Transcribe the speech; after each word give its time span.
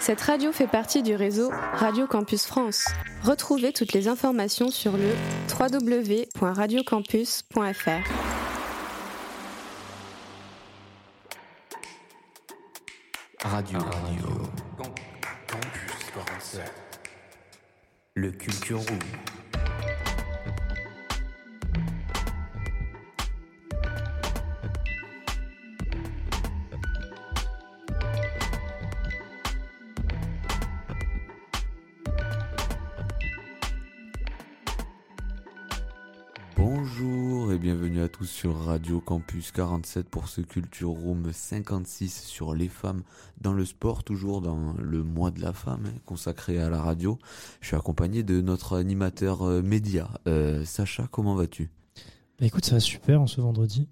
Cette 0.00 0.20
radio 0.20 0.52
fait 0.52 0.68
partie 0.68 1.02
du 1.02 1.14
réseau 1.14 1.50
Radio 1.74 2.06
Campus 2.06 2.46
France. 2.46 2.86
Retrouvez 3.22 3.72
toutes 3.72 3.92
les 3.92 4.08
informations 4.08 4.70
sur 4.70 4.96
le 4.96 5.10
www.radiocampus.fr. 5.58 7.88
Radio. 13.44 13.78
Radio. 13.78 14.26
Campus 14.76 16.10
47. 16.14 16.62
Le 18.14 18.30
Culture 18.30 18.78
Room. 18.78 18.98
Sur 38.38 38.56
Radio 38.56 39.00
Campus 39.00 39.50
47 39.50 40.08
pour 40.08 40.28
ce 40.28 40.40
Culture 40.40 40.90
Room 40.90 41.32
56 41.32 42.22
sur 42.22 42.54
les 42.54 42.68
femmes 42.68 43.02
dans 43.40 43.52
le 43.52 43.64
sport, 43.64 44.04
toujours 44.04 44.40
dans 44.40 44.74
le 44.74 45.02
mois 45.02 45.32
de 45.32 45.40
la 45.40 45.52
femme 45.52 45.86
hein, 45.88 45.98
consacré 46.06 46.60
à 46.60 46.70
la 46.70 46.80
radio. 46.80 47.18
Je 47.60 47.66
suis 47.66 47.76
accompagné 47.76 48.22
de 48.22 48.40
notre 48.40 48.76
animateur 48.76 49.42
euh, 49.42 49.60
média. 49.60 50.08
Euh, 50.28 50.64
Sacha, 50.64 51.08
comment 51.10 51.34
vas-tu? 51.34 51.72
Bah 52.38 52.46
écoute, 52.46 52.64
ça 52.64 52.76
va 52.76 52.80
super 52.80 53.20
en 53.20 53.26
ce 53.26 53.40
vendredi. 53.40 53.88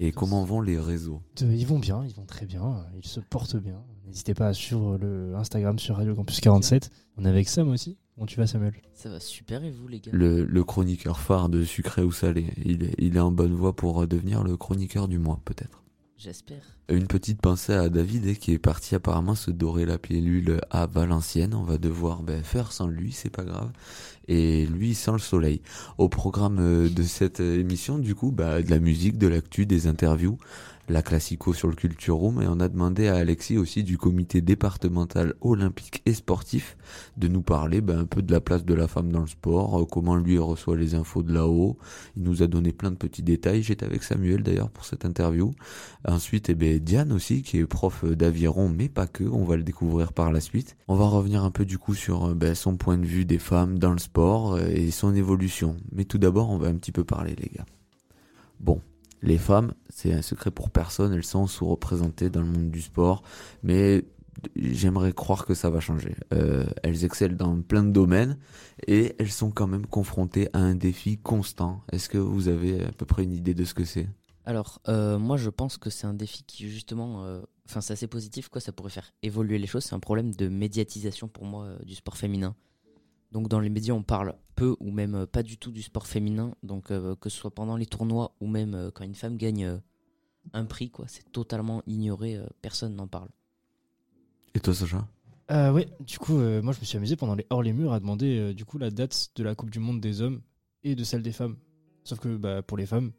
Et 0.00 0.10
comment 0.10 0.42
vont 0.46 0.62
les 0.62 0.78
réseaux? 0.78 1.20
Euh, 1.42 1.54
Ils 1.54 1.66
vont 1.66 1.78
bien, 1.78 2.02
ils 2.06 2.14
vont 2.14 2.24
très 2.24 2.46
bien, 2.46 2.86
ils 2.96 3.06
se 3.06 3.20
portent 3.20 3.56
bien. 3.56 3.84
N'hésitez 4.06 4.32
pas 4.32 4.46
à 4.46 4.54
suivre 4.54 4.96
le 4.96 5.34
Instagram 5.36 5.78
sur 5.78 5.96
Radio 5.96 6.14
Campus 6.14 6.40
47. 6.40 6.90
On 7.18 7.26
est 7.26 7.28
avec 7.28 7.46
Sam 7.46 7.68
aussi. 7.68 7.98
Comment 8.14 8.26
tu 8.26 8.38
vas 8.38 8.46
Samuel 8.46 8.74
Ça 8.94 9.08
va 9.08 9.20
super 9.20 9.64
et 9.64 9.70
vous 9.70 9.88
les 9.88 10.00
gars? 10.00 10.12
Le, 10.12 10.44
le 10.44 10.64
chroniqueur 10.64 11.18
phare 11.18 11.48
de 11.48 11.64
Sucré 11.64 12.02
ou 12.02 12.12
Salé, 12.12 12.52
il 12.64 12.84
est, 12.84 12.94
il 12.98 13.16
est 13.16 13.20
en 13.20 13.32
bonne 13.32 13.54
voie 13.54 13.74
pour 13.74 14.06
devenir 14.06 14.44
le 14.44 14.56
chroniqueur 14.56 15.08
du 15.08 15.18
mois 15.18 15.40
peut-être. 15.44 15.82
J'espère. 16.18 16.62
Une 16.88 17.08
petite 17.08 17.40
pensée 17.40 17.72
à 17.72 17.88
David 17.88 18.26
eh, 18.26 18.36
qui 18.36 18.52
est 18.52 18.58
parti 18.58 18.94
apparemment 18.94 19.34
se 19.34 19.50
dorer 19.50 19.86
la 19.86 19.98
pilule 19.98 20.60
à 20.70 20.86
Valenciennes. 20.86 21.52
On 21.52 21.64
va 21.64 21.78
devoir 21.78 22.22
ben, 22.22 22.44
faire 22.44 22.70
sans 22.70 22.86
lui, 22.86 23.10
c'est 23.10 23.30
pas 23.30 23.42
grave. 23.42 23.72
Et 24.28 24.66
lui 24.66 24.94
sans 24.94 25.14
le 25.14 25.18
soleil. 25.18 25.62
Au 25.98 26.08
programme 26.08 26.58
euh, 26.60 26.88
de 26.88 27.02
cette 27.02 27.40
euh, 27.40 27.58
émission, 27.58 27.98
du 27.98 28.14
coup, 28.14 28.30
bah, 28.30 28.62
de 28.62 28.70
la 28.70 28.78
musique, 28.78 29.18
de 29.18 29.26
l'actu, 29.26 29.66
des 29.66 29.88
interviews, 29.88 30.38
la 30.92 31.02
classico 31.02 31.54
sur 31.54 31.68
le 31.68 31.74
Culture 31.74 32.16
Room. 32.16 32.42
Et 32.42 32.46
on 32.46 32.60
a 32.60 32.68
demandé 32.68 33.08
à 33.08 33.16
Alexis 33.16 33.58
aussi 33.58 33.82
du 33.82 33.98
comité 33.98 34.40
départemental 34.40 35.34
olympique 35.40 36.02
et 36.06 36.12
sportif 36.12 36.76
de 37.16 37.28
nous 37.28 37.42
parler 37.42 37.80
ben, 37.80 38.00
un 38.00 38.04
peu 38.04 38.22
de 38.22 38.30
la 38.30 38.40
place 38.40 38.64
de 38.64 38.74
la 38.74 38.86
femme 38.86 39.10
dans 39.10 39.20
le 39.20 39.26
sport, 39.26 39.80
euh, 39.80 39.84
comment 39.86 40.16
lui 40.16 40.38
reçoit 40.38 40.76
les 40.76 40.94
infos 40.94 41.22
de 41.22 41.32
là-haut. 41.32 41.78
Il 42.16 42.22
nous 42.22 42.42
a 42.42 42.46
donné 42.46 42.72
plein 42.72 42.90
de 42.90 42.96
petits 42.96 43.22
détails. 43.22 43.62
J'étais 43.62 43.86
avec 43.86 44.02
Samuel 44.02 44.42
d'ailleurs 44.42 44.70
pour 44.70 44.84
cette 44.84 45.04
interview. 45.04 45.52
Ensuite, 46.06 46.50
eh 46.50 46.54
ben, 46.54 46.78
Diane 46.78 47.12
aussi, 47.12 47.42
qui 47.42 47.58
est 47.58 47.66
prof 47.66 48.04
d'aviron, 48.04 48.68
mais 48.68 48.88
pas 48.88 49.06
que, 49.06 49.24
on 49.24 49.44
va 49.44 49.56
le 49.56 49.62
découvrir 49.62 50.12
par 50.12 50.30
la 50.30 50.40
suite. 50.40 50.76
On 50.88 50.96
va 50.96 51.06
revenir 51.06 51.42
un 51.42 51.50
peu 51.50 51.64
du 51.64 51.78
coup 51.78 51.94
sur 51.94 52.26
euh, 52.26 52.34
ben, 52.34 52.54
son 52.54 52.76
point 52.76 52.98
de 52.98 53.06
vue 53.06 53.24
des 53.24 53.38
femmes 53.38 53.78
dans 53.78 53.92
le 53.92 53.98
sport 53.98 54.54
euh, 54.54 54.66
et 54.68 54.90
son 54.90 55.14
évolution. 55.14 55.76
Mais 55.90 56.04
tout 56.04 56.18
d'abord, 56.18 56.50
on 56.50 56.58
va 56.58 56.68
un 56.68 56.74
petit 56.74 56.92
peu 56.92 57.04
parler, 57.04 57.34
les 57.36 57.50
gars. 57.54 57.66
Bon, 58.60 58.80
les 59.22 59.38
femmes, 59.38 59.72
c'est 59.88 60.12
un 60.12 60.22
secret 60.22 60.50
pour 60.50 60.70
personne, 60.70 61.12
elles 61.12 61.24
sont 61.24 61.46
sous-représentées 61.46 62.28
dans 62.28 62.40
le 62.40 62.46
monde 62.46 62.70
du 62.70 62.82
sport, 62.82 63.22
mais 63.62 64.04
j'aimerais 64.56 65.12
croire 65.12 65.46
que 65.46 65.54
ça 65.54 65.70
va 65.70 65.80
changer. 65.80 66.16
Euh, 66.32 66.66
elles 66.82 67.04
excellent 67.04 67.36
dans 67.36 67.62
plein 67.62 67.84
de 67.84 67.92
domaines 67.92 68.38
et 68.86 69.14
elles 69.18 69.30
sont 69.30 69.50
quand 69.50 69.66
même 69.66 69.86
confrontées 69.86 70.48
à 70.52 70.58
un 70.58 70.74
défi 70.74 71.18
constant. 71.18 71.82
Est-ce 71.92 72.08
que 72.08 72.18
vous 72.18 72.48
avez 72.48 72.84
à 72.84 72.92
peu 72.92 73.06
près 73.06 73.22
une 73.24 73.32
idée 73.32 73.54
de 73.54 73.64
ce 73.64 73.74
que 73.74 73.84
c'est? 73.84 74.08
Alors, 74.44 74.80
euh, 74.88 75.18
moi 75.18 75.36
je 75.36 75.50
pense 75.50 75.78
que 75.78 75.88
c'est 75.88 76.06
un 76.06 76.14
défi 76.14 76.42
qui 76.42 76.68
justement, 76.68 77.24
euh, 77.24 77.42
enfin 77.68 77.80
c'est 77.80 77.92
assez 77.92 78.08
positif 78.08 78.48
quoi, 78.48 78.60
ça 78.60 78.72
pourrait 78.72 78.90
faire 78.90 79.12
évoluer 79.22 79.58
les 79.58 79.68
choses. 79.68 79.84
C'est 79.84 79.94
un 79.94 80.00
problème 80.00 80.34
de 80.34 80.48
médiatisation 80.48 81.28
pour 81.28 81.44
moi 81.44 81.76
du 81.84 81.94
sport 81.94 82.16
féminin. 82.16 82.56
Donc 83.32 83.48
dans 83.48 83.60
les 83.60 83.70
médias 83.70 83.94
on 83.94 84.02
parle 84.02 84.34
peu 84.54 84.76
ou 84.78 84.90
même 84.90 85.14
euh, 85.14 85.26
pas 85.26 85.42
du 85.42 85.56
tout 85.56 85.72
du 85.72 85.82
sport 85.82 86.06
féminin. 86.06 86.54
Donc 86.62 86.90
euh, 86.90 87.16
que 87.16 87.28
ce 87.30 87.38
soit 87.38 87.50
pendant 87.50 87.76
les 87.76 87.86
tournois 87.86 88.34
ou 88.40 88.46
même 88.46 88.74
euh, 88.74 88.90
quand 88.94 89.04
une 89.04 89.14
femme 89.14 89.36
gagne 89.36 89.64
euh, 89.64 89.78
un 90.52 90.64
prix 90.66 90.90
quoi, 90.90 91.06
c'est 91.08 91.30
totalement 91.32 91.82
ignoré, 91.86 92.36
euh, 92.36 92.46
personne 92.60 92.94
n'en 92.94 93.06
parle. 93.06 93.28
Et 94.54 94.60
toi, 94.60 94.74
Sacha? 94.74 95.08
Euh, 95.50 95.72
Ouais, 95.72 95.86
du 96.00 96.18
coup, 96.18 96.38
euh, 96.38 96.60
moi 96.62 96.72
je 96.72 96.80
me 96.80 96.84
suis 96.84 96.96
amusé 96.98 97.16
pendant 97.16 97.34
les 97.34 97.46
hors 97.50 97.62
les 97.62 97.72
murs 97.72 97.92
à 97.92 98.00
demander 98.00 98.38
euh, 98.38 98.54
du 98.54 98.64
coup 98.64 98.78
la 98.78 98.90
date 98.90 99.30
de 99.34 99.42
la 99.42 99.54
Coupe 99.54 99.70
du 99.70 99.78
Monde 99.78 100.00
des 100.00 100.20
hommes 100.20 100.40
et 100.84 100.94
de 100.94 101.04
celle 101.04 101.22
des 101.22 101.32
femmes. 101.32 101.56
Sauf 102.04 102.18
que 102.20 102.36
bah, 102.36 102.62
pour 102.62 102.76
les 102.76 102.86
femmes, 102.86 103.12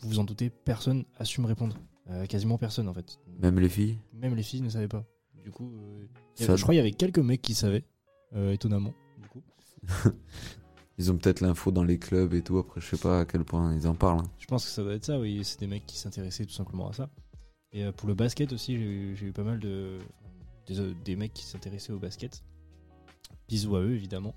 vous 0.00 0.08
vous 0.08 0.18
en 0.18 0.24
doutez, 0.24 0.50
personne 0.50 1.04
a 1.18 1.24
su 1.24 1.40
me 1.40 1.46
répondre. 1.46 1.76
Euh, 2.10 2.26
quasiment 2.26 2.58
personne 2.58 2.88
en 2.88 2.92
fait. 2.94 3.18
Même 3.38 3.58
les 3.58 3.68
filles? 3.68 3.98
Même 4.12 4.34
les 4.34 4.42
filles 4.42 4.60
ne 4.62 4.68
savaient 4.68 4.88
pas. 4.88 5.04
Du 5.42 5.50
coup, 5.50 5.70
euh, 5.74 6.06
je 6.38 6.44
crois 6.46 6.56
qu'il 6.74 6.74
y 6.76 6.78
avait 6.80 6.90
quelques 6.92 7.18
mecs 7.18 7.42
qui 7.42 7.54
savaient, 7.54 7.84
euh, 8.34 8.52
étonnamment. 8.52 8.92
Ils 10.98 11.10
ont 11.10 11.16
peut-être 11.16 11.40
l'info 11.40 11.72
dans 11.72 11.82
les 11.82 11.98
clubs 11.98 12.34
et 12.34 12.42
tout. 12.42 12.58
Après, 12.58 12.80
je 12.80 12.86
sais 12.86 12.96
pas 12.96 13.20
à 13.20 13.24
quel 13.24 13.44
point 13.44 13.74
ils 13.74 13.86
en 13.88 13.94
parlent. 13.94 14.20
hein. 14.20 14.30
Je 14.38 14.46
pense 14.46 14.64
que 14.64 14.70
ça 14.70 14.82
doit 14.82 14.94
être 14.94 15.04
ça, 15.04 15.18
oui. 15.18 15.40
C'est 15.44 15.58
des 15.58 15.66
mecs 15.66 15.86
qui 15.86 15.98
s'intéressaient 15.98 16.44
tout 16.46 16.52
simplement 16.52 16.88
à 16.88 16.92
ça. 16.92 17.10
Et 17.72 17.84
euh, 17.84 17.90
pour 17.92 18.06
le 18.08 18.14
basket 18.14 18.52
aussi, 18.52 18.76
j'ai 19.16 19.26
eu, 19.26 19.32
pas 19.32 19.42
mal 19.42 19.58
de. 19.58 19.98
Des, 20.66 20.78
euh, 20.80 20.94
des 21.04 21.16
mecs 21.16 21.34
qui 21.34 21.44
s'intéressaient 21.44 21.92
au 21.92 21.98
basket. 21.98 22.44
Bisous 23.48 23.74
à 23.76 23.80
eux, 23.80 23.94
évidemment. 23.94 24.34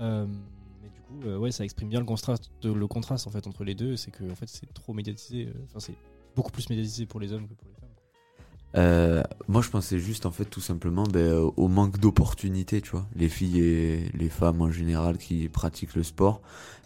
Euh, 0.00 0.26
mais 0.82 0.88
du 0.88 1.00
coup, 1.02 1.28
euh, 1.28 1.36
ouais, 1.36 1.52
ça 1.52 1.64
exprime 1.64 1.90
bien 1.90 2.00
le 2.00 2.06
contraste, 2.06 2.50
le 2.64 2.86
contraste 2.86 3.26
en 3.26 3.30
fait, 3.30 3.46
entre 3.46 3.64
les 3.64 3.74
deux. 3.74 3.96
C'est 3.96 4.10
que 4.10 4.24
en 4.30 4.34
fait, 4.34 4.48
c'est 4.48 4.72
trop 4.72 4.94
médiatisé. 4.94 5.52
Enfin, 5.64 5.80
c'est 5.80 5.96
beaucoup 6.34 6.50
plus 6.50 6.68
médiatisé 6.70 7.04
pour 7.04 7.20
les 7.20 7.32
hommes 7.32 7.46
que 7.46 7.54
pour 7.54 7.68
les 7.68 7.74
femmes. 7.74 7.79
Euh, 8.76 9.22
moi, 9.48 9.62
je 9.62 9.68
pensais 9.68 9.98
juste, 9.98 10.26
en 10.26 10.30
fait, 10.30 10.44
tout 10.44 10.60
simplement 10.60 11.04
ben, 11.04 11.20
euh, 11.20 11.50
au 11.56 11.68
manque 11.68 11.98
d'opportunités, 11.98 12.80
tu 12.80 12.90
vois. 12.90 13.06
Les 13.16 13.28
filles 13.28 13.60
et 13.60 14.10
les 14.14 14.28
femmes 14.28 14.62
en 14.62 14.70
général 14.70 15.18
qui 15.18 15.48
pratiquent 15.48 15.94
le 15.94 16.02
sport, 16.02 16.40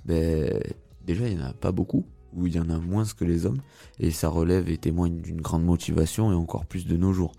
ben, 0.05 0.61
déjà, 1.05 1.28
il 1.28 1.37
n'y 1.37 1.43
en 1.43 1.47
a 1.47 1.53
pas 1.53 1.73
beaucoup, 1.73 2.06
ou 2.33 2.47
il 2.47 2.55
y 2.55 2.59
en 2.61 2.71
a 2.71 2.78
moins 2.78 3.05
que 3.05 3.25
les 3.25 3.47
hommes, 3.47 3.61
et 4.00 4.11
ça 4.11 4.28
relève 4.28 4.69
et 4.69 4.78
témoigne 4.78 5.21
d'une 5.21 5.41
grande 5.41 5.65
motivation, 5.65 6.33
et 6.33 6.34
encore 6.34 6.67
plus 6.67 6.87
de 6.87 6.97
nos 6.97 7.12
jours. 7.12 7.33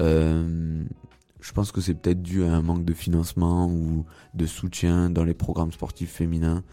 Euh, 0.00 0.84
je 1.40 1.52
pense 1.52 1.72
que 1.72 1.80
c'est 1.80 1.94
peut-être 1.94 2.22
dû 2.22 2.44
à 2.44 2.52
un 2.52 2.62
manque 2.62 2.84
de 2.84 2.94
financement 2.94 3.68
ou 3.70 4.04
de 4.34 4.46
soutien 4.46 5.10
dans 5.10 5.24
les 5.24 5.34
programmes 5.34 5.72
sportifs 5.72 6.12
féminins. 6.12 6.64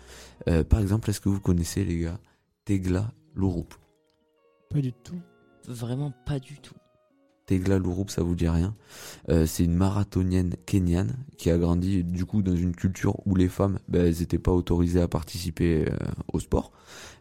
Euh, 0.48 0.64
par 0.64 0.80
exemple, 0.80 1.10
est-ce 1.10 1.22
que 1.22 1.30
vous 1.30 1.40
connaissez, 1.40 1.84
les 1.86 2.00
gars, 2.00 2.20
Tegla 2.66 3.12
Louroup? 3.36 3.70
Pas 4.70 4.82
du 4.82 4.94
tout. 4.94 5.22
Vraiment 5.68 6.12
pas 6.26 6.40
du 6.40 6.60
tout. 6.60 6.76
Tegla 7.46 7.78
Louroup, 7.78 8.10
ça 8.10 8.24
vous 8.24 8.36
dit 8.36 8.50
rien. 8.50 8.76
Euh, 9.30 9.46
c'est 9.46 9.64
une 9.64 9.76
marathonienne 9.76 10.56
kenyane 10.66 11.16
qui 11.38 11.52
a 11.52 11.58
grandi 11.58 12.04
du 12.04 12.26
coup 12.26 12.42
dans 12.42 12.56
une 12.56 12.76
culture 12.76 13.16
où 13.26 13.36
les 13.36 13.50
femmes, 13.50 13.80
ben, 13.88 14.06
elles 14.06 14.20
n'étaient 14.20 14.40
pas 14.40 14.52
autorisées 14.52 15.02
à 15.02 15.08
participer 15.08 15.86
euh, 15.86 15.96
au 16.34 16.40
sport. 16.40 16.72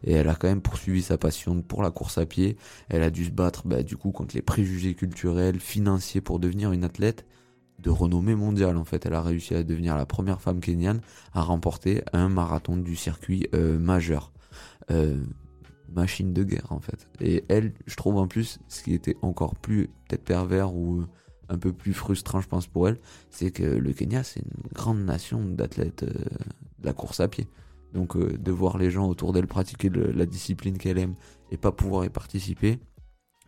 Et 0.03 0.13
elle 0.13 0.29
a 0.29 0.35
quand 0.35 0.47
même 0.47 0.61
poursuivi 0.61 1.01
sa 1.01 1.17
passion 1.17 1.61
pour 1.61 1.83
la 1.83 1.91
course 1.91 2.17
à 2.17 2.25
pied. 2.25 2.57
Elle 2.89 3.03
a 3.03 3.11
dû 3.11 3.25
se 3.25 3.31
battre 3.31 3.67
ben, 3.67 3.83
du 3.83 3.97
coup 3.97 4.11
contre 4.11 4.35
les 4.35 4.41
préjugés 4.41 4.95
culturels, 4.95 5.59
financiers 5.59 6.21
pour 6.21 6.39
devenir 6.39 6.71
une 6.71 6.83
athlète 6.83 7.25
de 7.79 7.91
renommée 7.91 8.35
mondiale. 8.35 8.77
En 8.77 8.85
fait, 8.85 9.05
elle 9.05 9.13
a 9.13 9.21
réussi 9.21 9.53
à 9.53 9.63
devenir 9.63 9.95
la 9.95 10.07
première 10.07 10.41
femme 10.41 10.59
kenyane 10.59 11.01
à 11.33 11.41
remporter 11.41 12.03
un 12.13 12.29
marathon 12.29 12.77
du 12.77 12.95
circuit 12.95 13.47
euh, 13.53 13.77
majeur. 13.77 14.31
Machine 15.89 16.33
de 16.33 16.43
guerre 16.43 16.71
en 16.71 16.79
fait. 16.79 17.07
Et 17.21 17.43
elle, 17.47 17.73
je 17.85 17.95
trouve 17.95 18.17
en 18.17 18.27
plus, 18.27 18.59
ce 18.67 18.83
qui 18.83 18.93
était 18.93 19.15
encore 19.21 19.55
plus 19.55 19.87
peut-être 20.07 20.23
pervers 20.23 20.73
ou 20.73 21.05
un 21.49 21.57
peu 21.57 21.71
plus 21.71 21.93
frustrant, 21.93 22.41
je 22.41 22.47
pense 22.47 22.65
pour 22.67 22.87
elle, 22.89 22.99
c'est 23.29 23.51
que 23.51 23.63
le 23.63 23.93
Kenya, 23.93 24.23
c'est 24.23 24.39
une 24.41 24.71
grande 24.73 24.99
nation 25.05 25.43
d'athlètes 25.45 26.03
euh, 26.03 26.07
de 26.79 26.85
la 26.85 26.93
course 26.93 27.19
à 27.19 27.27
pied. 27.27 27.47
Donc 27.93 28.15
euh, 28.17 28.37
de 28.37 28.51
voir 28.51 28.77
les 28.77 28.89
gens 28.91 29.07
autour 29.07 29.31
d'elle 29.31 29.47
pratiquer 29.47 29.89
le- 29.89 30.11
la 30.11 30.25
discipline 30.25 30.77
qu'elle 30.77 30.97
aime 30.97 31.15
et 31.51 31.57
pas 31.57 31.71
pouvoir 31.71 32.03
y 32.03 32.09
participer, 32.09 32.79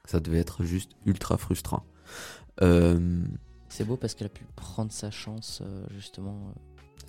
ça 0.06 0.20
devait 0.20 0.38
être 0.38 0.64
juste 0.64 0.92
ultra 1.06 1.38
frustrant. 1.38 1.84
Euh, 2.62 3.20
C'est 3.68 3.84
beau 3.84 3.98
parce 3.98 4.14
qu'elle 4.16 4.28
a 4.28 4.30
pu 4.30 4.46
prendre 4.56 4.92
sa 4.92 5.12
chance 5.12 5.62
justement. 5.96 6.54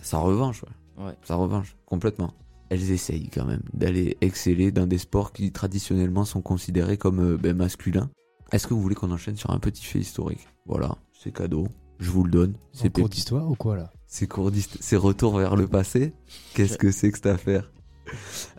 sa 0.03 0.19
revanche, 0.19 0.63
ouais. 0.65 1.05
ouais. 1.05 1.15
sa 1.23 1.37
revanche, 1.37 1.77
complètement. 1.87 2.33
Elles 2.71 2.91
essayent 2.91 3.31
quand 3.31 3.45
même 3.45 3.63
d'aller 3.73 4.17
exceller 4.21 4.73
dans 4.73 4.87
des 4.87 4.99
sports 4.99 5.33
qui 5.33 5.53
traditionnellement 5.53 6.25
sont 6.25 6.43
considérés 6.43 6.99
comme 6.99 7.21
euh, 7.21 7.37
ben, 7.37 7.57
masculins. 7.57 8.11
Est-ce 8.53 8.67
que 8.67 8.75
vous 8.75 8.83
voulez 8.83 8.95
qu'on 8.95 9.11
enchaîne 9.11 9.37
sur 9.37 9.51
un 9.51 9.59
petit 9.59 9.85
fait 9.85 9.99
historique? 9.99 10.47
Voilà, 10.67 10.97
c'est 11.13 11.33
cadeau, 11.33 11.69
je 11.99 12.11
vous 12.11 12.25
le 12.25 12.31
donne. 12.31 12.55
C'est 12.73 12.93
cours 12.93 13.09
d'histoire 13.09 13.51
ou 13.51 13.55
quoi 13.55 13.77
là? 13.77 13.93
C'est 14.07 14.27
cours 14.27 14.51
c'est 14.81 14.97
retour 14.97 15.37
vers 15.39 15.57
le 15.57 15.67
passé. 15.67 16.15
Qu'est-ce 16.55 16.79
que 16.79 16.91
c'est 16.91 17.11
que 17.11 17.19
cette 17.19 17.27
affaire? 17.27 17.71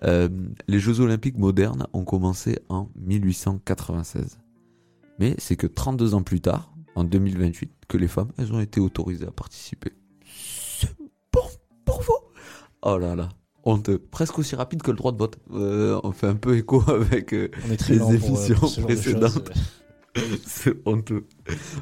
Euh, 0.03 0.29
Les 0.67 0.79
Jeux 0.79 0.99
Olympiques 0.99 1.37
modernes 1.37 1.87
ont 1.93 2.05
commencé 2.05 2.59
en 2.69 2.89
1896. 2.97 4.39
Mais 5.17 5.35
c'est 5.37 5.55
que 5.55 5.67
32 5.67 6.13
ans 6.13 6.21
plus 6.23 6.39
tard, 6.39 6.71
en 6.95 7.01
en 7.01 7.03
2028 7.03 7.71
que 7.87 7.97
les 7.97 8.07
femmes, 8.07 8.31
elles 8.37 8.53
ont 8.53 8.59
été 8.59 8.79
autorisées 8.79 9.25
à 9.25 9.31
participer. 9.31 9.91
C'est 10.25 10.95
bon 11.33 11.41
pour 11.85 12.01
vous? 12.01 12.17
Oh 12.81 12.97
là 12.97 13.15
là, 13.15 13.29
honteux. 13.69 13.99
Presque 14.11 14.39
aussi 14.39 14.55
rapide 14.55 14.81
que 14.81 14.91
le 14.91 14.97
droit 14.97 15.11
de 15.11 15.17
vote. 15.17 15.37
Euh, 15.53 15.99
on 16.03 16.11
fait 16.11 16.27
un 16.27 16.35
peu 16.35 16.57
écho 16.57 16.83
avec 16.87 17.33
euh, 17.33 17.49
Les 17.67 17.97
pour, 17.97 18.09
euh, 18.09 18.13
émissions 18.13 18.55
pour 18.55 18.81
précédentes. 18.83 19.51
C'est 20.45 20.75
honteux. 20.85 21.25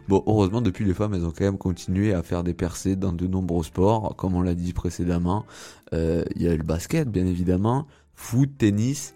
Bon, 0.08 0.22
heureusement, 0.28 0.62
depuis, 0.62 0.86
les 0.86 0.94
femmes, 0.94 1.14
elles 1.14 1.26
ont 1.26 1.32
quand 1.36 1.46
même 1.46 1.58
continué 1.58 2.14
à 2.14 2.24
faire 2.24 2.44
des 2.44 2.54
percées 2.54 2.96
dans 2.96 3.14
de 3.14 3.26
nombreux 3.26 3.64
sports. 3.64 4.16
Comme 4.18 4.36
on 4.36 4.42
l'a 4.42 4.56
dit 4.56 4.74
précédemment, 4.74 5.46
Euh, 5.94 6.26
il 6.36 6.42
y 6.42 6.48
a 6.50 6.56
le 6.56 6.64
basket, 6.64 7.10
bien 7.10 7.26
évidemment, 7.26 7.88
foot, 8.14 8.50
tennis, 8.58 9.16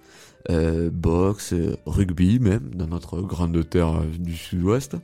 boxe, 0.50 1.54
rugby 1.86 2.40
même, 2.40 2.74
dans 2.74 2.88
notre 2.88 3.22
grande 3.22 3.70
terre 3.70 4.02
du 4.18 4.36
sud-ouest. 4.38 4.96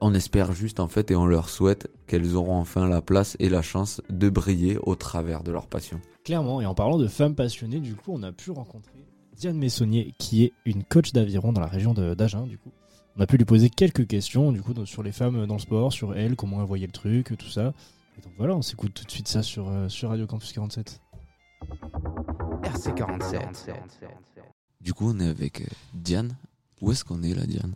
On 0.00 0.14
espère 0.14 0.52
juste, 0.52 0.80
en 0.80 0.88
fait, 0.88 1.10
et 1.10 1.16
on 1.16 1.26
leur 1.26 1.48
souhaite 1.48 1.90
qu'elles 2.06 2.34
auront 2.36 2.56
enfin 2.58 2.86
la 2.88 3.02
place 3.02 3.36
et 3.40 3.48
la 3.48 3.62
chance 3.62 4.00
de 4.10 4.28
briller 4.28 4.78
au 4.82 4.94
travers 4.94 5.42
de 5.42 5.50
leur 5.52 5.66
passion. 5.66 6.00
Clairement, 6.24 6.60
et 6.60 6.66
en 6.66 6.74
parlant 6.74 6.98
de 6.98 7.08
femmes 7.08 7.34
passionnées, 7.34 7.80
du 7.80 7.94
coup, 7.94 8.12
on 8.14 8.22
a 8.22 8.32
pu 8.32 8.50
rencontrer 8.50 8.92
Diane 9.36 9.56
Messonnier, 9.58 10.14
qui 10.18 10.44
est 10.44 10.52
une 10.64 10.84
coach 10.84 11.12
d'aviron 11.12 11.52
dans 11.52 11.60
la 11.60 11.66
région 11.66 11.94
de- 11.94 12.14
d'Agen, 12.14 12.46
du 12.46 12.58
coup. 12.58 12.70
On 13.16 13.20
a 13.20 13.26
pu 13.26 13.36
lui 13.36 13.44
poser 13.44 13.70
quelques 13.70 14.06
questions, 14.06 14.52
du 14.52 14.62
coup, 14.62 14.72
sur 14.84 15.02
les 15.02 15.12
femmes 15.12 15.46
dans 15.46 15.54
le 15.54 15.60
sport, 15.60 15.92
sur 15.92 16.16
elle, 16.16 16.36
comment 16.36 16.60
elle 16.60 16.66
voyait 16.66 16.86
le 16.86 16.92
truc, 16.92 17.34
tout 17.38 17.48
ça. 17.48 17.72
Et 18.18 18.20
donc 18.20 18.32
voilà, 18.36 18.54
on 18.56 18.62
s'écoute 18.62 18.94
tout 18.94 19.04
de 19.04 19.10
suite 19.10 19.28
ça 19.28 19.42
sur, 19.42 19.68
euh, 19.68 19.88
sur 19.88 20.10
Radio 20.10 20.26
Campus 20.26 20.52
47. 20.52 21.00
RC47. 22.62 23.40
Du 24.80 24.94
coup, 24.94 25.10
on 25.14 25.20
est 25.20 25.28
avec 25.28 25.60
euh, 25.62 25.64
Diane. 25.94 26.36
Où 26.80 26.92
est-ce 26.92 27.04
qu'on 27.04 27.22
est 27.22 27.34
là, 27.34 27.44
Diane? 27.46 27.74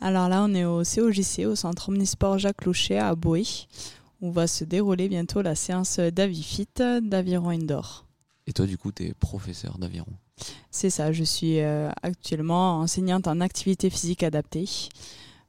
Alors 0.00 0.28
là, 0.28 0.44
on 0.44 0.54
est 0.54 0.64
au 0.64 0.82
COJC, 0.84 1.46
au 1.46 1.56
Centre 1.56 1.88
Omnisport 1.88 2.38
Jacques 2.38 2.64
Louchet 2.64 2.98
à 2.98 3.14
Boé, 3.14 3.42
où 4.20 4.30
va 4.30 4.46
se 4.46 4.64
dérouler 4.64 5.08
bientôt 5.08 5.42
la 5.42 5.54
séance 5.54 5.98
d'Avifit 5.98 6.68
d'aviron 7.02 7.50
indoor. 7.50 8.06
Et 8.46 8.52
toi, 8.52 8.66
du 8.66 8.78
coup, 8.78 8.92
t'es 8.92 9.12
professeur 9.18 9.76
d'aviron. 9.78 10.12
C'est 10.70 10.90
ça, 10.90 11.10
je 11.12 11.24
suis 11.24 11.60
euh, 11.60 11.90
actuellement 12.02 12.78
enseignante 12.80 13.26
en 13.26 13.40
activité 13.40 13.90
physique 13.90 14.22
adaptée. 14.22 14.66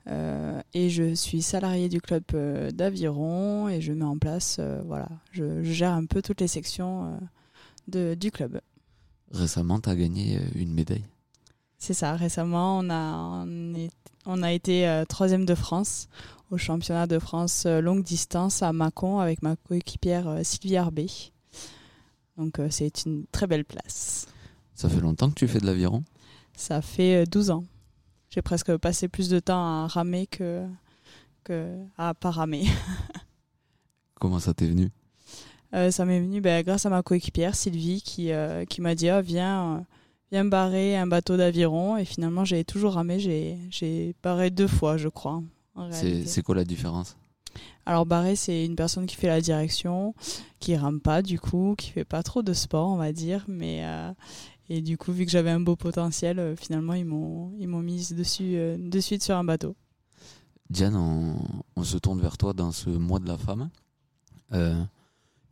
euh, 0.07 0.59
et 0.73 0.89
je 0.89 1.13
suis 1.13 1.43
salariée 1.43 1.89
du 1.89 2.01
club 2.01 2.23
euh, 2.33 2.71
d'aviron 2.71 3.69
et 3.69 3.81
je 3.81 3.93
mets 3.93 4.05
en 4.05 4.17
place, 4.17 4.59
voilà, 4.85 5.07
je, 5.31 5.63
je 5.63 5.71
gère 5.71 5.93
un 5.93 6.05
peu 6.05 6.21
toutes 6.23 6.41
les 6.41 6.47
sections 6.47 7.19
de, 7.87 8.15
du 8.15 8.31
club. 8.31 8.59
Récemment, 9.31 9.79
t'as 9.79 9.95
gagné 9.95 10.37
euh, 10.37 10.41
une 10.55 10.73
médaille. 10.73 11.05
C'est 11.89 11.95
ça, 11.95 12.15
récemment, 12.15 12.77
on 12.77 12.89
a, 12.91 13.43
on 13.47 13.73
est- 13.73 13.89
on 14.27 14.43
a 14.43 14.51
été 14.53 14.87
euh, 14.87 15.05
troisième 15.05 15.43
de 15.43 15.55
France 15.55 16.07
au 16.51 16.57
championnat 16.59 17.07
de 17.07 17.17
France 17.17 17.63
euh, 17.65 17.81
longue 17.81 18.03
distance 18.03 18.61
à 18.61 18.71
Mâcon 18.73 19.17
avec 19.17 19.41
ma 19.41 19.55
coéquipière 19.55 20.27
euh, 20.27 20.43
Sylvie 20.43 20.77
Arbé. 20.77 21.07
Donc 22.37 22.61
c'est 22.69 23.05
une 23.07 23.25
très 23.31 23.47
belle 23.47 23.65
place. 23.65 24.27
Ça 24.75 24.87
fait 24.87 24.99
longtemps 24.99 25.29
que 25.31 25.33
tu 25.33 25.47
fais 25.47 25.57
de 25.57 25.65
l'aviron? 25.65 26.03
Ça 26.55 26.83
fait 26.83 27.23
euh, 27.23 27.25
12 27.25 27.49
ans. 27.49 27.63
J'ai 28.29 28.43
presque 28.43 28.77
passé 28.77 29.07
plus 29.07 29.27
de 29.27 29.39
temps 29.39 29.57
à 29.85 29.87
ramer 29.87 30.27
que, 30.27 30.67
que 31.43 31.75
à 31.97 32.13
pas 32.13 32.29
ramer. 32.29 32.65
Comment 34.19 34.37
ça 34.39 34.53
t'est 34.53 34.67
venu? 34.67 34.91
Euh, 35.73 35.89
ça 35.89 36.05
m'est 36.05 36.19
venu 36.21 36.39
ben, 36.39 36.61
grâce 36.63 36.85
à 36.85 36.91
ma 36.91 37.01
coéquipière 37.01 37.55
Sylvie 37.55 38.03
qui, 38.03 38.31
euh, 38.31 38.63
qui 38.65 38.79
m'a 38.81 38.93
dit 38.93 39.09
Ah, 39.09 39.21
viens, 39.23 39.87
viens 40.31 40.45
barrer 40.45 40.97
un 40.97 41.07
bateau 41.07 41.37
d'aviron. 41.37 41.97
Et 41.97 42.05
finalement, 42.05 42.45
j'ai 42.45 42.63
toujours 42.63 42.93
ramé. 42.93 43.19
J'ai 43.19 44.15
barré 44.23 44.49
deux 44.49 44.67
fois, 44.67 44.97
je 44.97 45.09
crois. 45.09 45.41
C'est 45.91 46.41
quoi 46.41 46.55
la 46.55 46.65
différence? 46.65 47.15
Alors 47.85 48.05
barré, 48.05 48.35
c'est 48.35 48.65
une 48.65 48.75
personne 48.75 49.07
qui 49.07 49.15
fait 49.15 49.27
la 49.27 49.41
direction, 49.41 50.13
qui 50.59 50.75
rame 50.75 50.99
pas 51.01 51.23
du 51.23 51.39
coup, 51.39 51.73
qui 51.75 51.89
fait 51.89 52.05
pas 52.05 52.21
trop 52.21 52.43
de 52.43 52.53
sport, 52.53 52.89
on 52.89 52.97
va 52.97 53.11
dire, 53.11 53.43
mais 53.47 53.79
euh, 53.83 54.11
et 54.69 54.81
du 54.81 54.97
coup 54.97 55.11
vu 55.11 55.25
que 55.25 55.31
j'avais 55.31 55.49
un 55.49 55.59
beau 55.59 55.75
potentiel, 55.75 56.37
euh, 56.37 56.55
finalement 56.55 56.93
ils 56.93 57.05
m'ont 57.05 57.51
ils 57.57 57.67
m'ont 57.67 57.81
mise 57.81 58.13
dessus 58.13 58.55
euh, 58.55 58.77
de 58.77 58.99
suite 58.99 59.23
sur 59.23 59.35
un 59.35 59.43
bateau. 59.43 59.75
Diane, 60.69 60.95
on, 60.95 61.37
on 61.75 61.83
se 61.83 61.97
tourne 61.97 62.21
vers 62.21 62.37
toi 62.37 62.53
dans 62.53 62.71
ce 62.71 62.91
mois 62.91 63.19
de 63.19 63.27
la 63.27 63.37
femme. 63.37 63.69
Euh, 64.53 64.79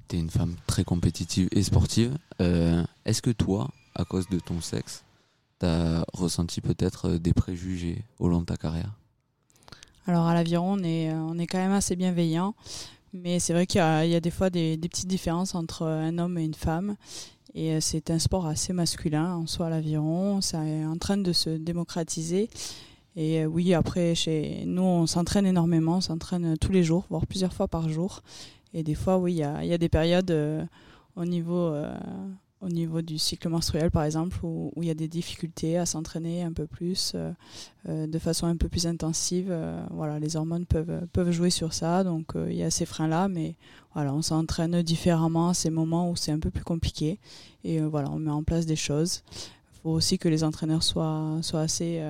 T'es 0.07 0.19
une 0.19 0.29
femme 0.29 0.55
très 0.67 0.83
compétitive 0.83 1.49
et 1.51 1.63
sportive. 1.63 2.15
Est-ce 2.39 3.21
que 3.23 3.31
toi, 3.31 3.69
à 3.97 4.05
cause 4.05 4.29
de 4.29 4.39
ton 4.39 4.61
sexe, 4.61 5.03
t'as 5.59 6.05
ressenti 6.13 6.61
peut-être 6.61 7.09
euh, 7.09 7.19
des 7.19 7.33
préjugés 7.33 8.05
au 8.19 8.29
long 8.29 8.39
de 8.39 8.45
ta 8.45 8.55
carrière? 8.55 8.93
Alors 10.05 10.27
à 10.27 10.33
l'aviron, 10.33 10.73
on 10.73 10.83
est 10.83 11.11
euh, 11.11 11.15
on 11.15 11.37
est 11.37 11.47
quand 11.47 11.57
même 11.57 11.73
assez 11.73 11.97
bienveillant, 11.97 12.55
mais 13.11 13.39
c'est 13.39 13.51
vrai 13.51 13.65
qu'il 13.65 13.79
y 13.79 13.81
a, 13.81 14.19
des 14.19 14.31
fois 14.31 14.49
des, 14.49 14.77
petites 14.77 15.07
différences 15.07 15.55
entre 15.55 15.85
un 15.85 16.17
homme 16.17 16.37
et 16.37 16.45
une 16.45 16.53
femme. 16.53 16.95
Et 17.53 17.73
euh, 17.73 17.79
c'est 17.81 18.11
un 18.11 18.19
sport 18.19 18.45
assez 18.45 18.71
masculin 18.71 19.35
en 19.35 19.47
soi, 19.47 19.69
l'aviron. 19.69 20.41
Ça 20.41 20.63
est 20.65 20.85
en 20.85 20.97
train 20.97 21.17
de 21.17 21.33
se 21.33 21.49
démocratiser. 21.49 22.49
Et 23.17 23.41
euh, 23.41 23.45
oui, 23.47 23.73
après, 23.73 24.13
chez 24.13 24.63
nous, 24.67 24.83
on 24.83 25.07
s'entraîne 25.07 25.47
énormément. 25.47 25.97
On 25.97 26.01
s'entraîne 26.01 26.55
tous 26.57 26.71
les 26.71 26.83
jours, 26.83 27.05
voire 27.09 27.25
plusieurs 27.25 27.51
fois 27.51 27.67
par 27.67 27.89
jour. 27.89 28.21
Et 28.73 28.83
des 28.83 28.93
fois, 28.93 29.17
oui, 29.17 29.33
il 29.33 29.37
y 29.37 29.67
y 29.67 29.73
a 29.73 29.77
des 29.77 29.89
périodes 29.89 30.29
euh, 30.29 30.63
au, 31.15 31.25
niveau, 31.25 31.73
euh, 31.73 31.97
au 32.59 32.69
niveau 32.69 33.01
du 33.01 33.19
cycle 33.19 33.49
menstruel, 33.49 33.91
par 33.91 34.03
exemple, 34.03 34.37
où, 34.41 34.71
il 34.77 34.85
y 34.85 34.89
a 34.89 34.95
des 34.95 35.07
difficultés 35.07 35.77
à 35.77 35.85
s'entraîner 35.85 36.41
un 36.43 36.51
peu 36.51 36.65
plus, 36.65 37.11
euh, 37.13 37.31
euh, 37.87 38.07
de 38.07 38.19
façon 38.19 38.47
un 38.47 38.57
peu 38.57 38.67
plus 38.67 38.87
intensive. 38.87 39.47
Euh, 39.49 39.85
voilà, 39.91 40.19
les 40.19 40.35
hormones 40.35 40.65
peuvent, 40.65 41.05
peuvent 41.13 41.31
jouer 41.31 41.51
sur 41.51 41.73
ça. 41.73 42.03
Donc, 42.03 42.33
il 42.35 42.55
y 42.55 42.63
a 42.63 42.71
ces 42.71 42.85
freins-là. 42.85 43.27
Mais 43.27 43.55
voilà, 43.93 44.13
on 44.13 44.21
s'entraîne 44.21 44.81
différemment 44.81 45.49
à 45.49 45.53
ces 45.53 45.69
moments 45.69 46.09
où 46.09 46.15
c'est 46.15 46.31
un 46.31 46.39
peu 46.39 46.49
plus 46.49 46.63
compliqué. 46.63 47.19
Et 47.63 47.79
voilà, 47.79 48.09
on 48.11 48.19
met 48.19 48.31
en 48.31 48.43
place 48.43 48.65
des 48.65 48.75
choses. 48.75 49.23
Il 49.73 49.79
faut 49.83 49.91
aussi 49.91 50.17
que 50.17 50.29
les 50.29 50.43
entraîneurs 50.43 50.83
soient, 50.83 51.37
soient 51.43 51.61
assez, 51.61 52.01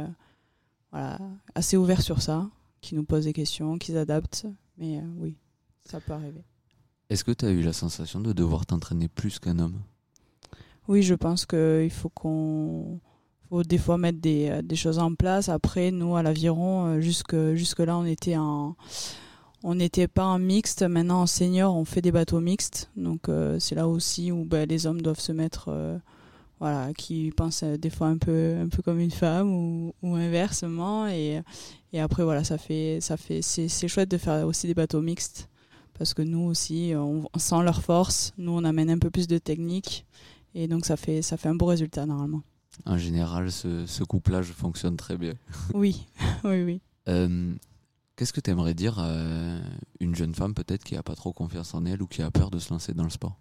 voilà, 0.92 1.20
assez 1.56 1.76
ouverts 1.76 2.02
sur 2.02 2.22
ça, 2.22 2.50
qu'ils 2.80 2.98
nous 2.98 3.04
posent 3.04 3.26
des 3.26 3.34
questions, 3.34 3.78
qu'ils 3.78 3.98
adaptent. 3.98 4.46
Mais 4.78 5.02
oui, 5.20 5.36
ça 5.84 6.00
peut 6.00 6.14
arriver. 6.14 6.44
Est-ce 7.10 7.24
que 7.24 7.32
t'as 7.32 7.50
eu 7.50 7.62
la 7.62 7.74
sensation 7.74 8.20
de 8.22 8.34
devoir 8.34 8.66
t'entraîner 8.66 9.08
plus 9.08 9.40
qu'un 9.40 9.60
homme? 9.60 9.80
Oui, 10.88 11.04
je 11.04 11.16
pense 11.16 11.45
qu'il 11.45 11.89
faut 11.92 12.10
qu'on 12.10 13.00
faut 13.50 13.63
des 13.63 13.78
fois 13.78 13.98
mettre 13.98 14.19
des, 14.19 14.50
euh, 14.50 14.62
des 14.62 14.75
choses 14.75 15.00
en 15.00 15.13
place. 15.16 15.50
Après, 15.50 15.92
nous, 15.92 16.16
à 16.16 16.24
l'aviron, 16.24 16.86
euh, 16.86 17.01
jusque, 17.01 17.36
jusque-là, 17.56 17.98
on 17.98 18.06
était 18.06 18.38
en. 18.38 18.75
On 19.63 19.75
n'était 19.75 20.08
pas 20.08 20.25
en 20.25 20.39
mixte. 20.39 20.84
Maintenant, 20.84 21.22
en 21.24 21.25
senior, 21.25 21.75
on 21.75 21.84
fait 21.84 22.01
des 22.01 22.12
bateaux 22.12 22.39
mixtes. 22.39 22.89
Donc, 22.96 23.27
euh, 23.27 23.60
c'est 23.60 23.75
là 23.75 23.88
aussi 23.88 24.32
où 24.32 24.46
ben, 24.46 24.67
les 24.70 24.86
hommes 24.88 25.01
doivent 25.01 25.20
se 25.20 25.32
mettre. 25.32 26.00
voilà, 26.60 26.94
qui 26.94 27.32
pensent 27.36 27.63
des 27.63 27.89
fois 27.89 28.08
un 28.08 28.17
peu, 28.17 28.56
un 28.60 28.67
peu 28.70 28.82
comme 28.82 29.00
une 29.00 29.12
femme 29.12 29.51
ou, 29.51 30.15
inversement. 30.15 31.08
Et, 31.08 31.41
après, 32.00 32.24
voilà, 32.24 32.44
ça 32.44 32.58
fait, 32.58 33.00
ça 33.01 33.17
fait, 33.17 33.41
c'est, 33.41 33.88
chouette 33.88 34.10
de 34.10 34.17
faire 34.17 34.46
aussi 34.48 34.67
des 34.67 34.74
bateaux 34.74 35.01
mixtes. 35.01 35.50
Parce 35.98 36.13
que 36.13 36.22
nous 36.22 36.46
aussi, 36.46 36.94
on 36.96 37.27
sent 37.38 37.63
leur 37.63 37.82
force. 37.82 38.34
Nous, 38.38 38.51
on 38.51 38.63
amène 38.63 38.89
un 38.91 39.00
peu 39.00 39.10
plus 39.10 39.27
de 39.27 39.39
technique. 39.39 40.06
Et 40.60 40.68
donc, 40.68 40.86
ça 40.86 40.98
fait, 40.98 41.22
ça 41.22 41.38
fait 41.38 41.50
un 41.50 41.56
beau 41.56 41.68
résultat, 41.68 42.08
normalement. 42.08 42.42
En 42.86 42.98
général, 42.98 43.52
ce, 43.52 43.86
ce 43.86 44.04
couplage 44.04 44.48
fonctionne 44.48 44.98
très 44.98 45.16
bien. 45.18 45.34
Oui, 45.76 46.08
oui, 46.44 46.64
oui. 46.64 46.82
Euh, 47.08 47.54
Qu'est-ce 48.16 48.34
que 48.34 48.42
tu 48.42 48.50
aimerais 48.50 48.74
dire 48.74 48.98
à 48.98 49.14
une 50.00 50.16
jeune 50.16 50.34
femme 50.34 50.56
peut-être 50.56 50.84
qui 50.84 50.96
a 50.96 51.04
pas 51.04 51.14
trop 51.14 51.32
confiance 51.34 51.76
en 51.76 51.86
elle 51.86 52.02
ou 52.02 52.08
qui 52.08 52.24
a 52.24 52.32
peur 52.32 52.50
de 52.50 52.58
se 52.58 52.72
lancer 52.74 52.96
dans 52.96 53.04
le 53.04 53.12
sport? 53.12 53.38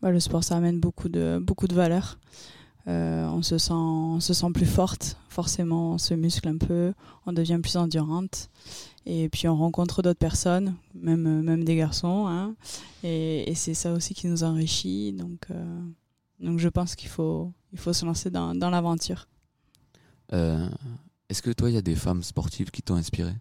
Bah, 0.00 0.12
le 0.12 0.20
sport, 0.20 0.44
ça 0.44 0.56
amène 0.56 0.78
beaucoup 0.78 1.08
de, 1.08 1.40
beaucoup 1.42 1.66
de 1.66 1.74
valeurs. 1.74 2.18
Euh, 2.86 3.26
on, 3.26 3.42
se 3.42 3.58
sent, 3.58 3.72
on 3.72 4.20
se 4.20 4.32
sent 4.32 4.46
plus 4.54 4.64
forte, 4.66 5.16
forcément, 5.28 5.94
on 5.94 5.98
se 5.98 6.14
muscle 6.14 6.46
un 6.46 6.56
peu, 6.56 6.92
on 7.26 7.32
devient 7.32 7.58
plus 7.60 7.76
endurante. 7.76 8.48
Et 9.06 9.28
puis 9.28 9.48
on 9.48 9.56
rencontre 9.56 10.02
d'autres 10.02 10.20
personnes, 10.20 10.76
même, 10.94 11.42
même 11.42 11.64
des 11.64 11.74
garçons. 11.74 12.26
hein. 12.28 12.54
et 13.02 13.50
et 13.50 13.54
c'est 13.56 13.74
ça 13.74 13.92
aussi 13.92 14.14
qui 14.14 14.28
nous 14.28 14.44
enrichit. 14.44 15.12
Donc, 15.12 15.46
euh, 15.50 15.80
donc 16.40 16.58
je 16.58 16.68
pense 16.68 16.94
qu'il 16.94 17.08
faut, 17.08 17.52
il 17.72 17.78
faut 17.78 17.92
se 17.92 18.04
lancer 18.04 18.30
dans, 18.30 18.54
dans 18.54 18.70
l'aventure. 18.70 19.28
Euh, 20.32 20.68
Est-ce 21.28 21.42
que 21.42 21.50
toi, 21.50 21.70
il 21.70 21.74
y 21.74 21.78
a 21.78 21.82
des 21.82 21.94
femmes 21.96 22.22
sportives 22.22 22.70
qui 22.70 22.82
t'ont 22.82 22.96
inspiré? 22.96 23.32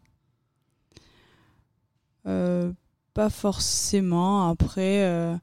Euh, 2.28 2.72
pas 3.14 3.30
forcément. 3.30 4.50
Après, 4.50 5.04
euh, 5.04 5.38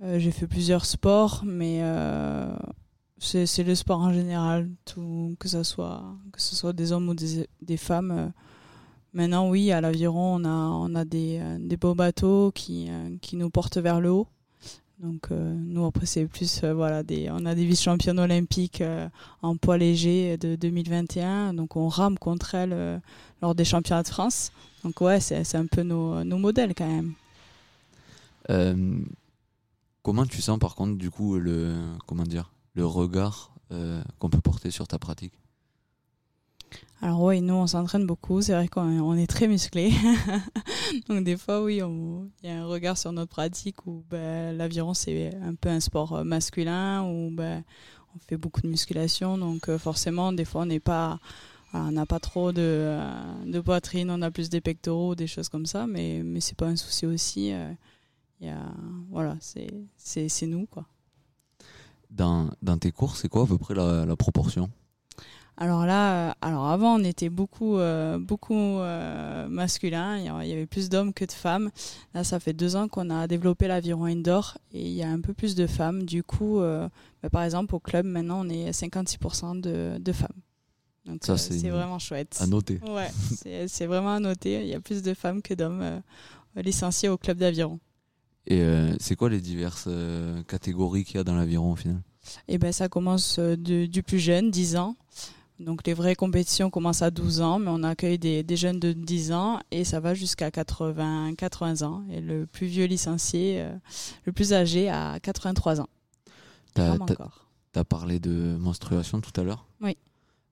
j'ai 0.00 0.30
fait 0.30 0.46
plusieurs 0.46 0.84
sports, 0.84 1.42
mais 1.44 1.82
c'est 3.18 3.64
le 3.64 3.74
sport 3.74 4.00
en 4.00 4.12
général, 4.12 4.70
tout, 4.84 5.36
que 5.38 5.48
ce 5.48 5.62
soit 5.62 6.02
que 6.32 6.40
ce 6.40 6.56
soit 6.56 6.72
des 6.72 6.92
hommes 6.92 7.08
ou 7.08 7.14
des, 7.14 7.48
des 7.60 7.76
femmes. 7.76 8.32
Maintenant, 9.12 9.48
oui, 9.50 9.70
à 9.70 9.80
l'aviron, 9.80 10.36
on 10.36 10.44
a 10.44 10.48
on 10.48 10.94
a 10.94 11.04
des, 11.04 11.40
des 11.60 11.76
beaux 11.76 11.94
bateaux 11.94 12.50
qui 12.52 12.88
qui 13.20 13.36
nous 13.36 13.50
portent 13.50 13.78
vers 13.78 14.00
le 14.00 14.10
haut. 14.10 14.28
Donc 15.02 15.32
euh, 15.32 15.54
nous 15.58 15.84
après 15.84 16.06
c'est 16.06 16.26
plus 16.26 16.62
euh, 16.62 16.72
voilà 16.72 17.02
on 17.32 17.44
a 17.44 17.56
des 17.56 17.64
vice-championnes 17.64 18.20
olympiques 18.20 18.80
euh, 18.80 19.08
en 19.42 19.56
poids 19.56 19.76
léger 19.76 20.36
de 20.36 20.54
2021 20.54 21.54
donc 21.54 21.74
on 21.74 21.88
rame 21.88 22.16
contre 22.16 22.54
elles 22.54 23.02
lors 23.42 23.56
des 23.56 23.64
championnats 23.64 24.04
de 24.04 24.08
France. 24.08 24.52
Donc 24.84 25.00
ouais, 25.00 25.18
c'est 25.20 25.56
un 25.56 25.66
peu 25.66 25.82
nos, 25.82 26.24
modèles 26.24 26.74
quand 26.74 26.86
même. 26.86 27.14
Comment 30.02 30.26
tu 30.26 30.40
sens 30.40 30.58
par 30.58 30.76
contre 30.76 30.96
du 30.96 31.10
coup 31.10 31.36
le 31.36 31.90
regard 32.78 33.52
qu'on 34.18 34.30
peut 34.30 34.40
porter 34.40 34.70
sur 34.70 34.86
ta 34.86 34.98
pratique? 35.00 35.32
Alors 37.04 37.20
oui, 37.20 37.40
nous 37.40 37.54
on 37.54 37.66
s'entraîne 37.66 38.06
beaucoup, 38.06 38.42
c'est 38.42 38.52
vrai 38.52 38.68
qu'on 38.68 39.00
on 39.00 39.14
est 39.14 39.26
très 39.26 39.48
musclé. 39.48 39.90
Donc 41.08 41.24
des 41.24 41.36
fois 41.36 41.60
oui, 41.60 41.80
il 41.82 42.48
y 42.48 42.50
a 42.50 42.62
un 42.62 42.66
regard 42.66 42.96
sur 42.96 43.10
notre 43.10 43.32
pratique 43.32 43.88
où 43.88 44.04
ben, 44.08 44.56
l'aviron 44.56 44.94
c'est 44.94 45.34
un 45.42 45.56
peu 45.56 45.68
un 45.68 45.80
sport 45.80 46.12
euh, 46.14 46.22
masculin 46.22 47.02
où 47.02 47.30
ben, 47.32 47.64
on 48.14 48.20
fait 48.20 48.36
beaucoup 48.36 48.60
de 48.60 48.68
musculation 48.68 49.36
donc 49.36 49.68
euh, 49.68 49.78
forcément 49.78 50.32
des 50.32 50.44
fois 50.44 50.62
on 50.64 50.70
on 51.74 51.90
n'a 51.90 52.06
pas 52.06 52.20
trop 52.20 52.52
de, 52.52 52.60
euh, 52.62 53.62
poitrine, 53.64 54.08
on 54.10 54.22
a 54.22 54.30
plus 54.30 54.48
des 54.48 54.60
pectoraux, 54.60 55.14
des 55.16 55.26
choses 55.26 55.48
comme 55.48 55.66
ça, 55.66 55.86
mais, 55.88 56.22
mais 56.22 56.40
c'est 56.40 56.56
pas 56.56 56.66
un 56.66 56.76
souci 56.76 57.06
aussi. 57.06 57.52
euh, 57.52 57.72
il 58.40 58.46
y 58.46 58.50
a, 58.50 58.60
voilà, 59.10 59.36
c'est 59.40 60.46
nous 60.46 60.66
quoi. 60.66 60.86
dans, 62.10 62.50
tes 62.78 62.92
cours 62.92 63.16
c'est 63.16 63.28
quoi 63.28 63.42
à 63.42 63.46
peu 63.46 63.58
près 63.58 63.74
la 63.74 64.14
proportion? 64.14 64.70
Alors 65.58 65.84
là, 65.86 66.30
euh, 66.30 66.32
alors 66.40 66.66
avant 66.68 66.94
on 66.98 67.04
était 67.04 67.28
beaucoup, 67.28 67.76
euh, 67.76 68.18
beaucoup 68.18 68.54
euh, 68.54 69.46
masculin, 69.48 70.16
il 70.18 70.24
y 70.48 70.52
avait 70.52 70.66
plus 70.66 70.88
d'hommes 70.88 71.12
que 71.12 71.24
de 71.24 71.32
femmes. 71.32 71.70
Là, 72.14 72.24
ça 72.24 72.40
fait 72.40 72.52
deux 72.54 72.74
ans 72.74 72.88
qu'on 72.88 73.10
a 73.10 73.26
développé 73.28 73.68
l'aviron 73.68 74.06
indoor 74.06 74.56
et 74.72 74.82
il 74.82 74.92
y 74.92 75.02
a 75.02 75.10
un 75.10 75.20
peu 75.20 75.34
plus 75.34 75.54
de 75.54 75.66
femmes. 75.66 76.04
Du 76.04 76.22
coup, 76.22 76.60
bah, 76.60 77.30
par 77.30 77.42
exemple 77.42 77.74
au 77.74 77.80
club 77.80 78.06
maintenant 78.06 78.44
on 78.44 78.48
est 78.48 78.66
à 78.68 78.70
56% 78.72 79.60
de, 79.60 79.98
de 79.98 80.12
femmes. 80.12 80.28
Donc 81.04 81.24
Ça, 81.24 81.36
c'est 81.36 81.68
vraiment 81.68 81.98
chouette. 81.98 82.38
à 82.40 82.46
noter 82.46 82.80
Ouais, 82.88 83.10
c'est 83.68 83.86
vraiment 83.86 84.14
à 84.14 84.20
noter. 84.20 84.62
Il 84.62 84.68
y 84.68 84.74
a 84.74 84.80
plus 84.80 85.02
de 85.02 85.14
femmes 85.14 85.42
que 85.42 85.52
d'hommes 85.54 86.00
licenciés 86.56 87.08
au 87.10 87.18
club 87.18 87.38
d'aviron. 87.38 87.78
et 88.46 88.64
c'est 89.00 89.16
quoi 89.16 89.28
les 89.28 89.40
diverses 89.40 89.88
catégories 90.48 91.04
qu'il 91.04 91.16
y 91.16 91.18
a 91.18 91.24
dans 91.24 91.36
l'aviron 91.36 91.72
au 91.72 91.76
final? 91.76 92.00
Et 92.48 92.56
ben 92.56 92.72
ça 92.72 92.88
commence 92.88 93.38
de- 93.38 93.86
du 93.86 94.02
plus 94.02 94.20
jeune, 94.20 94.50
10 94.50 94.76
ans. 94.76 94.96
Donc 95.62 95.86
les 95.86 95.94
vraies 95.94 96.14
compétitions 96.14 96.70
commencent 96.70 97.02
à 97.02 97.10
12 97.10 97.40
ans, 97.40 97.58
mais 97.58 97.70
on 97.70 97.82
accueille 97.82 98.18
des, 98.18 98.42
des 98.42 98.56
jeunes 98.56 98.80
de 98.80 98.92
10 98.92 99.32
ans 99.32 99.60
et 99.70 99.84
ça 99.84 100.00
va 100.00 100.14
jusqu'à 100.14 100.50
80, 100.50 101.34
80 101.36 101.82
ans. 101.82 102.02
Et 102.10 102.20
le 102.20 102.46
plus 102.46 102.66
vieux 102.66 102.86
licencié, 102.86 103.60
euh, 103.60 103.72
le 104.24 104.32
plus 104.32 104.52
âgé, 104.52 104.88
à 104.88 105.18
83 105.20 105.80
ans. 105.80 105.88
Encore. 106.78 107.48
T'as 107.72 107.84
parlé 107.84 108.18
de 108.18 108.56
menstruation 108.58 109.20
tout 109.20 109.38
à 109.40 109.44
l'heure. 109.44 109.66
Oui. 109.80 109.96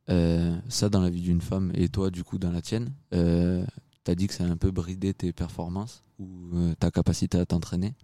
Euh, 0.08 0.56
ça, 0.68 0.88
dans 0.88 1.00
la 1.00 1.10
vie 1.10 1.20
d'une 1.20 1.40
femme, 1.40 1.70
et 1.74 1.88
toi, 1.88 2.10
du 2.10 2.24
coup, 2.24 2.38
dans 2.38 2.50
la 2.50 2.62
tienne, 2.62 2.92
euh, 3.14 3.64
t'as 4.04 4.14
dit 4.14 4.26
que 4.26 4.34
ça 4.34 4.44
a 4.44 4.46
un 4.46 4.56
peu 4.56 4.70
bridé 4.70 5.14
tes 5.14 5.32
performances 5.32 6.02
ou 6.18 6.28
euh, 6.54 6.74
ta 6.78 6.90
capacité 6.90 7.38
à 7.38 7.46
t'entraîner. 7.46 7.94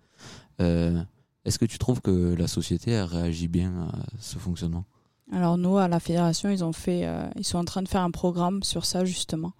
Est-ce 0.59 1.59
que 1.61 1.65
tu 1.65 1.79
trouves 1.79 2.01
que 2.01 2.35
la 2.35 2.49
société 2.49 2.97
a 2.97 3.07
réagi 3.07 3.47
bien 3.47 3.89
à 3.89 3.93
ce 4.19 4.39
fonctionnement? 4.39 4.85
Alors 5.33 5.59
nous, 5.59 5.76
à 5.76 5.88
la 5.88 5.99
fédération, 5.99 6.50
ils 6.50 6.62
ont 6.62 6.73
fait, 6.73 7.04
euh, 7.04 7.28
ils 7.37 7.45
sont 7.45 7.59
en 7.59 7.64
train 7.64 7.83
de 7.83 7.88
faire 7.88 8.02
un 8.02 8.11
programme 8.11 8.62
sur 8.62 8.85
ça 8.85 9.04
justement, 9.04 9.52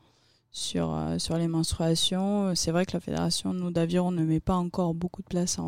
sur 0.53 0.95
euh, 0.95 1.19
sur 1.19 1.37
les 1.37 1.49
menstruations. 1.49 2.55
C'est 2.55 2.71
vrai 2.71 2.87
que 2.87 2.93
la 2.93 3.01
fédération, 3.01 3.53
nous 3.53 3.71
d'aviron, 3.71 4.13
ne 4.13 4.25
met 4.25 4.41
pas 4.41 4.55
encore 4.55 4.95
beaucoup 4.95 5.23
de 5.23 5.27
place, 5.27 5.59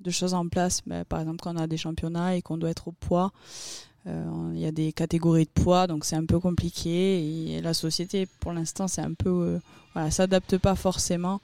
de 0.00 0.10
choses 0.10 0.32
en 0.34 0.48
place. 0.48 0.80
Mais 0.86 1.04
par 1.04 1.20
exemple, 1.20 1.40
quand 1.42 1.54
on 1.54 1.58
a 1.58 1.66
des 1.66 1.76
championnats 1.76 2.34
et 2.34 2.42
qu'on 2.42 2.56
doit 2.56 2.70
être 2.70 2.88
au 2.88 2.92
poids, 2.92 3.32
euh, 4.06 4.50
il 4.54 4.60
y 4.60 4.66
a 4.66 4.72
des 4.72 4.92
catégories 4.92 5.44
de 5.44 5.62
poids, 5.62 5.86
donc 5.86 6.06
c'est 6.06 6.16
un 6.16 6.24
peu 6.24 6.40
compliqué. 6.40 7.56
Et 7.56 7.60
la 7.60 7.74
société, 7.74 8.26
pour 8.40 8.52
l'instant, 8.52 8.88
c'est 8.88 9.02
un 9.02 9.12
peu, 9.12 9.60
s'adapte 10.10 10.56
pas 10.56 10.76
forcément. 10.76 11.40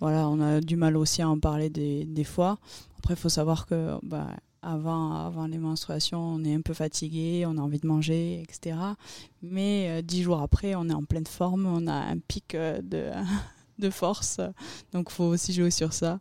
Voilà, 0.00 0.28
on 0.30 0.40
a 0.40 0.62
du 0.62 0.76
mal 0.76 0.96
aussi 0.96 1.20
à 1.20 1.28
en 1.28 1.38
parler 1.38 1.68
des, 1.68 2.06
des 2.06 2.24
fois. 2.24 2.58
Après, 2.98 3.14
il 3.14 3.18
faut 3.18 3.28
savoir 3.28 3.66
que 3.66 3.96
bah, 4.02 4.28
avant, 4.62 5.12
avant 5.12 5.46
les 5.46 5.58
menstruations, 5.58 6.20
on 6.20 6.44
est 6.44 6.54
un 6.54 6.60
peu 6.60 6.74
fatigué, 6.74 7.44
on 7.46 7.56
a 7.56 7.60
envie 7.60 7.78
de 7.78 7.86
manger, 7.86 8.42
etc. 8.42 8.76
Mais 9.42 9.88
euh, 9.88 10.02
dix 10.02 10.22
jours 10.22 10.40
après, 10.40 10.74
on 10.74 10.88
est 10.88 10.94
en 10.94 11.04
pleine 11.04 11.26
forme, 11.26 11.66
on 11.66 11.86
a 11.86 11.94
un 11.94 12.18
pic 12.18 12.54
euh, 12.54 12.80
de, 12.82 13.10
de 13.78 13.90
force. 13.90 14.40
Donc, 14.92 15.08
il 15.10 15.14
faut 15.14 15.24
aussi 15.24 15.52
jouer 15.52 15.70
sur 15.70 15.92
ça. 15.92 16.20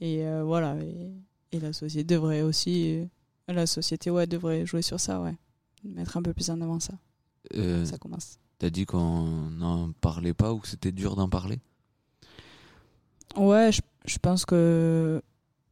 Et 0.00 0.26
euh, 0.26 0.44
voilà. 0.44 0.76
Et, 0.82 1.12
et 1.52 1.60
la 1.60 1.72
société 1.72 2.04
devrait 2.04 2.42
aussi, 2.42 3.06
la 3.48 3.66
société, 3.66 4.10
ouais, 4.10 4.26
devrait 4.26 4.66
jouer 4.66 4.82
sur 4.82 4.98
ça, 4.98 5.20
ouais. 5.20 5.36
Mettre 5.84 6.16
un 6.16 6.22
peu 6.22 6.32
plus 6.32 6.48
en 6.50 6.60
avant 6.60 6.80
ça. 6.80 6.94
Ça 7.52 7.98
commence. 7.98 8.38
T'as 8.58 8.70
dit 8.70 8.86
qu'on 8.86 9.50
n'en 9.50 9.92
parlait 10.00 10.32
pas 10.32 10.54
ou 10.54 10.58
que 10.60 10.68
c'était 10.68 10.92
dur 10.92 11.14
d'en 11.14 11.28
parler? 11.28 11.60
Ouais, 13.36 13.70
je, 13.70 13.80
je 14.06 14.18
pense 14.18 14.46
que 14.46 15.20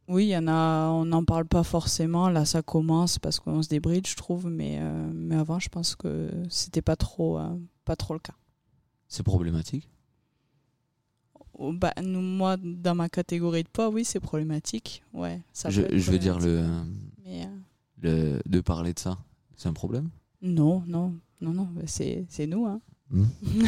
oui, 0.07 0.25
il 0.25 0.29
y 0.29 0.37
en 0.37 0.47
a, 0.47 0.89
on 0.89 1.05
n'en 1.05 1.23
parle 1.23 1.45
pas 1.45 1.63
forcément. 1.63 2.29
Là, 2.29 2.45
ça 2.45 2.61
commence 2.61 3.19
parce 3.19 3.39
qu'on 3.39 3.61
se 3.63 3.69
débride, 3.69 4.05
je 4.05 4.15
trouve. 4.15 4.47
Mais, 4.47 4.79
euh, 4.81 5.11
mais 5.13 5.35
avant, 5.35 5.59
je 5.59 5.69
pense 5.69 5.95
que 5.95 6.29
c'était 6.49 6.81
pas 6.81 6.95
trop, 6.95 7.37
euh, 7.39 7.57
pas 7.85 7.95
trop 7.95 8.13
le 8.13 8.19
cas. 8.19 8.35
C'est 9.07 9.23
problématique? 9.23 9.89
Oh, 11.53 11.71
Bah, 11.71 11.93
nous, 12.01 12.21
moi, 12.21 12.57
dans 12.57 12.95
ma 12.95 13.07
catégorie 13.07 13.63
de 13.63 13.69
poids, 13.69 13.89
oui, 13.89 14.03
c'est 14.03 14.19
problématique. 14.19 15.03
Ouais, 15.13 15.41
ça 15.53 15.69
Je, 15.69 15.81
veux 15.81 16.19
dire, 16.19 16.39
le, 16.39 16.65
Mais, 17.23 17.45
euh, 17.45 17.57
le, 18.01 18.41
de 18.45 18.59
parler 18.59 18.93
de 18.93 18.99
ça, 18.99 19.19
c'est 19.55 19.69
un 19.69 19.73
problème? 19.73 20.09
Non, 20.41 20.83
non, 20.85 21.13
non, 21.39 21.53
non, 21.53 21.69
bah, 21.73 21.83
c'est, 21.85 22.25
nous. 22.47 22.65
Hein. 22.65 22.81
Hmm. 23.09 23.25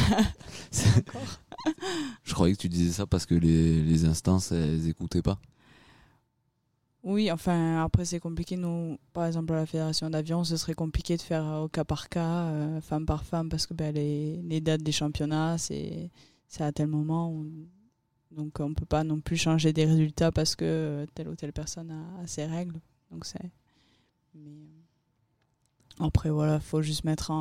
Je 2.23 2.33
croyais 2.33 2.55
que 2.55 2.61
tu 2.61 2.67
disais 2.67 2.91
ça 2.91 3.05
parce 3.05 3.25
que 3.25 3.35
les, 3.35 3.81
les 3.81 4.05
instances, 4.05 4.51
elles 4.51 4.89
écoutaient 4.89 5.21
pas. 5.21 5.39
Oui, 7.05 7.31
enfin, 7.31 7.83
après, 7.83 8.03
c'est 8.03 8.19
compliqué. 8.19 8.57
Nous, 8.57 8.97
par 9.13 9.27
exemple, 9.27 9.53
à 9.53 9.57
la 9.57 9.65
fédération 9.67 10.09
d'avion, 10.09 10.43
ce 10.43 10.57
serait 10.57 10.73
compliqué 10.73 11.15
de 11.17 11.21
faire 11.21 11.45
au 11.63 11.67
cas 11.69 11.83
par 11.83 12.09
cas, 12.09 12.47
euh, 12.47 12.81
femme 12.81 13.05
par 13.05 13.23
femme, 13.23 13.47
parce 13.47 13.67
que 13.67 13.75
ben, 13.75 13.93
les, 13.93 14.59
dates 14.59 14.81
des 14.81 14.91
championnats, 14.91 15.59
c'est, 15.59 16.09
à 16.59 16.71
tel 16.71 16.87
moment. 16.87 17.45
donc, 18.31 18.59
on 18.59 18.73
peut 18.73 18.87
pas 18.87 19.03
non 19.03 19.19
plus 19.21 19.37
changer 19.37 19.71
des 19.71 19.85
résultats 19.85 20.31
parce 20.31 20.55
que 20.55 20.65
euh, 20.65 21.05
telle 21.13 21.27
ou 21.29 21.35
telle 21.35 21.53
personne 21.53 21.91
a, 21.91 22.25
ses 22.25 22.45
règles. 22.45 22.81
Donc, 23.11 23.25
c'est. 23.25 23.51
Euh, 24.35 24.65
après, 25.99 26.31
voilà, 26.31 26.59
faut 26.59 26.81
juste 26.81 27.03
mettre 27.03 27.31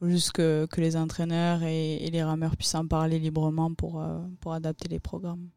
faut 0.00 0.08
juste 0.08 0.32
que, 0.32 0.66
les 0.76 0.96
entraîneurs 0.96 1.62
et, 1.62 2.10
les 2.10 2.22
rameurs 2.24 2.56
puissent 2.56 2.74
en 2.74 2.86
parler 2.88 3.20
librement 3.20 3.70
euh, 3.70 4.26
pour 4.40 4.52
adapter 4.52 4.88
les 4.88 4.98
programmes. 4.98 5.50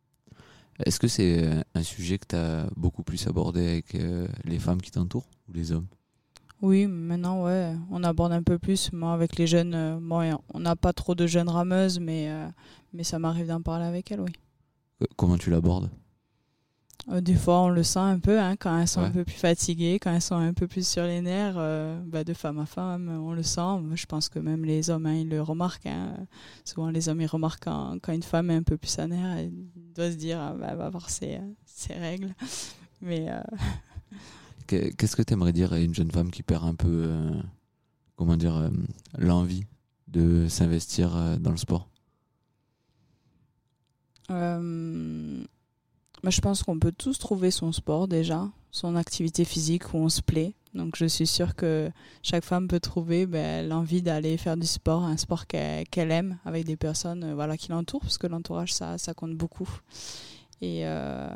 Est-ce 0.85 0.99
que 0.99 1.07
c'est 1.07 1.43
euh, 1.43 1.61
un 1.75 1.83
sujet 1.83 2.17
que 2.17 2.27
tu 2.29 2.35
as 2.35 2.67
beaucoup 2.75 3.03
plus 3.03 3.27
abordé 3.27 3.67
avec 3.67 3.95
euh, 3.95 4.27
les 4.45 4.59
femmes 4.59 4.81
qui 4.81 4.91
t'entourent 4.91 5.29
ou 5.47 5.53
les 5.53 5.71
hommes? 5.71 5.87
Oui, 6.61 6.85
maintenant, 6.85 7.43
ouais, 7.43 7.73
on 7.89 8.03
aborde 8.03 8.33
un 8.33 8.43
peu 8.43 8.59
plus. 8.59 8.93
Moi, 8.93 9.11
avec 9.11 9.35
les 9.37 9.47
jeunes, 9.47 9.73
euh, 9.73 9.97
bon, 9.99 10.37
on 10.53 10.59
n'a 10.59 10.75
pas 10.75 10.93
trop 10.93 11.15
de 11.15 11.25
jeunes 11.25 11.49
rameuses, 11.49 11.99
mais, 11.99 12.29
euh, 12.29 12.47
mais 12.93 13.03
ça 13.03 13.17
m'arrive 13.17 13.47
d'en 13.47 13.61
parler 13.61 13.85
avec 13.85 14.11
elles, 14.11 14.21
oui. 14.21 14.31
Comment 15.15 15.37
tu 15.37 15.49
l'abordes? 15.49 15.89
Des 17.07 17.35
fois, 17.35 17.61
on 17.61 17.69
le 17.69 17.83
sent 17.83 17.99
un 17.99 18.19
peu, 18.19 18.39
hein, 18.39 18.55
quand 18.57 18.77
elles 18.79 18.87
sont 18.87 19.01
Ouais. 19.01 19.07
un 19.07 19.11
peu 19.11 19.23
plus 19.25 19.35
fatiguées, 19.35 19.99
quand 19.99 20.13
elles 20.13 20.21
sont 20.21 20.35
un 20.35 20.53
peu 20.53 20.67
plus 20.67 20.87
sur 20.87 21.03
les 21.03 21.21
nerfs, 21.21 21.55
euh, 21.57 21.99
bah, 22.05 22.23
de 22.23 22.33
femme 22.33 22.59
à 22.59 22.65
femme, 22.65 23.09
on 23.09 23.33
le 23.33 23.43
sent. 23.43 23.61
Je 23.95 24.05
pense 24.05 24.29
que 24.29 24.39
même 24.39 24.63
les 24.65 24.89
hommes, 24.89 25.05
hein, 25.07 25.15
ils 25.15 25.29
le 25.29 25.41
remarquent. 25.41 25.87
hein. 25.87 26.15
Souvent, 26.63 26.89
les 26.89 27.09
hommes, 27.09 27.21
ils 27.21 27.27
remarquent 27.27 27.63
quand, 27.63 27.97
quand 28.01 28.13
une 28.13 28.23
femme 28.23 28.51
est 28.51 28.55
un 28.55 28.63
peu 28.63 28.77
plus 28.77 28.97
à 28.99 29.07
nerfs, 29.07 29.37
elle 29.37 29.51
doit 29.95 30.11
se 30.11 30.15
dire, 30.17 30.39
ah, 30.39 30.53
bah, 30.53 30.67
elle 30.71 30.77
va 30.77 30.85
avoir 30.85 31.09
ses, 31.09 31.35
euh, 31.37 31.53
ses 31.65 31.93
règles. 31.95 32.33
Mais 33.01 33.29
euh, 33.29 33.41
Que- 34.67 34.91
Qu'est-ce 34.93 35.15
que 35.15 35.23
tu 35.23 35.33
aimerais 35.33 35.53
dire 35.53 35.73
à 35.73 35.79
une 35.79 35.93
jeune 35.95 36.11
femme 36.11 36.29
qui 36.31 36.43
perd 36.43 36.63
un 36.65 36.75
peu, 36.75 36.87
euh, 37.07 37.31
comment 38.15 38.37
dire, 38.37 38.55
euh, 38.55 38.69
l'envie 39.17 39.65
de 40.07 40.47
s'investir 40.47 41.15
euh, 41.15 41.35
dans 41.37 41.51
le 41.51 41.57
sport? 41.57 41.89
Euh, 46.21 46.23
bah, 46.23 46.29
je 46.29 46.41
pense 46.41 46.63
qu'on 46.63 46.79
peut 46.79 46.91
tous 46.91 47.19
trouver 47.19 47.51
son 47.51 47.71
sport 47.71 48.07
déjà, 48.07 48.47
son 48.71 48.95
activité 48.95 49.45
physique 49.45 49.93
où 49.93 49.97
on 49.97 50.09
se 50.09 50.21
plaît. 50.21 50.53
Donc 50.73 50.95
je 50.95 51.05
suis 51.05 51.27
sûre 51.27 51.55
que 51.55 51.91
chaque 52.23 52.45
femme 52.45 52.67
peut 52.67 52.79
trouver 52.79 53.25
ben, 53.25 53.67
l'envie 53.67 54.01
d'aller 54.01 54.37
faire 54.37 54.55
du 54.55 54.67
sport, 54.67 55.03
un 55.03 55.17
sport 55.17 55.45
qu'elle 55.47 56.11
aime 56.11 56.37
avec 56.45 56.65
des 56.65 56.77
personnes 56.77 57.23
euh, 57.25 57.35
voilà, 57.35 57.57
qui 57.57 57.69
l'entourent, 57.69 58.01
parce 58.01 58.17
que 58.17 58.27
l'entourage, 58.27 58.73
ça, 58.73 58.97
ça 58.97 59.13
compte 59.13 59.35
beaucoup. 59.35 59.69
Et, 60.61 60.87
euh, 60.87 61.27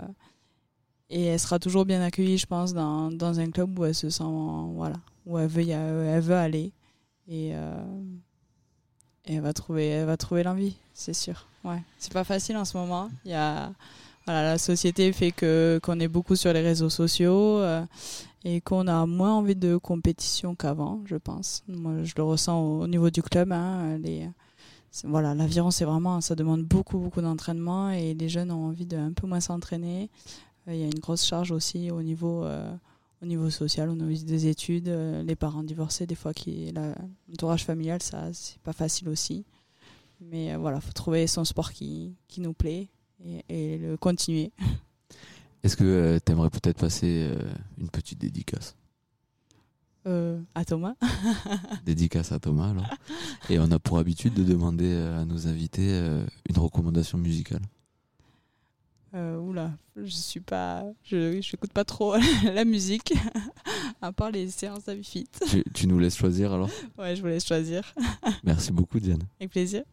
et 1.09 1.25
elle 1.25 1.39
sera 1.39 1.59
toujours 1.59 1.85
bien 1.85 2.01
accueillie, 2.01 2.37
je 2.37 2.45
pense, 2.45 2.73
dans, 2.73 3.11
dans 3.11 3.39
un 3.39 3.49
club 3.51 3.77
où 3.77 3.85
elle 3.85 3.95
se 3.95 4.09
sent, 4.09 4.23
voilà, 4.23 4.97
où 5.25 5.37
elle 5.37 5.47
veut, 5.47 5.67
elle 5.67 6.21
veut 6.21 6.35
aller. 6.35 6.71
Et, 7.27 7.51
euh, 7.55 7.83
et 9.25 9.35
elle 9.35 9.41
va 9.41 9.51
trouver, 9.51 9.87
elle 9.87 10.05
va 10.05 10.15
trouver 10.15 10.43
l'envie, 10.43 10.77
c'est 10.93 11.13
sûr. 11.13 11.47
Ouais, 11.63 11.81
c'est 11.97 12.13
pas 12.13 12.23
facile 12.23 12.55
en 12.55 12.65
ce 12.65 12.77
moment. 12.77 13.09
Il 13.25 13.31
y 13.31 13.33
a, 13.33 13.73
la 14.33 14.57
société 14.57 15.11
fait 15.13 15.31
que 15.31 15.79
qu'on 15.83 15.99
est 15.99 16.07
beaucoup 16.07 16.35
sur 16.35 16.51
les 16.51 16.61
réseaux 16.61 16.89
sociaux 16.89 17.59
euh, 17.59 17.85
et 18.43 18.61
qu'on 18.61 18.87
a 18.87 19.05
moins 19.05 19.33
envie 19.33 19.55
de 19.55 19.77
compétition 19.77 20.55
qu'avant, 20.55 21.01
je 21.05 21.15
pense. 21.15 21.63
Moi, 21.67 22.03
je 22.03 22.13
le 22.17 22.23
ressens 22.23 22.59
au, 22.59 22.83
au 22.83 22.87
niveau 22.87 23.09
du 23.09 23.21
club. 23.21 23.51
Hein, 23.51 23.99
voilà, 25.03 25.35
l'aviron, 25.35 25.71
c'est 25.71 25.85
vraiment, 25.85 26.21
ça 26.21 26.35
demande 26.35 26.63
beaucoup, 26.63 26.97
beaucoup 26.97 27.21
d'entraînement 27.21 27.89
et 27.91 28.13
les 28.13 28.29
jeunes 28.29 28.51
ont 28.51 28.67
envie 28.67 28.85
de 28.85 28.97
un 28.97 29.11
peu 29.13 29.27
moins 29.27 29.41
s'entraîner. 29.41 30.09
Euh, 30.67 30.73
Il 30.73 30.79
y 30.79 30.83
a 30.83 30.87
une 30.87 30.99
grosse 30.99 31.25
charge 31.25 31.51
aussi 31.51 31.91
au 31.91 32.01
niveau, 32.01 32.43
euh, 32.45 32.73
au 33.21 33.25
niveau 33.25 33.49
social, 33.49 33.89
au 33.89 33.95
niveau 33.95 34.23
des 34.25 34.47
études. 34.47 34.87
Les 34.87 35.35
parents 35.35 35.63
divorcés, 35.63 36.07
des 36.07 36.15
fois, 36.15 36.33
qui, 36.33 36.71
l'entourage 37.29 37.65
familial, 37.65 38.01
ça, 38.01 38.33
c'est 38.33 38.59
pas 38.59 38.73
facile 38.73 39.09
aussi. 39.09 39.45
Mais 40.21 40.55
voilà, 40.55 40.79
faut 40.79 40.93
trouver 40.93 41.27
son 41.27 41.43
sport 41.43 41.73
qui, 41.73 42.15
qui 42.27 42.39
nous 42.39 42.53
plaît 42.53 42.87
et, 43.25 43.43
et 43.49 43.77
le 43.77 43.97
continuer. 43.97 44.51
Est-ce 45.63 45.75
que 45.75 46.19
tu 46.23 46.31
aimerais 46.31 46.49
peut-être 46.49 46.77
passer 46.77 47.27
euh, 47.31 47.39
une 47.79 47.89
petite 47.89 48.19
dédicace? 48.19 48.75
Euh, 50.07 50.39
à 50.53 50.63
Thomas. 50.63 50.93
Dédicace 51.85 52.31
à 52.31 52.39
Thomas 52.39 52.69
alors. 52.69 52.85
Et 53.49 53.57
on 53.57 53.71
a 53.71 53.79
pour 53.79 53.97
habitude 53.97 54.35
de 54.35 54.43
demander 54.43 54.85
euh, 54.85 55.21
à 55.21 55.25
nos 55.25 55.47
invités 55.47 55.89
euh, 55.89 56.23
une 56.47 56.59
recommandation 56.59 57.17
musicale. 57.17 57.61
Euh, 59.15 59.39
oula, 59.39 59.71
je 59.95 60.05
suis 60.05 60.41
pas, 60.41 60.83
je 61.03 61.39
j'écoute 61.41 61.71
pas 61.73 61.85
trop 61.85 62.15
la 62.43 62.65
musique, 62.65 63.13
à 64.01 64.11
part 64.11 64.29
les 64.29 64.49
séances 64.51 64.83
d'Avifit. 64.83 65.27
tu, 65.49 65.63
tu 65.73 65.87
nous 65.87 65.97
laisses 65.97 66.17
choisir 66.17 66.53
alors? 66.53 66.69
Ouais, 66.99 67.15
je 67.15 67.21
vous 67.21 67.27
laisse 67.27 67.47
choisir. 67.47 67.91
Merci 68.43 68.71
beaucoup 68.71 68.99
Diane. 68.99 69.23
Avec 69.39 69.51
plaisir. 69.51 69.83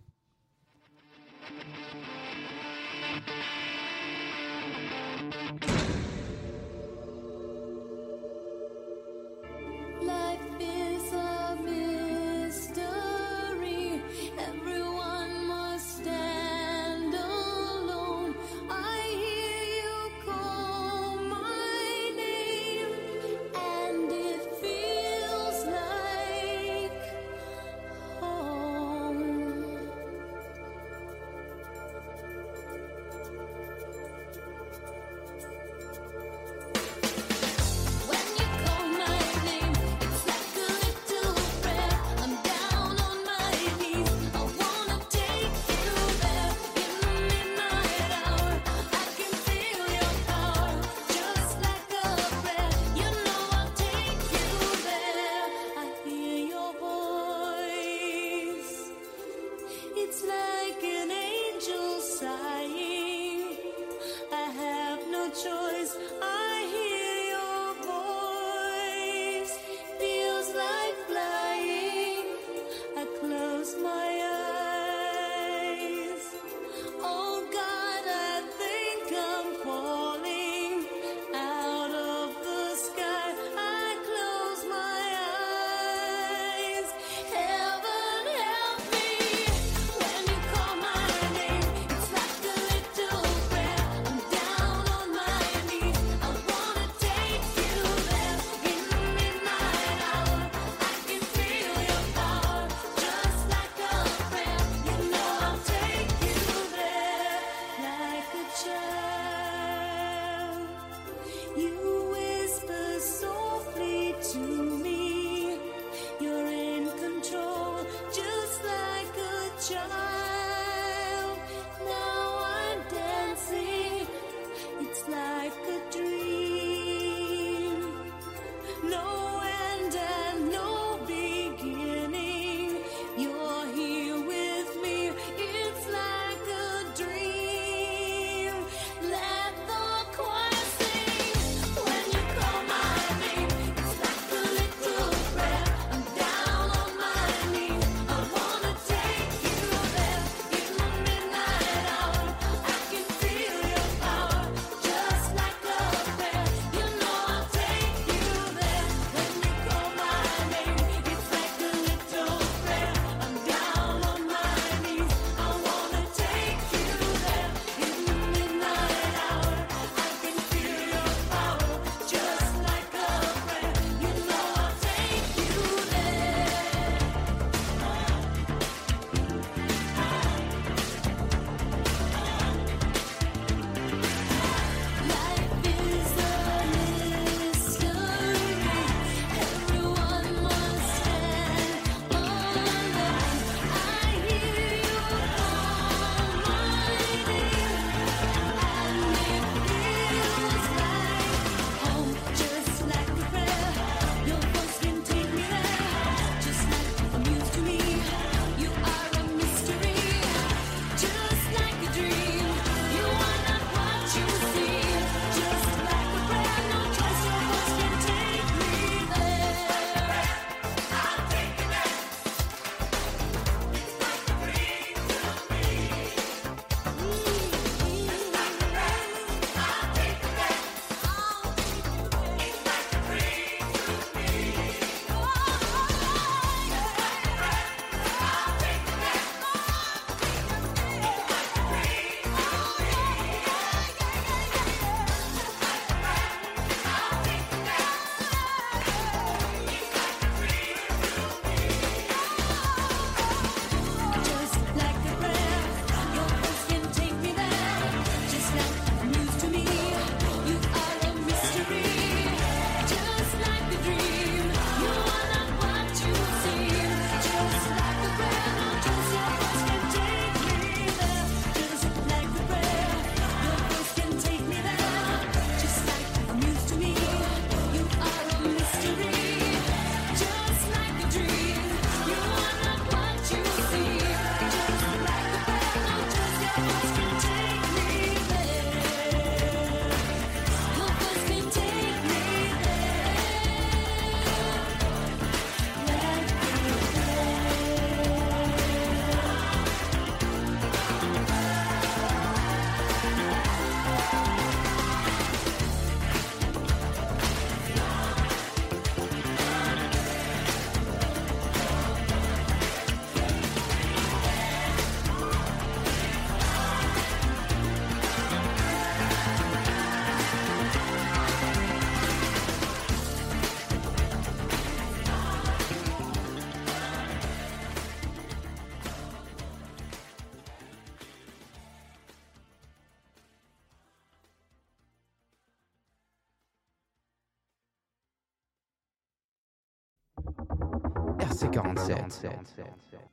RC47. 341.89 342.31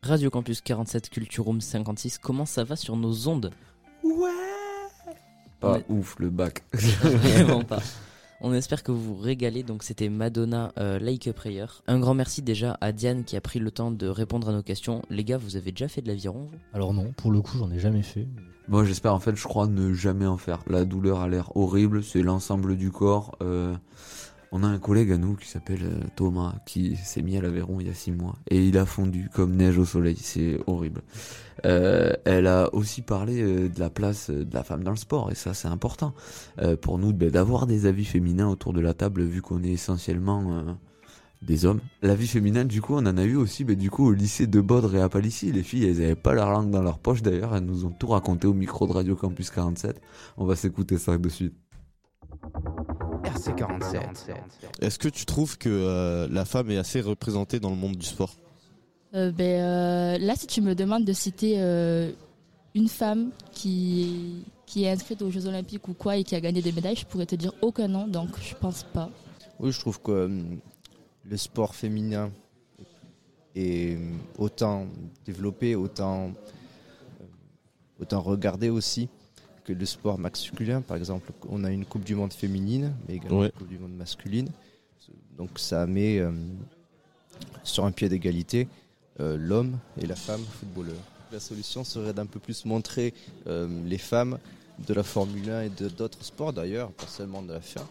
Radio 0.01 0.29
Campus 0.29 0.62
47 0.62 1.10
Culture 1.10 1.45
Room 1.45 1.60
56, 1.62 2.17
comment 2.19 2.45
ça 2.45 2.63
va 2.63 2.75
sur 2.75 2.95
nos 2.95 3.27
ondes 3.27 3.51
Pas 5.60 5.73
Ouais. 5.73 5.86
ouf 5.89 6.15
le 6.19 6.29
bac. 6.29 6.63
Vraiment 6.73 7.63
pas. 7.63 7.79
On 8.41 8.53
espère 8.53 8.84
que 8.84 8.93
vous 8.93 9.15
vous 9.15 9.21
régalez. 9.21 9.63
Donc, 9.63 9.84
c'était 9.84 10.08
Madonna 10.08 10.71
euh, 10.77 10.97
Like 10.99 11.27
a 11.27 11.34
Prayer. 11.34 11.65
Un 11.88 11.99
grand 11.99 12.13
merci 12.13 12.41
déjà 12.41 12.77
à 12.79 12.93
Diane 12.93 13.25
qui 13.25 13.36
a 13.36 13.41
pris 13.41 13.60
le 13.60 13.69
temps 13.69 13.91
de 13.91 14.08
répondre 14.08 14.47
à 14.47 14.53
nos 14.53 14.63
questions. 14.63 15.01
Les 15.10 15.25
gars, 15.25 15.38
vous 15.38 15.58
avez 15.58 15.71
déjà 15.71 15.89
fait 15.89 16.01
de 16.01 16.08
l'aviron 16.08 16.47
vous? 16.49 16.58
Alors 16.73 16.93
non, 16.93 17.12
pour 17.17 17.32
le 17.32 17.41
coup, 17.41 17.58
j'en 17.58 17.69
ai 17.71 17.79
jamais 17.79 18.03
fait. 18.03 18.27
Moi 18.69 18.86
j'espère 18.86 19.15
en 19.15 19.19
fait, 19.19 19.36
je 19.36 19.43
crois 19.45 19.65
ne 19.67 19.93
jamais 19.93 20.27
en 20.27 20.38
faire. 20.38 20.60
La 20.67 20.86
douleur 20.86 21.21
a 21.21 21.27
l'air 21.27 21.58
horrible, 21.58 22.03
c'est 22.03 22.21
l'ensemble 22.21 22.77
du 22.77 22.91
corps. 22.91 23.36
Euh, 23.41 23.75
on 24.52 24.64
a 24.64 24.68
un 24.68 24.80
collègue 24.80 25.12
à 25.12 25.18
nous 25.18 25.36
qui 25.36 25.48
s'appelle 25.48 25.84
euh, 25.84 26.00
Thomas 26.16 26.56
qui 26.66 26.96
s'est 26.96 27.22
mis 27.22 27.38
à 27.38 27.42
l'Aveyron 27.42 27.80
il 27.80 27.88
y 27.88 27.90
a 27.90 27.94
six 27.94 28.12
mois 28.12 28.36
et 28.50 28.64
il 28.66 28.78
a 28.78 28.86
fondu 28.86 29.30
comme 29.34 29.56
neige 29.56 29.78
au 29.78 29.86
soleil, 29.86 30.18
c'est 30.18 30.60
horrible. 30.68 31.02
Euh, 31.66 32.14
elle 32.26 32.48
a 32.48 32.74
aussi 32.74 33.02
parlé 33.02 33.42
euh, 33.42 33.70
de 33.70 33.80
la 33.80 33.90
place 33.90 34.30
de 34.30 34.54
la 34.54 34.64
femme 34.64 34.84
dans 34.84 34.92
le 34.92 34.98
sport 34.98 35.32
et 35.32 35.36
ça 35.36 35.54
c'est 35.54 35.68
important 35.68 36.14
pour 36.82 36.98
nous 36.98 37.14
ben, 37.14 37.30
d'avoir 37.30 37.68
des 37.68 37.86
avis 37.86 38.06
féminins 38.06 38.48
autour 38.48 38.74
de 38.74 38.82
la 38.82 38.94
table 38.94 39.24
vu 39.24 39.42
qu'on 39.42 39.64
est 39.64 39.72
essentiellement 39.72 40.78
des 41.42 41.66
hommes. 41.66 41.80
La 42.02 42.16
vie 42.16 42.28
féminine, 42.28 42.66
du 42.66 42.82
coup, 42.82 42.96
on 42.96 43.06
en 43.06 43.18
a 43.18 43.24
eu 43.24 43.36
aussi, 43.36 43.64
mais 43.64 43.76
du 43.76 43.90
coup, 43.90 44.06
au 44.08 44.12
lycée 44.12 44.48
de 44.48 44.60
Baudre 44.60 44.96
et 44.96 45.02
à 45.02 45.10
Palissy. 45.10 45.52
Les 45.52 45.64
filles, 45.64 45.86
elles 45.86 46.04
avaient 46.04 46.16
pas 46.16 46.34
leur 46.34 46.52
langue 46.52 46.70
dans 46.70 46.82
leur 46.82 47.00
poche 47.00 47.22
d'ailleurs. 47.22 47.56
Elles 47.56 47.64
nous 47.64 47.86
ont 47.86 47.92
tout 47.92 48.08
raconté 48.08 48.48
au 48.48 48.54
micro 48.54 48.88
de 48.88 48.92
Radio 48.92 49.16
Campus 49.16 49.50
47. 49.50 50.02
On 50.38 50.46
va 50.46 50.56
s'écouter 50.56 50.98
ça 50.98 51.18
de 51.18 51.30
suite. 51.30 51.56
RC47. 53.34 54.02
Est-ce 54.82 55.00
que 55.00 55.10
tu 55.10 55.26
trouves 55.26 55.58
que 55.58 55.70
euh, 55.70 56.28
la 56.32 56.46
femme 56.46 56.72
est 56.72 56.78
assez 56.78 57.02
représentée 57.02 57.60
dans 57.60 57.70
le 57.70 57.76
monde 57.76 57.96
du 57.96 58.06
sport? 58.06 58.36
Euh, 59.15 59.32
ben, 59.32 59.62
euh, 59.62 60.18
là, 60.20 60.36
si 60.36 60.48
tu 60.48 60.62
me 60.62 60.76
demandes 60.76 61.06
de 61.06 61.13
citer 61.13 61.56
euh, 61.58 62.12
une 62.76 62.88
femme 62.88 63.32
qui, 63.52 64.44
qui 64.65 64.84
est 64.84 64.92
inscrite 64.92 65.22
aux 65.22 65.32
Jeux 65.32 65.48
Olympiques 65.48 65.88
ou 65.88 65.94
quoi 65.94 66.18
et 66.18 66.24
qui 66.24 66.36
a 66.36 66.42
gagné 66.42 66.62
des 66.62 66.72
médailles, 66.72 66.96
je 66.96 67.06
pourrais 67.06 67.26
te 67.26 67.36
dire 67.36 67.54
aucun 67.62 67.88
nom, 67.88 68.08
donc 68.08 68.30
je 68.42 68.54
pense 68.56 68.84
pas. 68.84 69.10
Oui, 69.60 69.72
je 69.72 69.80
trouve 69.80 70.00
que 70.02 70.12
euh, 70.12 70.42
le 71.26 71.38
sport 71.38 71.76
féminin 71.76 72.32
est 73.56 73.98
autant 74.38 74.86
développé, 75.26 75.76
autant, 75.76 76.32
euh, 77.20 77.26
autant 78.00 78.22
regardé 78.22 78.70
aussi 78.70 79.10
que 79.69 79.79
le 79.79 79.86
sport 79.86 80.17
masculin. 80.17 80.82
Par 80.82 80.97
exemple, 80.97 81.32
on 81.47 81.63
a 81.63 81.71
une 81.71 81.86
Coupe 81.86 82.03
du 82.03 82.15
Monde 82.15 82.34
féminine, 82.34 82.93
mais 83.08 83.15
également 83.15 83.39
Ouais. 83.39 83.45
une 83.47 83.51
Coupe 83.51 83.67
du 83.67 83.77
Monde 83.77 83.93
masculine. 83.95 84.49
Donc 85.38 85.51
ça 85.58 85.86
met 85.88 86.19
euh, 86.19 86.32
sur 87.63 87.86
un 87.86 87.91
pied 87.91 88.10
d'égalité 88.10 88.67
euh, 89.19 89.38
l'homme 89.38 89.77
et 90.01 90.05
la 90.05 90.15
femme 90.15 90.41
footballeur. 90.60 90.97
La 91.32 91.39
solution 91.39 91.84
serait 91.84 92.13
d'un 92.13 92.25
peu 92.25 92.39
plus 92.39 92.65
montrer 92.65 93.13
euh, 93.47 93.67
les 93.86 93.97
femmes 93.99 94.39
de 94.88 94.93
la 94.93 95.03
Formule 95.03 95.49
1 95.49 95.62
et 95.63 95.69
de 95.69 95.88
d'autres 95.88 96.23
sports 96.23 96.51
d'ailleurs, 96.53 96.91
pas 96.91 97.05
seulement 97.08 97.41
de 97.41 97.53
la 97.53 97.60
F1, 97.60 97.82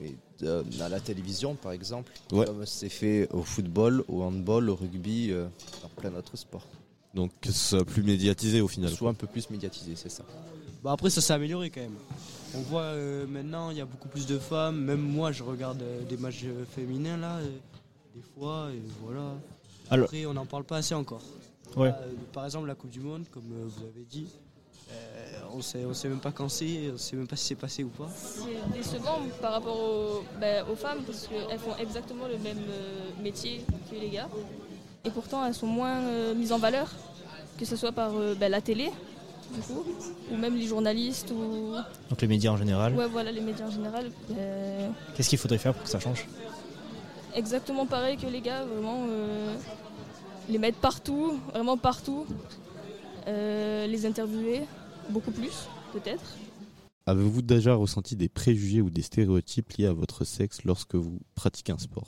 mais 0.00 0.14
de- 0.40 0.64
à 0.80 0.88
la 0.88 1.00
télévision 1.00 1.54
par 1.54 1.72
exemple, 1.72 2.10
Ouais. 2.32 2.46
comme 2.46 2.64
c'est 2.64 2.88
fait 2.88 3.28
au 3.32 3.42
football, 3.42 4.02
au 4.08 4.22
handball, 4.22 4.70
au 4.70 4.76
rugby, 4.76 5.30
dans 5.82 5.88
plein 5.96 6.10
d'autres 6.10 6.36
sports. 6.36 6.66
Donc 7.14 7.30
que 7.40 7.50
ce 7.52 7.76
soit 7.76 7.84
plus 7.84 8.02
médiatisé 8.02 8.60
au 8.60 8.68
final. 8.68 8.90
Soit 8.90 9.10
un 9.10 9.14
peu 9.14 9.26
plus 9.26 9.48
médiatisé, 9.50 9.92
c'est 9.96 10.10
ça. 10.10 10.24
Bah 10.86 10.92
après 10.92 11.10
ça 11.10 11.20
s'est 11.20 11.32
amélioré 11.32 11.68
quand 11.68 11.80
même. 11.80 11.96
On 12.54 12.60
voit 12.60 12.82
euh, 12.82 13.26
maintenant 13.26 13.70
il 13.72 13.76
y 13.76 13.80
a 13.80 13.84
beaucoup 13.84 14.06
plus 14.06 14.24
de 14.24 14.38
femmes. 14.38 14.76
Même 14.84 15.00
moi 15.00 15.32
je 15.32 15.42
regarde 15.42 15.82
euh, 15.82 16.02
des 16.04 16.16
matchs 16.16 16.44
euh, 16.44 16.64
féminins 16.64 17.16
là, 17.16 17.40
des 18.14 18.22
fois 18.36 18.68
et 18.72 18.80
voilà. 19.02 19.32
Alors- 19.90 20.04
Après 20.04 20.26
on 20.26 20.34
n'en 20.34 20.46
parle 20.46 20.62
pas 20.62 20.76
assez 20.76 20.94
encore. 20.94 21.22
Ouais. 21.74 21.88
Là, 21.88 21.98
euh, 22.02 22.12
par 22.32 22.44
exemple 22.44 22.68
la 22.68 22.76
Coupe 22.76 22.90
du 22.90 23.00
Monde, 23.00 23.24
comme 23.32 23.50
euh, 23.52 23.64
vous 23.66 23.82
avez 23.82 24.04
dit, 24.08 24.28
euh, 24.92 24.94
on 25.52 25.60
sait, 25.60 25.84
on 25.84 25.92
sait 25.92 26.08
même 26.08 26.20
pas 26.20 26.30
quand 26.30 26.48
c'est, 26.48 26.92
on 26.94 26.98
sait 26.98 27.16
même 27.16 27.26
pas 27.26 27.34
si 27.34 27.46
c'est 27.46 27.54
passé 27.56 27.82
ou 27.82 27.88
pas. 27.88 28.08
C'est 28.14 28.72
décevant 28.78 29.18
par 29.42 29.54
rapport 29.54 29.76
aux, 29.80 30.24
ben, 30.40 30.64
aux 30.70 30.76
femmes 30.76 31.02
parce 31.04 31.26
qu'elles 31.26 31.58
font 31.58 31.74
exactement 31.80 32.28
le 32.28 32.38
même 32.38 32.62
euh, 32.70 33.10
métier 33.24 33.60
que 33.90 33.96
les 33.96 34.10
gars. 34.10 34.28
Et 35.04 35.10
pourtant, 35.10 35.44
elles 35.44 35.54
sont 35.54 35.66
moins 35.66 35.98
euh, 36.02 36.32
mises 36.36 36.52
en 36.52 36.58
valeur, 36.58 36.88
que 37.58 37.64
ce 37.64 37.74
soit 37.74 37.90
par 37.90 38.12
euh, 38.14 38.36
ben, 38.36 38.48
la 38.52 38.60
télé, 38.60 38.92
du 39.56 39.62
coup, 39.62 39.84
ou 40.30 40.36
même 40.36 40.54
les 40.56 40.66
journalistes, 40.66 41.30
ou 41.30 41.74
Donc 42.10 42.20
les 42.20 42.28
médias 42.28 42.52
en 42.52 42.56
général. 42.56 42.94
ouais, 42.94 43.08
voilà, 43.08 43.32
les 43.32 43.40
médias 43.40 43.66
en 43.66 43.70
général. 43.70 44.10
Ben, 44.28 44.92
Qu'est-ce 45.14 45.30
qu'il 45.30 45.38
faudrait 45.38 45.58
faire 45.58 45.74
pour 45.74 45.82
que 45.84 45.88
ça 45.88 46.00
change? 46.00 46.26
exactement 47.34 47.84
pareil 47.84 48.16
que 48.16 48.26
les 48.26 48.40
gars, 48.40 48.64
vraiment 48.64 49.06
euh, 49.10 49.54
les 50.48 50.58
mettre 50.58 50.78
partout, 50.78 51.38
vraiment 51.52 51.76
partout, 51.76 52.24
euh, 53.28 53.86
les 53.86 54.06
interviewer 54.06 54.62
beaucoup 55.10 55.32
plus, 55.32 55.66
peut-être. 55.92 56.24
Avez-vous 57.04 57.42
déjà 57.42 57.74
ressenti 57.74 58.16
des 58.16 58.28
préjugés 58.30 58.80
ou 58.80 58.88
des 58.90 59.02
stéréotypes 59.02 59.70
liés 59.74 59.86
à 59.86 59.92
votre 59.92 60.24
sexe 60.24 60.64
lorsque 60.64 60.94
vous 60.94 61.20
pratiquez 61.34 61.72
un 61.72 61.78
sport? 61.78 62.04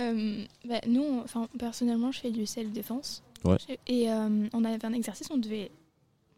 Euh, 0.00 0.44
bah, 0.68 0.80
nous, 0.86 1.20
enfin, 1.24 1.48
personnellement, 1.58 2.12
je 2.12 2.20
fais 2.20 2.30
du 2.30 2.46
self-défense. 2.46 3.22
Ouais. 3.44 3.56
Et 3.86 4.10
euh, 4.10 4.48
on 4.52 4.64
avait 4.64 4.78
fait 4.78 4.86
un 4.86 4.92
exercice, 4.92 5.28
on 5.30 5.36
devait 5.36 5.70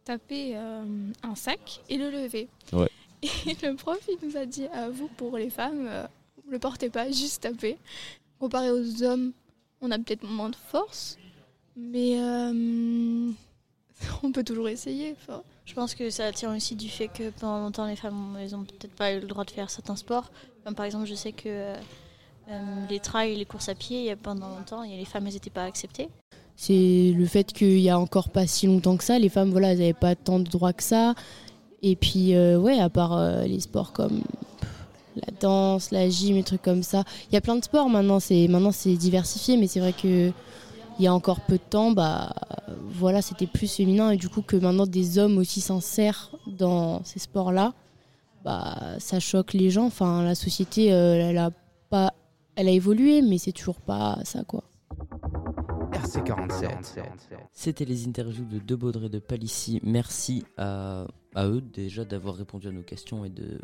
taper 0.05 0.57
euh, 0.57 0.85
un 1.23 1.35
sac 1.35 1.81
et 1.89 1.99
le 1.99 2.11
lever. 2.11 2.49
Ouais. 2.73 2.89
Et 3.47 3.57
le 3.67 3.75
prof, 3.75 3.99
il 4.09 4.29
nous 4.29 4.37
a 4.37 4.47
dit 4.47 4.67
à 4.67 4.91
vous, 4.91 5.09
pour 5.09 5.37
les 5.37 5.51
femmes, 5.51 5.87
euh, 5.89 6.07
le 6.49 6.59
portez 6.59 6.91
pas, 6.91 7.11
juste 7.11 7.43
tapez. 7.43 7.77
Comparé 8.39 8.71
aux 8.71 9.03
hommes, 9.03 9.33
on 9.81 9.91
a 9.91 9.99
peut-être 9.99 10.25
moins 10.25 10.51
de 10.51 10.57
force, 10.57 11.19
mais 11.77 12.21
euh, 12.21 13.31
on 14.23 14.33
peut 14.33 14.45
toujours 14.45 14.69
essayer. 14.69 15.17
enfin. 15.19 15.43
Je 15.65 15.75
pense 15.75 15.95
que 15.97 16.11
ça 16.11 16.31
tient 16.33 16.55
aussi 16.55 16.77
du 16.77 16.89
fait 16.89 17.09
que 17.09 17.31
pendant 17.31 17.59
longtemps, 17.59 17.87
les 17.87 17.97
femmes, 17.97 18.37
elles 18.39 18.55
ont 18.55 18.63
peut-être 18.65 18.95
pas 18.95 19.13
eu 19.13 19.21
le 19.21 19.27
droit 19.27 19.45
de 19.45 19.51
faire 19.51 19.69
certains 19.69 19.97
sports. 19.97 20.31
Comme 20.65 20.77
par 20.77 20.87
exemple, 20.87 21.07
je 21.07 21.15
sais 21.15 21.33
que 21.33 21.75
euh, 22.49 22.87
les 22.89 23.01
trails, 23.01 23.35
les 23.35 23.45
courses 23.45 23.69
à 23.69 23.75
pied, 23.75 24.15
pendant 24.15 24.49
longtemps, 24.49 24.83
les 24.83 25.05
femmes, 25.05 25.27
elles 25.27 25.33
n'étaient 25.35 25.51
pas 25.51 25.65
acceptées. 25.65 26.09
C'est 26.57 27.13
le 27.17 27.27
fait 27.27 27.53
qu'il 27.53 27.79
y 27.81 27.91
a 27.91 27.99
encore 27.99 28.31
pas 28.31 28.47
si 28.47 28.67
longtemps 28.67 28.97
que 28.97 29.05
ça, 29.05 29.19
les 29.19 29.29
femmes, 29.29 29.51
voilà, 29.51 29.73
elles 29.73 29.79
n'avaient 29.79 29.93
pas 29.93 30.15
tant 30.15 30.39
de 30.39 30.49
droits 30.49 30.73
que 30.73 30.83
ça. 30.83 31.15
Et 31.83 31.97
puis, 31.97 32.35
euh, 32.35 32.59
ouais, 32.59 32.79
à 32.79 32.89
part 32.89 33.13
euh, 33.13 33.45
les 33.45 33.61
sports 33.61 33.93
comme 33.93 34.23
la 35.17 35.33
danse, 35.41 35.91
la 35.91 36.09
gym, 36.09 36.37
et 36.37 36.43
trucs 36.43 36.63
comme 36.63 36.83
ça. 36.83 37.05
Il 37.31 37.35
y 37.35 37.37
a 37.37 37.41
plein 37.41 37.57
de 37.57 37.65
sports 37.65 37.89
maintenant, 37.89 38.21
c'est 38.21 38.49
maintenant 38.49 38.73
c'est 38.73 38.95
diversifié, 38.95 39.57
mais 39.57 39.67
c'est 39.67 39.81
vrai 39.81 39.93
que 39.93 40.31
il 40.99 41.05
y 41.05 41.09
a 41.09 41.15
encore 41.15 41.41
peu 41.41 41.55
de 41.55 41.63
temps, 41.69 41.91
bah 41.91 42.35
voilà, 42.91 43.21
c'était 43.21 43.47
plus 43.47 43.71
féminin 43.71 44.11
et 44.13 44.17
du 44.17 44.29
coup 44.29 44.41
que 44.43 44.57
maintenant 44.57 44.87
des 44.87 45.19
hommes 45.19 45.37
aussi 45.39 45.61
s'insèrent 45.61 46.31
dans 46.47 47.05
ces 47.05 47.19
sports-là, 47.19 47.75
bah 48.45 48.77
ça 48.99 49.21
choque 49.21 49.53
les 49.53 49.71
gens. 49.71 49.87
Enfin, 49.87 50.23
la 50.25 50.35
société, 50.35 50.93
euh, 50.93 51.31
elle 51.31 51.39
a 51.39 51.51
pas, 51.91 52.15
elle 52.57 52.69
a 52.69 52.71
évolué, 52.73 53.21
mais 53.23 53.39
c'est 53.39 53.53
toujours 53.53 53.81
pas 53.81 54.19
ça 54.25 54.43
quoi. 54.45 54.63
RC47. 55.97 56.69
C'était 57.53 57.85
les 57.85 58.07
interviews 58.07 58.45
de 58.45 58.59
De 58.59 58.75
Baudré 58.75 59.09
de 59.09 59.19
Palissy. 59.19 59.81
Merci 59.83 60.45
à, 60.57 61.07
à 61.35 61.47
eux 61.47 61.61
déjà 61.61 62.05
d'avoir 62.05 62.37
répondu 62.37 62.69
à 62.69 62.73
nos 62.73 62.83
questions 62.83 63.25
et 63.25 63.31
de 63.31 63.61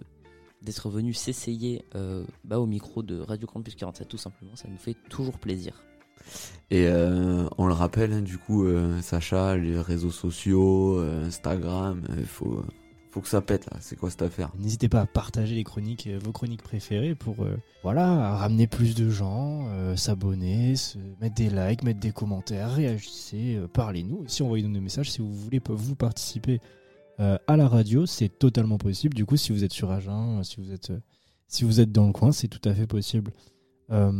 d'être 0.63 0.89
venus 0.91 1.19
s'essayer 1.19 1.85
euh, 1.97 2.25
bah, 2.45 2.61
au 2.61 2.67
micro 2.67 3.03
de 3.03 3.19
Radio 3.19 3.49
Campus 3.49 3.75
47 3.75 4.09
tout 4.09 4.17
simplement. 4.17 4.55
Ça 4.55 4.69
nous 4.71 4.79
fait 4.79 4.97
toujours 5.09 5.39
plaisir. 5.39 5.83
Et 6.71 6.87
euh, 6.87 7.49
on 7.59 7.67
le 7.67 7.75
rappelle, 7.75 8.13
hein, 8.13 8.23
du 8.23 8.39
coup, 8.39 8.65
euh, 8.65 9.01
Sacha, 9.03 9.57
les 9.57 9.79
réseaux 9.81 10.13
sociaux, 10.13 11.01
euh, 11.01 11.27
Instagram, 11.27 12.03
il 12.17 12.27
faut, 12.27 12.65
faut 13.11 13.21
que 13.21 13.29
ça 13.29 13.43
pète 13.43 13.67
là. 13.71 13.79
C'est 13.81 13.97
quoi 13.97 14.09
cette 14.09 14.23
affaire? 14.23 14.51
N'hésitez 14.59 14.89
pas 14.89 15.01
à 15.01 15.07
partager 15.07 15.55
les 15.55 15.65
chroniques, 15.65 16.09
vos 16.23 16.33
chroniques 16.33 16.63
préférées 16.63 17.15
pour 17.15 17.43
euh, 17.43 17.57
voilà, 17.83 18.37
ramener 18.37 18.67
plus 18.69 18.95
de 18.95 19.11
gens, 19.11 19.67
euh, 19.93 19.97
s'abonner, 19.97 20.75
mettre 21.21 21.35
des 21.35 21.51
likes, 21.51 21.83
mettre 21.83 22.01
des 22.01 22.13
commentaires, 22.13 22.73
réagissez, 22.73 23.57
euh, 23.57 23.69
parlez-nous. 23.69 24.25
Aussi, 24.25 24.43
envoyez-nous 24.43 24.73
des 24.73 24.81
messages 24.81 25.11
si 25.11 25.21
vous 25.21 25.33
voulez 25.33 25.61
vous 25.69 25.95
participer 25.95 26.61
euh, 27.21 27.39
à 27.47 27.57
la 27.57 27.69
radio, 27.69 28.07
c'est 28.07 28.29
totalement 28.29 28.79
possible. 28.79 29.15
Du 29.15 29.25
coup, 29.25 29.37
si 29.37 29.53
vous 29.53 29.65
êtes 29.65 29.73
sur 29.73 29.91
Agen, 29.91 30.43
si 30.43 30.57
vous 30.57 30.73
êtes, 30.73 30.93
si 31.47 31.65
vous 31.65 31.81
êtes 31.81 31.93
dans 31.93 32.07
le 32.07 32.13
coin, 32.13 32.33
c'est 32.33 32.49
tout 32.49 32.67
à 32.69 32.75
fait 32.75 32.87
possible. 32.87 33.33
Bah, 33.89 34.11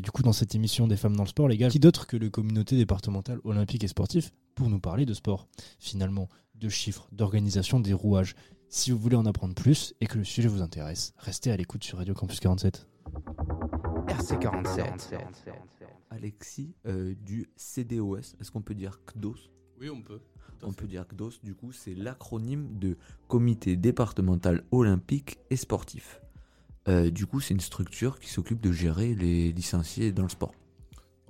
du 0.00 0.12
coup, 0.12 0.22
dans 0.22 0.32
cette 0.32 0.54
émission 0.54 0.86
des 0.86 0.96
femmes 0.96 1.16
dans 1.16 1.24
le 1.24 1.28
sport, 1.28 1.48
les 1.48 1.56
gars, 1.56 1.68
qui 1.68 1.80
d'autre 1.80 2.06
que 2.06 2.16
le 2.16 2.30
communauté 2.30 2.76
départementale 2.76 3.40
olympique 3.42 3.82
et 3.82 3.88
sportif 3.88 4.30
pour 4.54 4.68
nous 4.68 4.78
parler 4.78 5.04
de 5.04 5.14
sport, 5.14 5.48
finalement, 5.80 6.28
de 6.54 6.68
chiffres, 6.68 7.08
d'organisation, 7.10 7.80
des 7.80 7.92
rouages? 7.92 8.36
Si 8.68 8.92
vous 8.92 8.98
voulez 8.98 9.16
en 9.16 9.26
apprendre 9.26 9.56
plus 9.56 9.94
et 10.00 10.06
que 10.06 10.18
le 10.18 10.24
sujet 10.24 10.48
vous 10.48 10.62
intéresse, 10.62 11.12
restez 11.18 11.50
à 11.50 11.56
l'écoute 11.56 11.82
sur 11.82 11.98
Radio 11.98 12.14
Campus 12.14 12.38
47. 12.38 12.86
RC47. 14.06 15.18
Alexis 16.10 16.74
euh, 16.86 17.14
du 17.20 17.50
CDOS, 17.56 18.36
est-ce 18.40 18.50
qu'on 18.50 18.62
peut 18.62 18.74
dire 18.74 19.00
CDOS 19.12 19.50
Oui, 19.80 19.90
on 19.90 20.00
peut. 20.02 20.20
On 20.62 20.72
peut 20.72 20.86
dire 20.86 21.04
CDOS, 21.10 21.40
du 21.42 21.54
coup, 21.54 21.72
c'est 21.72 21.94
l'acronyme 21.94 22.78
de 22.78 22.96
Comité 23.28 23.76
départemental 23.76 24.62
olympique 24.70 25.38
et 25.50 25.56
sportif. 25.56 26.20
Euh, 26.88 27.10
du 27.10 27.26
coup, 27.26 27.40
c'est 27.40 27.54
une 27.54 27.60
structure 27.60 28.20
qui 28.20 28.30
s'occupe 28.30 28.60
de 28.60 28.70
gérer 28.70 29.14
les 29.14 29.52
licenciés 29.52 30.12
dans 30.12 30.22
le 30.22 30.28
sport. 30.28 30.54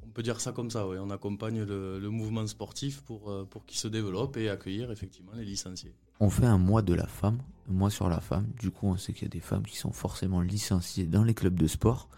On 0.04 0.10
peut 0.10 0.22
dire 0.22 0.40
ça 0.40 0.52
comme 0.52 0.70
ça, 0.70 0.86
oui. 0.86 0.96
On 1.00 1.10
accompagne 1.10 1.62
le, 1.62 1.98
le 1.98 2.10
mouvement 2.10 2.46
sportif 2.46 3.02
pour, 3.02 3.30
euh, 3.30 3.44
pour 3.44 3.64
qu'il 3.64 3.78
se 3.78 3.88
développe 3.88 4.36
et 4.36 4.50
accueillir 4.50 4.90
effectivement 4.90 5.32
les 5.34 5.44
licenciés. 5.44 5.94
On 6.20 6.30
fait 6.30 6.46
un 6.46 6.58
mois 6.58 6.82
de 6.82 6.94
la 6.94 7.06
femme, 7.06 7.38
un 7.68 7.72
mois 7.72 7.90
sur 7.90 8.08
la 8.08 8.20
femme. 8.20 8.46
Du 8.58 8.70
coup, 8.70 8.86
on 8.86 8.96
sait 8.96 9.12
qu'il 9.12 9.24
y 9.24 9.26
a 9.26 9.30
des 9.30 9.40
femmes 9.40 9.64
qui 9.64 9.76
sont 9.76 9.92
forcément 9.92 10.40
licenciées 10.40 11.06
dans 11.06 11.24
les 11.24 11.34
clubs 11.34 11.58
de 11.58 11.66
sport. 11.66 12.08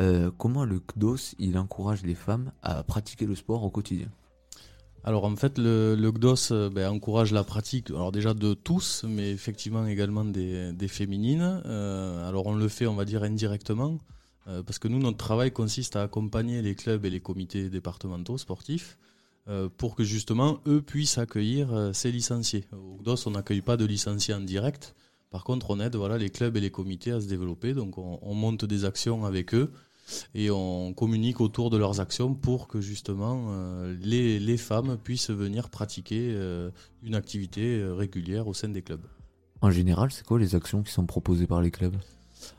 Euh, 0.00 0.30
comment 0.36 0.64
le 0.64 0.80
CDOS 0.92 1.34
il 1.38 1.58
encourage 1.58 2.02
les 2.02 2.14
femmes 2.14 2.52
à 2.62 2.82
pratiquer 2.82 3.26
le 3.26 3.34
sport 3.34 3.62
au 3.64 3.70
quotidien? 3.70 4.08
Alors 5.04 5.24
en 5.24 5.36
fait, 5.36 5.56
le, 5.58 5.94
le 5.94 6.10
GDOS 6.10 6.52
euh, 6.52 6.70
ben, 6.70 6.90
encourage 6.90 7.32
la 7.32 7.44
pratique, 7.44 7.90
alors 7.90 8.12
déjà 8.12 8.34
de 8.34 8.54
tous, 8.54 9.04
mais 9.08 9.30
effectivement 9.30 9.86
également 9.86 10.24
des, 10.24 10.88
féminines. 10.88 11.62
Euh, 11.64 12.28
alors 12.28 12.46
on 12.46 12.54
le 12.54 12.68
fait, 12.68 12.86
on 12.86 12.94
va 12.94 13.04
dire, 13.04 13.22
indirectement, 13.22 13.98
parce 14.64 14.78
que 14.78 14.86
nous, 14.86 15.00
notre 15.00 15.16
travail 15.16 15.50
consiste 15.50 15.96
à 15.96 16.02
accompagner 16.02 16.62
les 16.62 16.76
clubs 16.76 17.04
et 17.04 17.10
les 17.10 17.18
comités 17.18 17.68
départementaux 17.68 18.38
sportifs 18.38 18.96
pour 19.76 19.96
que 19.96 20.04
justement 20.04 20.60
eux 20.68 20.82
puissent 20.82 21.18
accueillir 21.18 21.90
ces 21.92 22.12
licenciés. 22.12 22.64
Au 22.70 22.98
GDOS, 23.00 23.26
on 23.26 23.32
n'accueille 23.32 23.60
pas 23.60 23.76
de 23.76 23.84
licenciés 23.84 24.34
en 24.34 24.40
direct. 24.40 24.94
Par 25.36 25.44
contre, 25.44 25.68
on 25.68 25.80
aide 25.80 25.96
voilà, 25.96 26.16
les 26.16 26.30
clubs 26.30 26.56
et 26.56 26.60
les 26.60 26.70
comités 26.70 27.12
à 27.12 27.20
se 27.20 27.26
développer. 27.26 27.74
Donc 27.74 27.98
on, 27.98 28.18
on 28.22 28.32
monte 28.32 28.64
des 28.64 28.86
actions 28.86 29.26
avec 29.26 29.52
eux 29.52 29.70
et 30.34 30.50
on 30.50 30.94
communique 30.94 31.42
autour 31.42 31.68
de 31.68 31.76
leurs 31.76 32.00
actions 32.00 32.34
pour 32.34 32.68
que 32.68 32.80
justement 32.80 33.48
euh, 33.50 33.94
les, 34.00 34.40
les 34.40 34.56
femmes 34.56 34.96
puissent 34.96 35.28
venir 35.28 35.68
pratiquer 35.68 36.32
euh, 36.32 36.70
une 37.02 37.14
activité 37.14 37.78
euh, 37.78 37.92
régulière 37.92 38.48
au 38.48 38.54
sein 38.54 38.70
des 38.70 38.80
clubs. 38.80 39.04
En 39.60 39.70
général, 39.70 40.10
c'est 40.10 40.24
quoi 40.24 40.38
les 40.38 40.54
actions 40.54 40.82
qui 40.82 40.90
sont 40.90 41.04
proposées 41.04 41.46
par 41.46 41.60
les 41.60 41.70
clubs? 41.70 41.96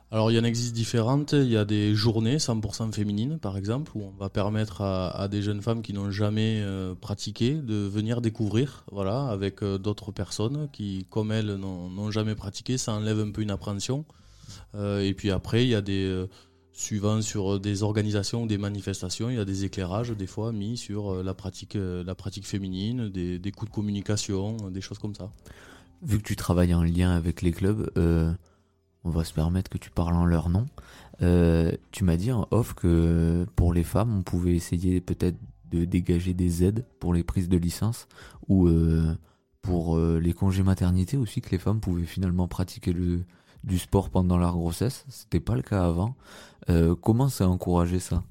Alors 0.10 0.32
il 0.32 0.36
y 0.36 0.40
en 0.40 0.46
existe 0.46 0.74
différentes. 0.74 1.34
Il 1.34 1.50
y 1.50 1.58
a 1.58 1.66
des 1.66 1.94
journées 1.94 2.38
100% 2.38 2.94
féminines 2.94 3.40
par 3.40 3.58
exemple 3.58 3.92
où 3.96 4.04
on 4.04 4.12
va 4.12 4.30
permettre 4.30 4.82
à, 4.82 5.28
des 5.28 5.42
jeunes 5.42 5.62
femmes 5.62 5.82
qui 5.82 5.92
n'ont 5.94 6.12
jamais 6.12 6.62
euh, 6.62 6.96
pratiqué 6.96 7.56
de 7.56 7.76
venir 7.76 8.22
découvrir 8.22 8.86
voilà, 8.92 9.28
avec 9.28 9.62
euh, 9.64 9.78
d'autres 9.78 10.14
personnes 10.14 10.70
qui 10.72 11.06
comme 11.10 11.34
elles 11.34 11.56
n'ont 11.56 12.12
jamais 12.12 12.36
pratiqué. 12.36 12.78
Ça 12.78 12.94
enlève 12.94 13.20
un 13.20 13.32
peu 13.32 13.42
une 13.42 13.52
appréhension. 13.52 14.06
Euh, 14.76 15.02
et 15.02 15.14
puis 15.14 15.30
après 15.30 15.66
il 15.66 15.70
y 15.70 15.76
a 15.76 15.82
des... 15.82 16.26
suivant 16.72 17.22
sur 17.22 17.60
des 17.60 17.84
organisations 17.84 18.44
ou 18.44 18.48
des 18.48 18.58
manifestations, 18.58 19.30
il 19.30 19.36
y 19.36 19.40
a 19.40 19.46
des 19.46 19.66
éclairages 19.66 20.12
des 20.12 20.28
fois 20.28 20.54
mis 20.54 20.78
sur 20.78 21.22
la 21.22 21.34
pratique, 21.34 21.76
la 21.76 22.16
pratique 22.16 22.48
féminine, 22.48 23.10
des, 23.10 23.52
coups 23.52 23.70
de 23.70 23.76
communication, 23.76 24.56
des 24.70 24.80
choses 24.80 25.00
comme 25.00 25.16
ça. 25.16 25.32
Vu 26.02 26.20
que 26.20 26.24
tu 26.24 26.38
travailles 26.38 26.76
en 26.76 26.84
lien 26.84 27.12
avec 27.12 27.42
les 27.42 27.52
clubs, 27.52 27.92
on 29.08 29.10
va 29.10 29.24
se 29.24 29.34
permettre 29.34 29.70
que 29.70 29.78
tu 29.78 29.90
parles 29.90 30.16
en 30.16 30.26
leur 30.26 30.50
nom. 30.50 30.66
Euh, 31.22 31.72
tu 31.92 32.04
m'as 32.04 32.18
dit 32.18 32.32
en 32.32 32.46
off 32.52 32.74
que 32.74 33.46
pour 33.56 33.74
les 33.74 33.86
femmes, 33.86 34.16
on 34.18 34.22
pouvait 34.22 34.54
essayer 34.54 35.00
peut-être 35.00 35.38
de 35.72 35.86
dégager 35.86 36.34
des 36.34 36.64
aides 36.64 36.86
pour 37.00 37.14
les 37.14 37.24
prises 37.24 37.50
de 37.50 37.58
licence 37.58 38.08
ou 38.48 38.68
euh, 38.68 39.16
pour 39.62 39.98
euh, 39.98 40.20
les 40.20 40.34
congés 40.34 40.64
maternité 40.64 41.16
aussi, 41.16 41.42
que 41.42 41.50
les 41.52 41.58
femmes 41.58 41.80
pouvaient 41.80 42.06
finalement 42.06 42.50
pratiquer 42.50 42.92
le, 42.92 43.24
du 43.64 43.80
sport 43.80 44.10
pendant 44.10 44.38
leur 44.38 44.54
grossesse. 44.54 45.06
C'était 45.08 45.40
pas 45.40 45.56
le 45.56 45.62
cas 45.62 45.86
avant. 45.86 46.16
Comment 47.02 47.30
ça 47.30 47.46
a 47.46 47.48
encouragé 47.48 47.98
ça? 48.00 48.24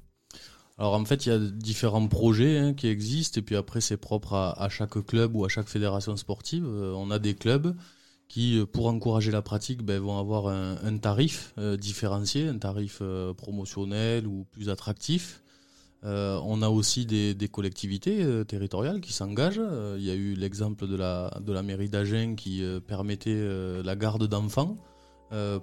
Alors 0.77 0.93
en 0.93 1.05
fait, 1.05 1.25
il 1.25 1.29
y 1.29 1.31
a 1.31 1.39
différents 1.39 2.07
projets 2.07 2.59
hein, 2.59 2.75
qui 2.75 2.87
existent 2.87 3.39
et 3.39 3.41
puis 3.41 3.55
après 3.55 3.81
c'est 3.81 3.97
propre 3.97 4.33
à, 4.35 4.69
chaque 4.69 5.03
club 5.07 5.35
ou 5.35 5.43
à 5.43 5.49
chaque 5.49 5.67
fédération 5.67 6.15
sportive. 6.15 6.67
On 6.67 7.09
a 7.09 7.17
des 7.17 7.33
clubs 7.33 7.75
qui, 8.27 8.59
euh, 8.59 8.65
pour 8.65 8.87
encourager 8.87 9.31
la 9.31 9.41
pratique, 9.41 9.83
ben, 9.83 9.99
vont 9.99 10.19
avoir 10.19 10.47
un, 10.47 10.97
tarif 10.97 11.53
euh, 11.57 11.77
différencié, 11.77 12.47
un 12.47 12.57
tarif 12.57 12.99
euh, 13.01 13.33
promotionnel 13.33 14.27
ou 14.27 14.45
plus 14.51 14.69
attractif. 14.69 15.43
On 16.03 16.61
a 16.61 16.69
aussi 16.69 17.05
des, 17.05 17.49
collectivités 17.51 18.25
territoriales 18.45 19.01
qui 19.01 19.11
s'engagent. 19.11 19.59
Il 19.97 20.03
y 20.03 20.09
a 20.09 20.13
eu 20.13 20.35
l'exemple 20.35 20.87
de 20.87 20.95
la, 20.95 21.37
de 21.41 21.51
la 21.51 21.63
mairie 21.63 21.89
d'Agen 21.89 22.35
qui 22.35 22.63
permettait 22.87 23.45
la 23.83 23.95
garde 23.97 24.25
d'enfants 24.25 24.77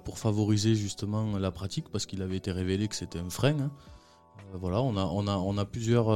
pour 0.03 0.19
favoriser 0.19 0.75
justement 0.75 1.39
la 1.39 1.49
pratique 1.49 1.85
parce 1.91 2.05
qu'il 2.05 2.21
avait 2.21 2.37
été 2.37 2.51
révélé 2.51 2.87
que 2.87 2.95
c'était 2.95 3.17
un 3.17 3.31
frein. 3.31 3.59
hein. 3.59 3.71
Voilà, 4.53 4.83
on 4.83 4.95
a, 4.97 5.05
on 5.05 5.25
a, 5.25 5.35
on 5.35 5.57
a 5.57 5.65
plusieurs, 5.65 6.09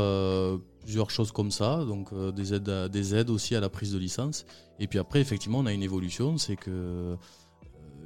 plusieurs 0.90 1.12
choses 1.12 1.32
comme 1.32 1.52
ça, 1.52 1.86
donc 1.86 2.12
euh, 2.14 2.32
des, 2.32 2.56
aides 2.56 2.90
des 2.90 3.14
aides 3.14 3.30
aussi 3.30 3.56
à 3.56 3.60
la 3.60 3.70
prise 3.70 3.94
de 3.94 4.00
licence. 4.00 4.48
Et 4.80 4.88
puis 4.88 4.98
après, 4.98 5.22
effectivement, 5.22 5.60
on 5.60 5.68
a 5.68 5.72
une 5.72 5.84
évolution, 5.84 6.40
c'est 6.40 6.56
que 6.56 6.72
euh, 6.72 7.16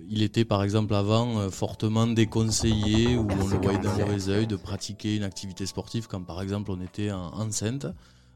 il 0.09 0.21
était 0.21 0.43
par 0.43 0.63
exemple 0.63 0.93
avant 0.93 1.39
euh, 1.39 1.49
fortement 1.49 2.07
déconseillé 2.07 3.15
ou 3.15 3.25
on 3.39 3.47
le 3.47 3.57
voyait 3.61 3.79
d'un 3.79 4.05
mauvais 4.05 4.27
œil 4.27 4.47
de 4.47 4.57
pratiquer 4.57 5.15
une 5.15 5.23
activité 5.23 5.65
sportive 5.65 6.07
quand 6.09 6.23
par 6.23 6.41
exemple 6.41 6.71
on 6.71 6.81
était 6.81 7.09
en- 7.09 7.31
enceinte. 7.39 7.87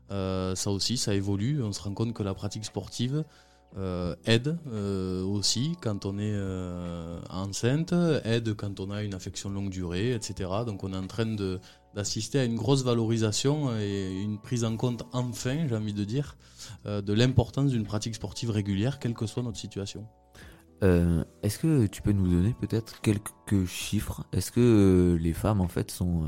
Ça 0.09 0.71
aussi, 0.71 0.95
ça 0.95 1.13
évolue. 1.13 1.61
On 1.61 1.73
se 1.73 1.81
rend 1.81 1.93
compte 1.93 2.13
que 2.13 2.23
la 2.23 2.33
pratique 2.33 2.63
sportive 2.63 3.25
aide 4.23 4.57
aussi 5.25 5.73
quand 5.81 6.05
on 6.05 6.17
est 6.17 6.39
enceinte, 7.29 7.93
aide 8.23 8.53
quand 8.53 8.79
on 8.79 8.89
a 8.91 9.03
une 9.03 9.13
affection 9.13 9.49
longue 9.49 9.69
durée, 9.69 10.13
etc. 10.13 10.49
Donc 10.65 10.85
on 10.85 10.93
est 10.93 10.97
en 11.05 11.07
train 11.07 11.25
de 11.25 11.59
d'assister 11.95 12.39
à 12.39 12.45
une 12.45 12.55
grosse 12.55 12.83
valorisation 12.83 13.75
et 13.77 14.21
une 14.21 14.39
prise 14.39 14.63
en 14.63 14.77
compte 14.77 15.03
enfin, 15.13 15.67
j'ai 15.67 15.75
envie 15.75 15.93
de 15.93 16.03
dire, 16.03 16.37
euh, 16.85 17.01
de 17.01 17.13
l'importance 17.13 17.71
d'une 17.71 17.85
pratique 17.85 18.15
sportive 18.15 18.51
régulière, 18.51 18.99
quelle 18.99 19.13
que 19.13 19.25
soit 19.25 19.43
notre 19.43 19.57
situation. 19.57 20.07
Euh, 20.83 21.23
Est-ce 21.41 21.57
que 21.59 21.87
tu 21.87 22.01
peux 22.01 22.11
nous 22.11 22.27
donner 22.27 22.53
peut-être 22.59 23.01
quelques 23.01 23.65
chiffres? 23.65 24.25
Est-ce 24.31 24.51
que 24.51 24.59
euh, 24.59 25.17
les 25.17 25.33
femmes 25.33 25.61
en 25.61 25.67
fait 25.67 25.89
sont 25.89 26.25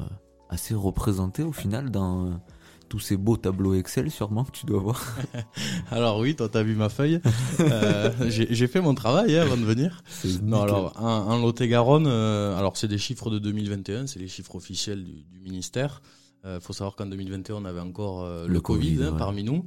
assez 0.50 0.74
représentées 0.74 1.44
au 1.44 1.52
final 1.52 1.92
dans 1.92 2.42
tous 2.90 3.00
ces 3.00 3.16
beaux 3.18 3.38
tableaux 3.38 3.74
Excel 3.76 4.12
sûrement 4.12 4.44
que 4.44 4.52
tu 4.52 4.66
dois 4.66 4.80
voir 4.80 5.16
Alors 5.92 6.20
oui, 6.20 6.36
toi 6.36 6.50
t'as 6.50 6.64
vu 6.64 6.76
ma 6.76 6.90
feuille. 6.90 7.22
Euh, 7.60 8.12
j'ai 8.30 8.68
fait 8.68 8.80
mon 8.82 8.96
travail 8.96 9.38
hein, 9.38 9.42
avant 9.42 9.58
de 9.58 9.64
venir. 9.64 10.02
Non, 10.42 10.62
alors 10.62 10.94
en, 10.98 11.06
en 11.34 11.38
Lot-et-Garonne, 11.40 12.08
euh, 12.08 12.58
alors 12.58 12.78
c'est 12.78 12.88
des 12.88 12.98
chiffres 12.98 13.30
de 13.30 13.38
2021, 13.38 14.08
c'est 14.08 14.20
les 14.20 14.28
chiffres 14.30 14.56
officiels 14.56 15.04
du, 15.04 15.24
du 15.24 15.40
ministère. 15.40 16.02
Il 16.46 16.60
faut 16.62 16.74
savoir 16.74 16.96
qu'en 16.96 17.06
2021 17.06 17.56
on 17.56 17.66
avait 17.66 17.82
encore 17.82 18.24
euh, 18.24 18.48
le, 18.48 18.54
Le 18.54 18.62
Covid, 18.62 18.96
Covid, 18.96 19.04
hein, 19.08 19.12
ouais. 19.12 19.18
parmi 19.18 19.44
nous. 19.44 19.66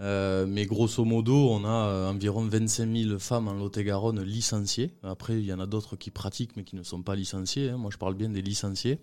Euh, 0.00 0.46
mais 0.48 0.66
grosso 0.66 1.04
modo, 1.04 1.50
on 1.50 1.64
a 1.64 1.86
euh, 1.88 2.10
environ 2.10 2.44
25 2.46 2.96
000 3.08 3.18
femmes 3.18 3.48
en 3.48 3.54
Lot-et-Garonne 3.54 4.22
licenciées. 4.22 4.90
Après, 5.02 5.34
il 5.38 5.44
y 5.44 5.52
en 5.52 5.60
a 5.60 5.66
d'autres 5.66 5.96
qui 5.96 6.10
pratiquent 6.10 6.56
mais 6.56 6.64
qui 6.64 6.76
ne 6.76 6.82
sont 6.82 7.02
pas 7.02 7.14
licenciées. 7.14 7.70
hein. 7.70 7.76
Moi, 7.76 7.90
je 7.92 7.98
parle 7.98 8.14
bien 8.14 8.28
des 8.28 8.42
licenciés, 8.42 9.00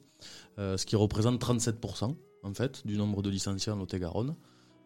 euh, 0.57 0.77
ce 0.77 0.85
qui 0.85 0.95
représente 0.95 1.39
37% 1.41 2.15
en 2.43 2.53
fait 2.53 2.85
du 2.85 2.97
nombre 2.97 3.21
de 3.21 3.29
licenciés 3.29 3.71
en 3.71 3.75
Lot-et-Garonne. 3.77 4.35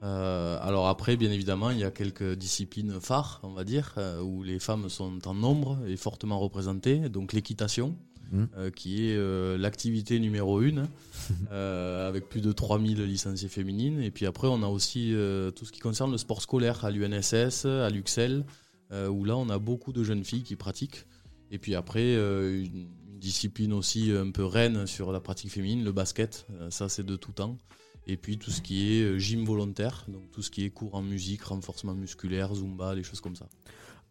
Euh, 0.04 0.58
alors 0.62 0.88
après, 0.88 1.16
bien 1.16 1.32
évidemment, 1.32 1.70
il 1.70 1.80
y 1.80 1.84
a 1.86 1.92
quelques 1.92 2.34
disciplines 2.36 3.00
phares, 3.00 3.40
on 3.44 3.54
va 3.54 3.64
dire, 3.64 3.94
euh, 3.98 4.22
où 4.22 4.44
les 4.44 4.60
femmes 4.60 4.90
sont 4.90 5.26
en 5.28 5.34
nombre 5.34 5.80
et 5.88 5.96
fortement 5.96 6.40
représentées. 6.40 7.08
Donc 7.10 7.32
l'équitation, 7.34 7.96
Mhm. 8.32 8.48
euh, 8.58 8.70
qui 8.72 9.08
est 9.08 9.58
l'activité 9.60 10.20
numéro 10.20 10.62
une, 10.62 10.88
avec 11.52 12.28
plus 12.30 12.42
de 12.42 12.52
3000 12.52 13.02
licenciées 13.04 13.48
féminines. 13.50 14.02
Et 14.02 14.12
puis 14.12 14.26
après, 14.26 14.48
on 14.48 14.62
a 14.64 14.68
aussi 14.68 15.14
tout 15.56 15.66
ce 15.66 15.72
qui 15.72 15.80
concerne 15.80 16.12
le 16.12 16.18
sport 16.18 16.42
scolaire 16.42 16.84
à 16.84 16.92
l'UNSS, 16.92 17.66
à 17.66 17.90
l'UXEL, 17.90 18.44
euh, 18.92 19.08
où 19.08 19.24
là, 19.24 19.38
on 19.38 19.50
a 19.50 19.60
beaucoup 19.60 19.94
de 19.94 20.04
jeunes 20.04 20.24
filles 20.24 20.44
qui 20.44 20.56
pratiquent. 20.56 21.06
Et 21.52 21.60
puis 21.60 21.76
après, 21.76 22.14
une, 22.16 22.88
discipline 23.24 23.72
aussi 23.72 24.12
un 24.12 24.32
peu 24.32 24.44
reine 24.44 24.86
sur 24.86 25.14
la 25.14 25.22
pratique 25.22 25.50
féminine, 25.50 25.84
le 25.84 25.94
basket, 25.94 26.46
euh, 26.60 26.70
ça 26.70 26.90
c'est 26.90 27.06
de 27.06 27.16
tout 27.16 27.32
temps. 27.32 27.58
Et 28.06 28.18
puis 28.18 28.38
tout 28.38 28.52
ce 28.52 28.62
qui 28.62 28.98
est 28.98 29.04
euh, 29.04 29.18
gym 29.18 29.46
volontaire, 29.46 30.06
donc 30.10 30.30
tout 30.32 30.42
ce 30.42 30.52
qui 30.52 30.66
est 30.66 30.70
cours 30.70 30.94
en 30.94 31.02
musique, 31.02 31.42
renforcement 31.44 31.94
musculaire, 31.94 32.54
zumba, 32.54 32.94
les 32.94 33.04
choses 33.04 33.22
comme 33.22 33.38
ça. 33.38 33.48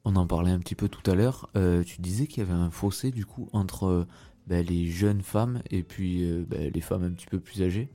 On 0.05 0.17
en 0.17 0.27
parlait 0.27 0.51
un 0.51 0.59
petit 0.59 0.75
peu 0.75 0.89
tout 0.89 1.09
à 1.11 1.15
l'heure. 1.15 1.51
Euh, 1.57 1.85
tu 1.85 2.01
disais 2.01 2.27
qu'il 2.27 2.43
y 2.43 2.47
avait 2.47 2.59
un 2.59 2.71
fossé 2.71 3.11
du 3.11 3.27
coup 3.27 3.51
entre 3.53 4.07
bah, 4.47 4.63
les 4.63 4.89
jeunes 4.89 5.21
femmes 5.21 5.63
et 5.71 5.83
puis 5.83 6.27
bah, 6.49 6.57
les 6.73 6.81
femmes 6.81 7.05
un 7.05 7.13
petit 7.13 7.27
peu 7.27 7.39
plus 7.39 7.63
âgées. 7.63 7.91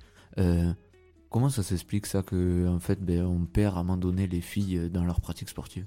Comment 1.30 1.50
ça 1.50 1.64
s'explique 1.64 2.06
ça 2.06 2.22
que 2.22 2.68
en 2.68 2.80
fait 2.80 3.04
bah, 3.04 3.28
on 3.28 3.46
perd 3.46 3.76
à 3.76 3.80
un 3.80 3.84
moment 3.84 3.98
donné 3.98 4.28
les 4.28 4.40
filles 4.40 4.90
dans 4.90 5.04
leur 5.04 5.20
pratique 5.20 5.50
sportive? 5.50 5.86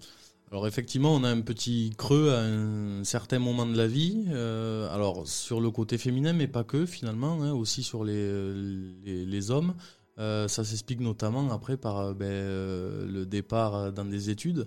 Alors 0.52 0.66
effectivement, 0.66 1.14
on 1.14 1.22
a 1.22 1.28
un 1.28 1.42
petit 1.42 1.92
creux 1.96 2.30
à 2.30 2.40
un 2.40 3.04
certain 3.04 3.38
moment 3.38 3.66
de 3.66 3.76
la 3.76 3.86
vie. 3.86 4.24
euh, 4.30 4.92
alors 4.92 5.28
sur 5.28 5.60
le 5.60 5.70
côté 5.70 5.96
féminin, 5.96 6.32
mais 6.32 6.48
pas 6.48 6.64
que 6.64 6.86
finalement, 6.86 7.40
hein, 7.40 7.52
aussi 7.52 7.84
sur 7.84 8.02
les, 8.02 8.32
les, 9.04 9.50
hommes. 9.52 9.74
Euh, 10.18 10.48
ça 10.48 10.64
s'explique 10.64 10.98
notamment 11.00 11.52
après 11.52 11.76
par 11.76 11.98
euh, 11.98 12.14
ben, 12.14 12.26
le 13.12 13.26
départ 13.26 13.92
dans 13.92 14.04
des 14.04 14.30
études. 14.30 14.66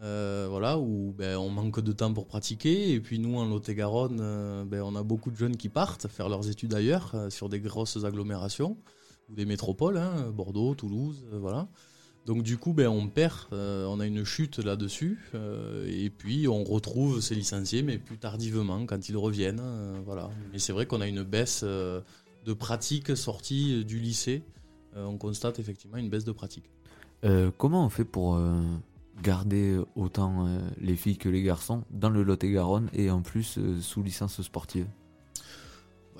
Voilà, 0.00 0.78
où 0.78 1.12
ben, 1.12 1.36
on 1.36 1.50
manque 1.50 1.80
de 1.80 1.92
temps 1.92 2.14
pour 2.14 2.26
pratiquer. 2.26 2.92
Et 2.92 3.00
puis 3.00 3.18
nous, 3.18 3.36
en 3.36 3.44
Lot-et-Garonne, 3.44 4.64
ben, 4.66 4.80
on 4.82 4.96
a 4.96 5.02
beaucoup 5.02 5.30
de 5.30 5.36
jeunes 5.36 5.58
qui 5.58 5.68
partent 5.68 6.08
faire 6.08 6.30
leurs 6.30 6.48
études 6.48 6.72
ailleurs, 6.72 7.14
sur 7.28 7.50
des 7.50 7.60
grosses 7.60 8.02
agglomérations 8.02 8.78
ou 9.28 9.34
des 9.34 9.44
métropoles, 9.44 9.98
hein, 9.98 10.30
Bordeaux, 10.32 10.74
Toulouse, 10.74 11.26
voilà. 11.32 11.68
Donc 12.28 12.42
du 12.42 12.58
coup, 12.58 12.74
ben, 12.74 12.88
on 12.88 13.08
perd, 13.08 13.32
euh, 13.54 13.86
on 13.86 14.00
a 14.00 14.06
une 14.06 14.22
chute 14.22 14.58
là-dessus, 14.58 15.18
euh, 15.34 15.88
et 15.88 16.10
puis 16.10 16.46
on 16.46 16.62
retrouve 16.62 17.22
ces 17.22 17.34
licenciés, 17.34 17.82
mais 17.82 17.96
plus 17.96 18.18
tardivement, 18.18 18.84
quand 18.84 19.08
ils 19.08 19.16
reviennent. 19.16 19.62
euh, 19.62 19.98
voilà. 20.04 20.28
Mais 20.52 20.58
c'est 20.58 20.74
vrai 20.74 20.84
qu'on 20.84 21.00
a 21.00 21.06
une 21.08 21.22
baisse 21.22 21.64
de 21.64 22.52
pratique 22.52 23.16
sortie 23.16 23.82
du 23.86 23.98
lycée. 23.98 24.42
On 24.94 25.16
constate 25.16 25.58
effectivement 25.58 25.96
une 25.96 26.10
baisse 26.10 26.24
de 26.24 26.32
pratique. 26.32 26.70
Comment 27.56 27.86
on 27.86 27.88
fait 27.88 28.04
pour 28.04 28.38
garder 29.22 29.80
autant 29.96 30.60
les 30.78 30.96
filles 30.96 31.16
que 31.16 31.30
les 31.30 31.42
garçons 31.42 31.82
dans 31.90 32.10
le 32.10 32.22
Lot-et-Garonne 32.22 32.90
et 32.92 33.10
en 33.10 33.22
plus 33.22 33.58
sous 33.80 34.02
licence 34.02 34.42
sportive? 34.42 34.86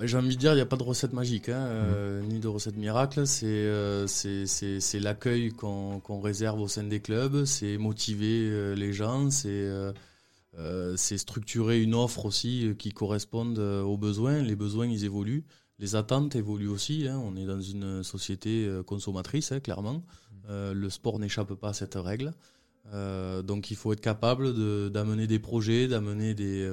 J'ai 0.01 0.17
envie 0.17 0.35
de 0.35 0.39
dire, 0.39 0.53
il 0.53 0.55
n'y 0.55 0.61
a 0.61 0.65
pas 0.65 0.77
de 0.77 0.83
recette 0.83 1.11
magique, 1.11 1.49
hein, 1.49 1.65
euh, 1.67 2.21
ni 2.21 2.39
de 2.39 2.47
recette 2.47 2.77
miracle. 2.77 3.27
C'est 3.27 3.47
euh, 3.47 4.07
c'est- 4.07 4.99
l'accueil 4.99 5.51
qu'on 5.51 6.21
réserve 6.21 6.61
au 6.61 6.67
sein 6.69 6.83
des 6.83 7.01
clubs, 7.01 7.43
c'est 7.45 7.77
motiver 7.77 8.47
euh, 8.49 8.75
les 8.75 8.93
gens, 8.93 9.29
c'est 9.29 11.17
structurer 11.17 11.81
une 11.81 11.95
offre 11.95 12.25
aussi 12.25 12.73
qui 12.79 12.91
corresponde 12.91 13.59
aux 13.59 13.97
besoins. 13.97 14.41
Les 14.41 14.55
besoins, 14.55 14.87
ils 14.87 15.03
évoluent. 15.03 15.43
Les 15.79 15.95
attentes 15.95 16.35
évoluent 16.35 16.67
aussi. 16.69 17.07
hein. 17.07 17.21
On 17.23 17.35
est 17.35 17.45
dans 17.45 17.61
une 17.61 18.03
société 18.03 18.69
consommatrice, 18.85 19.51
hein, 19.51 19.59
clairement. 19.59 20.03
Euh, 20.49 20.73
le 20.73 20.89
sport 20.89 21.19
n'échappe 21.19 21.53
pas 21.55 21.69
à 21.69 21.73
cette 21.73 21.95
règle. 21.95 22.33
Donc 23.43 23.69
il 23.69 23.75
faut 23.75 23.91
être 23.93 24.01
capable 24.01 24.53
de- 24.53 24.89
d'amener 24.91 25.27
des 25.27 25.39
projets, 25.39 25.87
d'amener 25.89 26.33
des... 26.33 26.67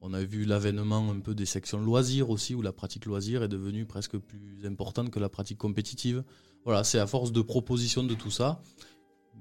on 0.00 0.14
a 0.14 0.22
vu 0.22 0.44
l'avènement 0.44 1.10
un 1.10 1.20
peu 1.20 1.34
des 1.34 1.46
sections 1.46 1.80
loisirs 1.80 2.30
aussi, 2.30 2.54
où 2.54 2.62
la 2.62 2.72
pratique 2.72 3.06
loisir 3.06 3.42
est 3.42 3.48
devenue 3.48 3.84
presque 3.84 4.16
plus 4.16 4.64
importante 4.64 5.10
que 5.10 5.18
la 5.18 5.28
pratique 5.28 5.58
compétitive. 5.58 6.24
Voilà, 6.64 6.84
c'est 6.84 6.98
à 6.98 7.06
force 7.06 7.32
de 7.32 7.42
proposition 7.42 8.04
de 8.04 8.14
tout 8.14 8.30
ça. 8.30 8.62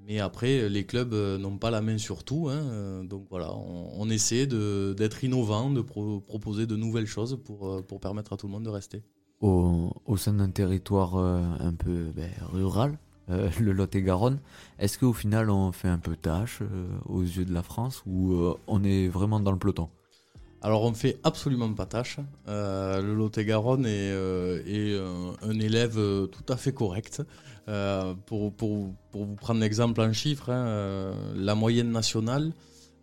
Mais 0.08 0.20
après, 0.20 0.70
les 0.70 0.86
clubs 0.86 1.14
euh, 1.14 1.38
n'ont 1.38 1.58
pas 1.58 1.70
la 1.70 1.82
main 1.82 1.98
sur 1.98 2.24
tout. 2.24 2.48
hein, 2.50 2.54
euh, 2.54 3.04
donc 3.04 3.28
voilà, 3.30 3.54
on, 3.54 4.10
essaie 4.10 4.48
d'être 4.48 5.24
innovant, 5.24 5.70
de 5.70 5.82
pro- 5.82 6.22
proposer 6.22 6.66
de 6.66 6.78
nouvelles 6.78 7.08
choses 7.08 7.38
pour, 7.44 7.68
euh, 7.68 7.82
pour 7.82 8.00
permettre 8.00 8.32
à 8.32 8.38
tout 8.38 8.48
le 8.48 8.54
monde 8.54 8.64
de 8.64 8.70
rester. 8.70 9.04
au, 9.42 9.92
sein 10.16 10.34
d'un 10.34 10.50
territoire 10.50 11.18
un 11.18 11.74
peu 11.74 12.12
ben, 12.16 12.32
rural, 12.54 12.98
le 13.28 13.74
Lot-et-Garonne, 13.74 14.40
est-ce 14.80 14.98
qu'au 14.98 15.12
final 15.12 15.50
on 15.50 15.74
fait 15.74 15.90
un 15.90 16.00
peu 16.00 16.16
tâche 16.16 16.62
aux 17.06 17.22
yeux 17.22 17.44
de 17.44 17.54
la 17.54 17.62
France 17.62 18.02
ou 18.06 18.56
on 18.68 18.84
est 18.86 19.10
vraiment 19.10 19.42
dans 19.42 19.52
le 19.52 19.60
peloton? 19.60 19.90
Alors 20.62 20.84
on 20.84 20.94
fait 20.94 21.20
absolument 21.24 21.72
pas 21.74 21.86
tâche. 21.86 22.18
Euh, 22.48 23.02
le 23.02 23.14
Lot-et-Garonne 23.14 23.86
est, 23.86 24.12
euh, 24.12 24.62
est 24.66 24.98
un, 24.98 25.50
un 25.50 25.60
élève 25.60 25.98
euh, 25.98 26.28
tout 26.28 26.52
à 26.52 26.58
fait 26.58 26.74
correct. 26.74 27.22
Euh, 27.70 28.14
pour, 28.26 28.54
pour, 28.54 28.94
pour 29.12 29.26
vous 29.26 29.36
prendre 29.36 29.60
l'exemple 29.60 30.00
en 30.02 30.14
chiffres, 30.14 30.50
hein, 30.50 30.68
euh, 30.68 31.14
la 31.36 31.54
moyenne 31.54 31.92
nationale, 31.92 32.54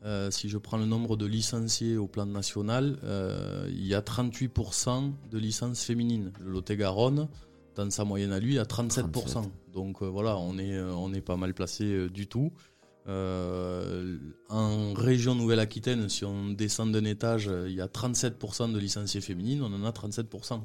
euh, 0.05 0.31
si 0.31 0.49
je 0.49 0.59
prends 0.59 0.79
le 0.79 0.87
nombre 0.87 1.17
de 1.17 1.27
licenciés 1.27 1.97
au 1.97 2.07
plan 2.07 2.27
national, 2.27 2.97
euh, 3.05 3.67
il 3.71 3.87
y 3.87 3.95
a 3.95 4.01
38% 4.01 5.13
de 5.31 5.39
licences 5.39 5.83
féminines. 5.83 6.33
Le 6.41 6.51
Lot-et-Garonne, 6.51 7.29
dans 7.77 7.91
sa 7.91 8.05
moyenne 8.05 8.33
à 8.33 8.41
lui, 8.41 8.59
a 8.59 8.65
37%. 8.65 9.11
37. 9.13 9.43
Donc 9.73 10.03
euh, 10.03 10.07
voilà, 10.07 10.37
on 10.39 10.59
est, 10.59 10.75
euh, 10.75 10.93
on 10.95 11.13
est 11.13 11.21
pas 11.21 11.37
mal 11.37 11.55
placé 11.55 11.85
euh, 11.85 12.09
du 12.09 12.27
tout. 12.27 12.53
Euh, 13.07 14.17
en 14.49 14.93
région 14.95 15.35
Nouvelle-Aquitaine, 15.35 16.09
si 16.09 16.25
on 16.25 16.51
descend 16.51 16.93
d'un 16.93 17.05
étage, 17.05 17.51
il 17.67 17.75
y 17.75 17.81
a 17.81 17.87
37% 17.87 18.73
de 18.73 18.79
licenciés 18.79 19.21
féminines, 19.21 19.63
on 19.63 19.73
en 19.73 19.85
a 19.85 19.91
37%. 19.91 20.61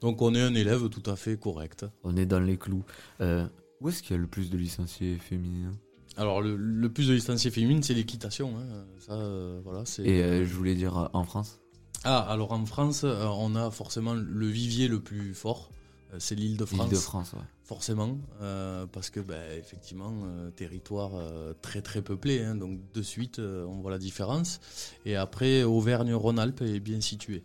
Donc 0.00 0.22
on 0.22 0.34
est 0.34 0.40
un 0.40 0.54
élève 0.54 0.88
tout 0.88 1.02
à 1.10 1.16
fait 1.16 1.38
correct. 1.38 1.84
On 2.02 2.16
est 2.16 2.26
dans 2.26 2.40
les 2.40 2.56
clous. 2.56 2.84
Euh, 3.20 3.46
où 3.80 3.88
est-ce 3.88 4.02
qu'il 4.02 4.16
y 4.16 4.18
a 4.18 4.22
le 4.22 4.26
plus 4.28 4.48
de 4.50 4.56
licenciés 4.56 5.18
féminins 5.18 5.72
Alors 6.16 6.40
le, 6.40 6.56
le 6.56 6.88
plus 6.92 7.08
de 7.08 7.14
licenciés 7.14 7.50
féminines, 7.50 7.82
c'est 7.82 7.94
l'équitation. 7.94 8.56
hein. 8.56 8.84
Ça, 8.98 9.12
euh, 9.14 9.60
voilà, 9.64 9.84
c'est. 9.84 10.04
Et 10.04 10.46
je 10.46 10.54
voulais 10.54 10.74
dire 10.74 11.10
en 11.12 11.24
France? 11.24 11.58
Ah, 12.04 12.18
alors 12.20 12.52
en 12.52 12.64
France, 12.66 13.04
on 13.04 13.54
a 13.54 13.70
forcément 13.70 14.14
le 14.14 14.46
vivier 14.46 14.88
le 14.88 15.00
plus 15.00 15.34
fort. 15.34 15.70
Euh, 16.12 16.16
C'est 16.18 16.34
l'île 16.34 16.56
de 16.56 16.64
France. 16.64 16.80
L'Île-de-France, 16.90 17.32
ouais. 17.34 17.40
Forcément, 17.64 18.18
euh, 18.42 18.86
parce 18.86 19.08
que 19.08 19.20
bah, 19.20 19.54
effectivement, 19.56 20.12
euh, 20.24 20.50
territoire 20.50 21.12
euh, 21.14 21.54
très 21.62 21.80
très 21.80 22.02
peuplé, 22.02 22.42
hein, 22.44 22.54
donc 22.54 22.80
de 22.92 23.02
suite 23.02 23.38
on 23.38 23.80
voit 23.80 23.90
la 23.90 23.98
différence. 23.98 24.60
Et 25.06 25.16
après, 25.16 25.62
Auvergne-Rhône-Alpes 25.62 26.62
est 26.62 26.80
bien 26.80 27.00
situé. 27.00 27.44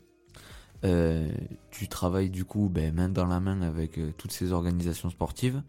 Euh, 0.83 1.27
tu 1.71 1.87
travailles 1.87 2.29
du 2.29 2.45
coup 2.45 2.69
ben, 2.69 2.93
main 2.93 3.09
dans 3.09 3.25
la 3.25 3.39
main 3.39 3.61
avec 3.61 3.99
toutes 4.17 4.31
ces 4.31 4.51
organisations 4.51 5.09
sportives. 5.09 5.63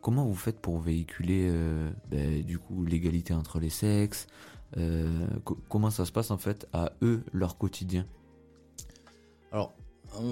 Comment 0.00 0.26
vous 0.26 0.34
faites 0.36 0.60
pour 0.60 0.78
véhiculer 0.78 1.50
ben, 2.10 2.42
du 2.42 2.58
coup 2.58 2.84
l'égalité 2.84 3.32
entre 3.34 3.58
les 3.58 3.70
sexes? 3.70 4.26
Co- 5.44 5.58
Comment 5.68 5.90
ça 5.90 6.04
se 6.04 6.12
passe 6.12 6.30
en 6.30 6.38
fait 6.38 6.68
à 6.72 6.92
eux 7.02 7.24
leur 7.32 7.56
quotidien? 7.58 8.06
Alors, 9.50 9.74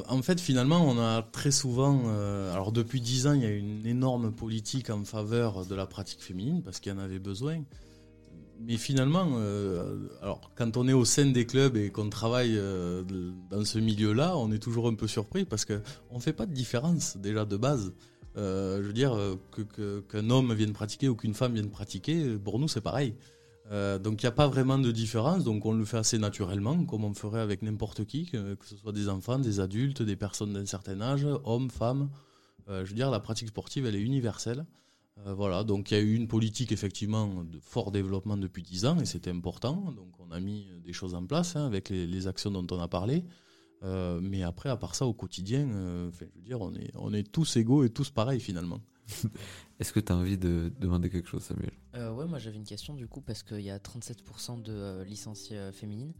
en, 0.08 0.22
fait, 0.22 0.40
finalement, 0.40 0.86
on 0.86 0.98
a 0.98 1.22
très 1.22 1.50
souvent. 1.50 2.02
euh, 2.06 2.52
alors, 2.52 2.72
depuis 2.72 3.00
10 3.00 3.26
ans, 3.26 3.32
il 3.32 3.42
y 3.42 3.46
a 3.46 3.50
une 3.50 3.86
énorme 3.86 4.32
politique 4.32 4.90
en 4.90 5.04
faveur 5.04 5.66
de 5.66 5.74
la 5.74 5.86
pratique 5.86 6.20
féminine 6.22 6.62
parce 6.62 6.80
qu'il 6.80 6.92
y 6.92 6.94
en 6.94 6.98
avait 6.98 7.18
besoin. 7.18 7.62
Mais 8.60 8.76
finalement, 8.76 9.26
euh, 9.36 9.96
quand 10.54 10.76
on 10.76 10.86
est 10.86 10.92
au 10.92 11.04
sein 11.04 11.26
des 11.26 11.44
clubs 11.44 11.76
et 11.76 11.90
qu'on 11.90 12.08
travaille 12.08 12.56
euh, 12.56 13.02
dans 13.50 13.64
ce 13.64 13.78
milieu-là, 13.78 14.36
on 14.36 14.52
est 14.52 14.60
toujours 14.60 14.88
un 14.88 14.94
peu 14.94 15.08
surpris 15.08 15.44
parce 15.44 15.64
qu'on 15.64 16.14
ne 16.14 16.20
fait 16.20 16.32
pas 16.32 16.46
de 16.46 16.52
différence 16.52 17.16
déjà 17.16 17.44
de 17.44 17.56
base. 17.56 17.92
Je 18.36 18.80
veux 18.80 18.92
dire, 18.92 19.16
qu'un 20.08 20.30
homme 20.30 20.54
vienne 20.54 20.72
pratiquer 20.72 21.08
ou 21.08 21.14
qu'une 21.14 21.34
femme 21.34 21.54
vienne 21.54 21.70
pratiquer, 21.70 22.36
pour 22.36 22.58
nous, 22.58 22.66
c'est 22.66 22.80
pareil. 22.80 23.14
Euh, 23.70 23.98
donc 23.98 24.22
il 24.22 24.26
n'y 24.26 24.28
a 24.28 24.32
pas 24.32 24.46
vraiment 24.46 24.78
de 24.78 24.90
différence, 24.90 25.42
donc 25.42 25.64
on 25.64 25.72
le 25.72 25.84
fait 25.84 25.96
assez 25.96 26.18
naturellement, 26.18 26.84
comme 26.84 27.04
on 27.04 27.14
ferait 27.14 27.40
avec 27.40 27.62
n'importe 27.62 28.04
qui, 28.04 28.26
que, 28.26 28.56
ce 28.64 28.76
soit 28.76 28.92
des 28.92 29.08
enfants, 29.08 29.38
des 29.38 29.60
adultes, 29.60 30.02
des 30.02 30.16
personnes 30.16 30.52
d'un 30.52 30.66
certain 30.66 31.00
âge, 31.00 31.26
hommes, 31.44 31.70
femmes. 31.70 32.10
Euh, 32.68 32.84
je 32.84 32.90
veux 32.90 32.96
dire, 32.96 33.10
la 33.10 33.20
pratique 33.20 33.48
sportive, 33.48 33.86
elle 33.86 33.96
est 33.96 34.02
universelle. 34.02 34.66
Euh, 35.26 35.32
voilà, 35.32 35.64
donc 35.64 35.90
il 35.90 35.94
y 35.94 35.96
a 35.96 36.00
eu 36.00 36.14
une 36.14 36.28
politique 36.28 36.72
effectivement 36.72 37.44
de 37.44 37.58
fort 37.58 37.90
développement 37.90 38.36
depuis 38.36 38.62
10 38.62 38.84
ans 38.86 39.00
et 39.00 39.06
c'était 39.06 39.30
important. 39.30 39.92
Donc 39.96 40.12
on 40.18 40.30
a 40.30 40.40
mis 40.40 40.66
des 40.84 40.92
choses 40.92 41.14
en 41.14 41.24
place 41.24 41.56
hein, 41.56 41.64
avec 41.64 41.88
les, 41.88 42.26
actions 42.26 42.50
dont 42.50 42.66
on 42.70 42.80
a 42.80 42.88
parlé. 42.88 43.24
Mais 44.22 44.42
après, 44.42 44.70
à 44.70 44.78
part 44.78 44.94
ça, 44.94 45.04
au 45.04 45.12
quotidien, 45.12 45.68
je 45.68 46.24
veux 46.24 46.42
dire, 46.42 46.58
on 46.94 47.12
est 47.12 47.30
tous 47.30 47.56
égaux 47.58 47.84
et 47.84 47.90
tous 47.90 48.10
pareils 48.10 48.40
finalement. 48.40 48.80
Est-ce 49.80 49.92
que 49.92 50.00
tu 50.00 50.12
as 50.12 50.16
envie 50.16 50.38
de 50.38 50.72
demander 50.80 51.10
quelque 51.10 51.28
chose, 51.28 51.42
Samuel? 51.44 51.72
Euh, 51.94 52.12
ouais, 52.12 52.26
moi 52.26 52.38
j'avais 52.38 52.56
une 52.56 52.64
question 52.64 52.94
du 52.94 53.06
coup 53.06 53.20
parce 53.20 53.42
qu'il 53.42 53.60
y 53.60 53.70
a 53.70 53.78
37% 53.78 54.58
de 54.58 54.72
euh, 54.72 55.04
licenciés 55.04 55.56
euh, 55.58 55.72
féminines. 55.72 56.12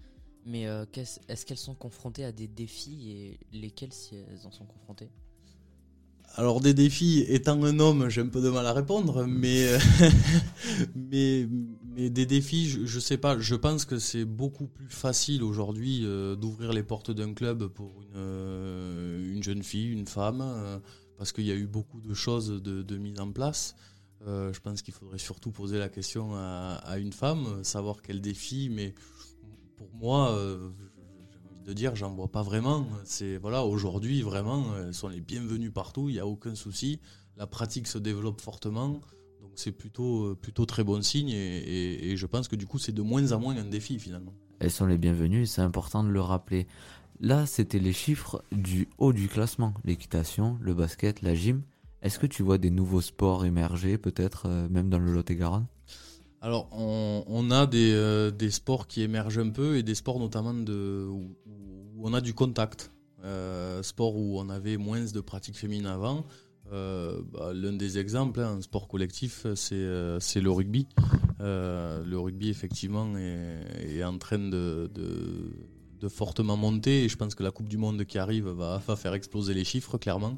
Mais 0.46 0.66
euh, 0.68 0.84
qu'est-ce- 0.90 1.20
est-ce 1.28 1.46
qu'elles 1.46 1.58
sont 1.58 1.74
confrontées 1.74 2.24
à 2.24 2.32
des 2.32 2.46
défis 2.48 3.10
et 3.10 3.40
lesquels 3.56 3.92
si 3.92 4.14
elles 4.16 4.46
en 4.46 4.50
sont 4.50 4.66
confrontées? 4.66 5.10
Alors 6.36 6.60
des 6.60 6.74
défis, 6.74 7.24
étant 7.28 7.62
un 7.62 7.78
homme, 7.78 8.08
j'ai 8.08 8.20
un 8.20 8.26
peu 8.26 8.40
de 8.42 8.50
mal 8.50 8.66
à 8.66 8.72
répondre, 8.72 9.24
mais 9.24 9.68
euh, 9.68 9.78
mais, 10.96 11.46
mais 11.84 12.10
des 12.10 12.26
défis, 12.26 12.68
je, 12.68 12.84
je 12.86 12.98
sais 12.98 13.18
pas. 13.18 13.38
Je 13.38 13.54
pense 13.54 13.84
que 13.84 14.00
c'est 14.00 14.24
beaucoup 14.24 14.66
plus 14.66 14.88
facile 14.88 15.44
aujourd'hui 15.44 16.00
euh, 16.04 16.34
d'ouvrir 16.34 16.72
les 16.72 16.82
portes 16.82 17.12
d'un 17.12 17.34
club 17.34 17.68
pour 17.68 18.02
une, 18.02 18.16
euh, 18.16 19.32
une 19.32 19.44
jeune 19.44 19.62
fille, 19.62 19.90
une 19.92 20.08
femme, 20.08 20.40
euh, 20.42 20.78
parce 21.16 21.32
qu'il 21.32 21.44
y 21.44 21.50
a 21.52 21.54
eu 21.54 21.66
beaucoup 21.66 22.00
de 22.00 22.14
choses 22.14 22.62
de, 22.62 22.96
mises 22.96 23.20
en 23.20 23.30
place. 23.32 23.76
Euh, 24.26 24.52
je 24.52 24.60
pense 24.60 24.82
qu'il 24.82 24.94
faudrait 24.94 25.18
surtout 25.18 25.50
poser 25.50 25.78
la 25.78 25.88
question 25.88 26.34
à, 26.34 26.96
une 26.98 27.12
femme, 27.12 27.62
savoir 27.62 28.02
quel 28.02 28.20
défi, 28.20 28.70
mais 28.70 28.94
pour 29.76 29.92
moi, 29.94 30.30
euh, 30.30 30.70
j'ai 31.30 31.38
envie 31.50 31.64
de 31.66 31.72
dire, 31.72 31.94
j'en 31.94 32.14
vois 32.14 32.28
pas 32.28 32.42
vraiment. 32.42 32.86
C'est 33.04 33.36
voilà, 33.36 33.64
aujourd'hui 33.64 34.22
vraiment, 34.22 34.64
elles 34.78 34.94
sont 34.94 35.08
les 35.08 35.20
bienvenues 35.20 35.70
partout. 35.70 36.08
Il 36.08 36.14
y 36.14 36.20
a 36.20 36.26
aucun 36.26 36.54
souci. 36.54 37.00
La 37.36 37.46
pratique 37.46 37.86
se 37.86 37.98
développe 37.98 38.40
fortement, 38.40 38.88
donc 38.88 39.02
c'est 39.56 39.72
plutôt 39.72 40.26
euh, 40.26 40.34
plutôt 40.40 40.66
très 40.66 40.84
bon 40.84 41.02
signe. 41.02 41.30
Et, 41.30 42.12
et- 42.12 42.16
je 42.16 42.26
pense 42.26 42.48
que 42.48 42.56
du 42.56 42.66
coup, 42.66 42.78
c'est 42.78 42.92
de 42.92 43.02
moins 43.02 43.32
en 43.32 43.40
moins 43.40 43.56
un 43.56 43.64
défi 43.64 43.98
finalement. 43.98 44.32
Elles 44.60 44.70
sont 44.70 44.86
les 44.86 44.98
bienvenues 44.98 45.46
c'est 45.46 45.62
important 45.62 46.04
de 46.04 46.10
le 46.10 46.20
rappeler. 46.20 46.66
Là, 47.20 47.46
c'était 47.46 47.78
les 47.78 47.92
chiffres 47.92 48.42
du 48.52 48.88
haut 48.98 49.12
du 49.12 49.28
classement 49.28 49.74
l'équitation, 49.84 50.58
le 50.60 50.74
basket, 50.74 51.22
la 51.22 51.34
gym. 51.34 51.62
Est-ce 52.02 52.18
que 52.18 52.26
tu 52.26 52.42
vois 52.42 52.58
des 52.58 52.70
nouveaux 52.70 53.00
sports 53.00 53.44
émerger, 53.44 53.96
peut-être 53.96 54.46
euh, 54.46 54.68
même 54.68 54.90
dans 54.90 54.98
le 54.98 55.12
Lot-et-Garonne? 55.12 55.66
Alors, 56.44 56.68
on, 56.72 57.50
a 57.50 57.64
des, 57.64 57.92
euh, 57.94 58.30
des 58.30 58.50
sports 58.50 58.86
qui 58.86 59.00
émergent 59.00 59.38
un 59.38 59.48
peu 59.48 59.78
et 59.78 59.82
des 59.82 59.94
sports 59.94 60.18
notamment 60.18 60.52
de, 60.52 61.08
où, 61.10 61.34
on 61.98 62.12
a 62.12 62.20
du 62.20 62.34
contact. 62.34 62.92
Euh, 63.24 63.82
sport 63.82 64.14
où 64.14 64.38
on 64.38 64.50
avait 64.50 64.76
moins 64.76 65.06
de 65.06 65.20
pratiques 65.22 65.56
féminines 65.56 65.86
avant. 65.86 66.26
Euh, 66.70 67.22
bah, 67.32 67.54
L'un 67.54 67.72
des 67.72 67.96
exemples, 67.96 68.40
hein, 68.40 68.56
un 68.58 68.60
sport 68.60 68.88
collectif, 68.88 69.46
c'est 69.54 69.74
le 69.74 70.50
rugby. 70.50 70.86
Le 71.40 72.16
rugby, 72.16 72.50
effectivement, 72.50 73.16
est, 73.16 74.04
en 74.04 74.18
train 74.18 74.38
de, 74.38 74.90
de 76.00 76.08
fortement 76.08 76.56
monter 76.56 77.04
et 77.04 77.08
je 77.08 77.16
pense 77.16 77.34
que 77.34 77.42
la 77.42 77.50
Coupe 77.50 77.68
du 77.68 77.76
Monde 77.78 78.04
qui 78.04 78.18
arrive 78.18 78.48
va, 78.48 78.78
va 78.86 78.96
faire 78.96 79.14
exploser 79.14 79.54
les 79.54 79.64
chiffres, 79.64 79.98
clairement. 79.98 80.36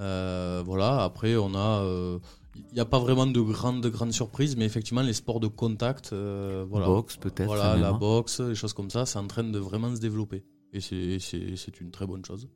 Euh, 0.00 0.62
voilà, 0.64 1.02
après, 1.02 1.36
on 1.36 1.54
a. 1.54 1.82
euh, 1.82 2.18
il 2.54 2.72
n'y 2.74 2.80
a 2.80 2.86
pas 2.86 2.98
vraiment 2.98 3.26
de 3.26 3.40
grandes, 3.40 3.82
de 3.82 3.88
grandes 3.90 4.12
surprises, 4.14 4.56
mais 4.56 4.64
effectivement, 4.64 5.02
les 5.02 5.12
sports 5.12 5.40
de 5.40 5.46
contact, 5.46 6.12
euh, 6.14 6.64
voilà. 6.68 6.86
Boxe, 6.86 7.16
peut-être, 7.18 7.46
Voilà, 7.46 7.76
la 7.76 7.92
boxe, 7.92 8.40
les 8.40 8.54
choses 8.54 8.72
comme 8.72 8.88
ça, 8.88 9.04
c'est 9.04 9.18
en 9.18 9.26
train 9.26 9.44
de 9.44 9.58
vraiment 9.58 9.94
se 9.94 10.00
développer. 10.00 10.42
Et 10.72 10.80
c'est- 10.80 11.80
une 11.80 11.90
très 11.90 12.06
bonne 12.06 12.24
chose. 12.24 12.48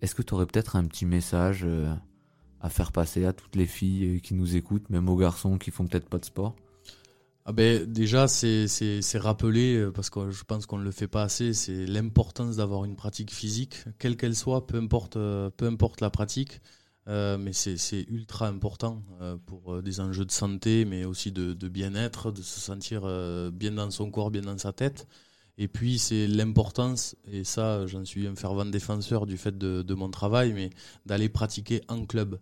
Est-ce 0.00 0.14
que 0.14 0.22
tu 0.22 0.34
aurais 0.34 0.46
peut-être 0.46 0.76
un 0.76 0.84
petit 0.84 1.06
message 1.06 1.66
à 2.60 2.68
faire 2.70 2.92
passer 2.92 3.24
à 3.24 3.32
toutes 3.32 3.56
les 3.56 3.66
filles 3.66 4.20
qui 4.20 4.34
nous 4.34 4.54
écoutent, 4.56 4.88
même 4.90 5.08
aux 5.08 5.16
garçons 5.16 5.58
qui 5.58 5.70
font 5.72 5.86
peut-être 5.88 6.08
pas 6.08 6.18
de 6.18 6.24
sport? 6.24 6.54
Ah 7.44 7.52
ben, 7.52 7.84
déjà, 7.86 8.28
c'est 8.28 9.18
rappelé, 9.18 9.76
euh, 9.76 9.90
parce 9.90 10.10
que 10.10 10.30
je 10.30 10.44
pense 10.44 10.66
qu'on 10.66 10.78
ne 10.78 10.84
le 10.84 10.92
fait 10.92 11.08
pas 11.08 11.24
assez, 11.24 11.52
c'est 11.54 11.86
l'importance 11.86 12.56
d'avoir 12.56 12.84
une 12.84 12.94
pratique 12.94 13.32
physique, 13.32 13.78
quelle 13.98 14.16
qu'elle 14.16 14.36
soit, 14.36 14.66
peu 14.66 14.76
importe, 14.78 15.16
euh, 15.16 15.50
peu 15.50 15.66
importe 15.66 16.00
la 16.00 16.10
pratique. 16.10 16.60
Euh, 17.08 17.36
mais 17.38 17.52
c'est 17.52 18.04
ultra 18.08 18.46
important 18.46 19.02
pour 19.46 19.82
des 19.82 19.98
enjeux 19.98 20.24
de 20.24 20.30
santé, 20.30 20.84
mais 20.84 21.04
aussi 21.04 21.32
de, 21.32 21.52
de 21.52 21.68
bien-être, 21.68 22.30
de 22.30 22.42
se 22.42 22.60
sentir 22.60 23.02
bien 23.52 23.72
dans 23.72 23.90
son 23.90 24.08
corps, 24.12 24.30
bien 24.30 24.42
dans 24.42 24.56
sa 24.58 24.72
tête. 24.72 25.08
Et 25.58 25.66
puis 25.68 25.98
c'est 25.98 26.28
l'importance, 26.28 27.16
et 27.24 27.42
ça 27.44 27.86
j'en 27.88 28.04
suis 28.04 28.26
un 28.28 28.36
fervent 28.36 28.64
défenseur 28.66 29.26
du 29.26 29.36
fait 29.36 29.58
de, 29.58 29.82
de 29.82 29.94
mon 29.94 30.10
travail, 30.10 30.52
mais 30.52 30.70
d'aller 31.06 31.28
pratiquer 31.28 31.82
en 31.88 32.06
club. 32.06 32.38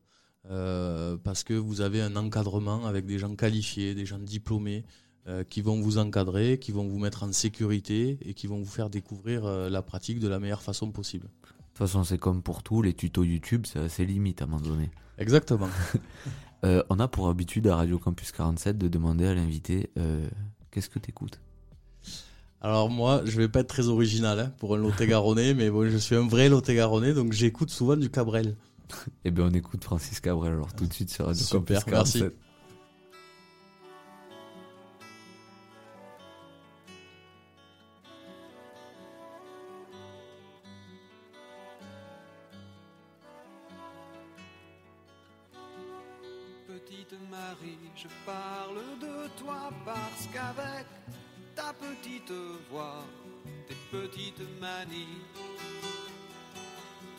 Euh, 0.49 1.17
parce 1.23 1.45
que 1.45 1.55
vous 1.55 1.81
avez 1.81 2.01
un 2.01 2.17
encadrement 2.17 2.87
avec 2.87 3.07
des 3.07 3.19
gens 3.19 3.35
qualifiés, 3.35 3.95
des 3.95 4.07
gens 4.07 4.19
diplômés, 4.19 4.85
euh, 5.29 5.45
qui 5.45 5.61
vont 5.61 5.81
vous 5.81 5.99
encadrer, 5.99 6.59
qui 6.59 6.73
vont 6.73 6.87
vous 6.87 6.99
mettre 6.99 7.25
en 7.25 7.33
sécurité 7.33 8.19
et 8.23 8.33
qui 8.35 8.47
vont 8.47 8.59
vous 8.59 8.71
faire 8.71 8.89
découvrir 8.89 9.45
euh, 9.45 9.69
la 9.69 9.83
pratique 9.83 10.19
de 10.19 10.29
la 10.29 10.41
meilleure 10.41 10.63
façon 10.63 10.91
possible. 10.91 11.27
De 11.27 11.49
toute 11.69 11.79
façon, 11.79 12.05
c'est 12.05 12.19
comme 12.19 12.43
pour 12.43 12.63
tout, 12.63 12.83
les 12.83 12.95
tutos 12.95 13.25
YouTube, 13.25 13.67
c'est 13.67 13.79
assez 13.79 14.07
limite 14.07 14.41
à 14.41 14.45
un 14.45 14.49
moment 14.49 14.63
donné. 14.63 14.91
Exactement. 15.19 15.69
On 16.63 17.01
a 17.01 17.09
pour 17.09 17.29
habitude 17.31 17.67
à 17.69 17.77
Radio 17.77 17.99
Campus 17.99 18.33
47 18.33 18.77
de 18.77 18.89
demander 18.89 19.27
à 19.27 19.35
l'invité 19.35 19.91
qu'est-ce 20.71 20.91
que 20.91 20.99
t'écoutes? 20.99 21.41
Alors 22.61 22.91
moi, 22.91 23.23
je 23.25 23.39
vais 23.39 23.49
pas 23.49 23.61
être 23.61 23.69
très 23.69 23.89
original 23.89 24.39
hein, 24.39 24.53
pour 24.59 24.75
un 24.75 24.79
Lot-et-Garonnais, 24.79 25.55
mais 25.55 25.71
bon, 25.71 25.89
je 25.89 25.97
suis 25.97 26.15
un 26.15 26.27
vrai 26.27 26.51
Lot-et-Garonnais, 26.51 27.15
donc 27.15 27.33
j'écoute 27.33 27.71
souvent 27.71 27.97
du 27.97 28.11
Cabrel. 28.11 28.57
Eh 29.25 29.31
bien, 29.31 29.45
on 29.47 29.51
écoute 29.51 29.85
Francis 29.85 30.21
Cabrel 30.21 30.53
alors 30.53 30.73
tout 30.75 30.87
de 30.87 30.93
suite 30.93 31.11
sur 31.11 31.27
Radio 31.27 31.43
Super, 31.43 31.85
Campus 31.85 31.91
merci. 31.91 32.19
47. 32.21 32.37
Petite 46.67 47.15
Marie, 47.31 47.79
je 47.97 48.09
parle 48.25 48.79
de 49.01 49.29
toi 49.43 49.71
parce 49.85 50.27
qu'avec 50.33 50.87
ta 51.55 51.73
petite 51.73 52.33
voix, 52.71 53.03
tes 53.69 53.75
petites 53.91 54.43
manies, 54.61 55.21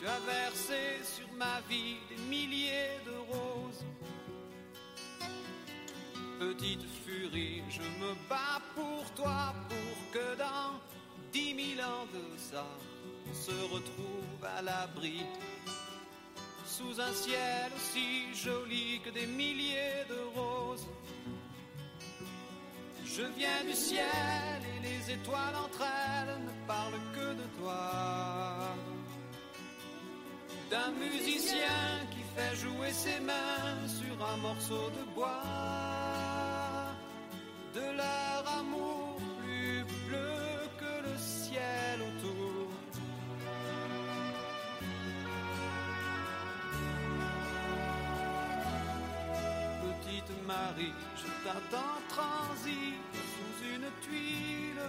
tu 0.02 0.08
as 0.08 0.18
versé 0.18 1.04
sur 1.04 1.32
ma 1.34 1.60
vie 1.68 1.96
des 2.08 2.20
milliers 2.28 2.98
de 3.06 3.14
roses. 3.32 3.84
Petite 6.40 6.82
furie, 7.04 7.62
je 7.68 7.82
me 7.82 8.12
bats 8.28 8.60
pour 8.74 9.08
toi 9.14 9.54
pour 9.68 10.10
que 10.12 10.36
dans 10.36 10.80
dix 11.32 11.54
mille 11.54 11.80
ans 11.80 12.06
de 12.12 12.36
ça, 12.36 12.66
on 13.30 13.34
se 13.34 13.56
retrouve 13.72 14.44
à 14.58 14.60
l'abri 14.62 15.20
sous 16.66 17.00
un 17.00 17.12
ciel 17.12 17.70
aussi 17.76 18.34
joli 18.34 19.00
que 19.04 19.10
des 19.10 19.26
milliers 19.26 20.04
de 20.08 20.18
roses. 20.34 20.86
Je 23.04 23.22
viens 23.36 23.62
du 23.64 23.74
ciel 23.74 24.58
et 24.74 24.80
les 24.82 25.12
étoiles 25.12 25.56
entre 25.64 25.82
elles 25.82 26.42
ne 26.42 26.66
parlent 26.66 27.06
que 27.14 27.34
de 27.34 27.46
toi. 27.60 28.91
D'un 30.72 30.92
musicien 30.92 31.84
qui 32.10 32.22
fait 32.34 32.56
jouer 32.56 32.90
ses 32.92 33.20
mains 33.20 33.76
sur 33.86 34.16
un 34.26 34.38
morceau 34.38 34.88
de 34.88 35.04
bois. 35.14 35.42
De 37.74 37.94
leur 37.94 38.58
amour 38.58 39.20
plus 39.42 39.84
bleu 40.06 40.32
que 40.80 41.08
le 41.08 41.18
ciel 41.18 42.00
autour. 42.00 42.70
Petite 49.82 50.46
Marie, 50.46 50.94
je 51.16 51.28
t'attends 51.44 52.00
transi 52.08 52.94
sous 53.12 53.74
une 53.74 53.88
tuile 54.00 54.88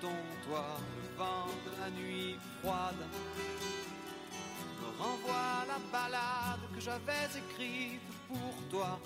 ton 0.00 0.20
toit. 0.46 0.78
Le 1.02 1.18
vent 1.18 1.50
de 1.66 1.72
la 1.80 1.90
nuit 1.90 2.38
froide 2.60 3.02
la 5.76 5.98
balade 5.98 6.60
que 6.74 6.80
j'avais 6.80 7.28
écrite 7.42 8.00
pour 8.28 8.54
toi. 8.70 8.98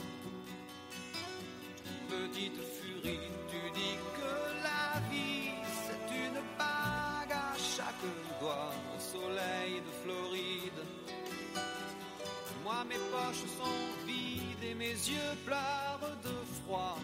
Petite 2.09 2.61
furie, 2.77 3.31
tu 3.51 3.71
dis 3.79 3.97
que 4.17 4.33
la 4.69 5.01
vie 5.11 5.51
c'est 5.85 6.17
une 6.27 6.41
bague 6.59 7.33
à 7.33 7.53
chaque 7.57 8.07
doigt 8.41 8.73
au 8.95 9.01
soleil 9.01 9.81
de 9.87 9.93
Floride. 10.03 10.83
Moi 12.65 12.85
mes 12.89 13.03
poches 13.13 13.47
sont 13.59 13.81
vides 14.07 14.65
et 14.71 14.75
mes 14.75 14.97
yeux 15.13 15.35
pleurent 15.47 16.17
de 16.23 16.35
froid. 16.59 16.99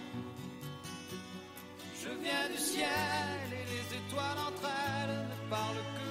Je 2.03 2.09
viens 2.23 2.49
du 2.51 2.59
ciel 2.59 3.49
et 3.51 3.67
les 3.75 3.87
étoiles 4.01 4.41
entre 4.49 4.69
elles 4.69 5.27
ne 5.33 5.51
parlent 5.51 5.87
que 5.99 6.06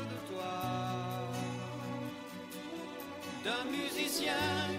D'un 3.45 3.65
musicien 3.69 4.33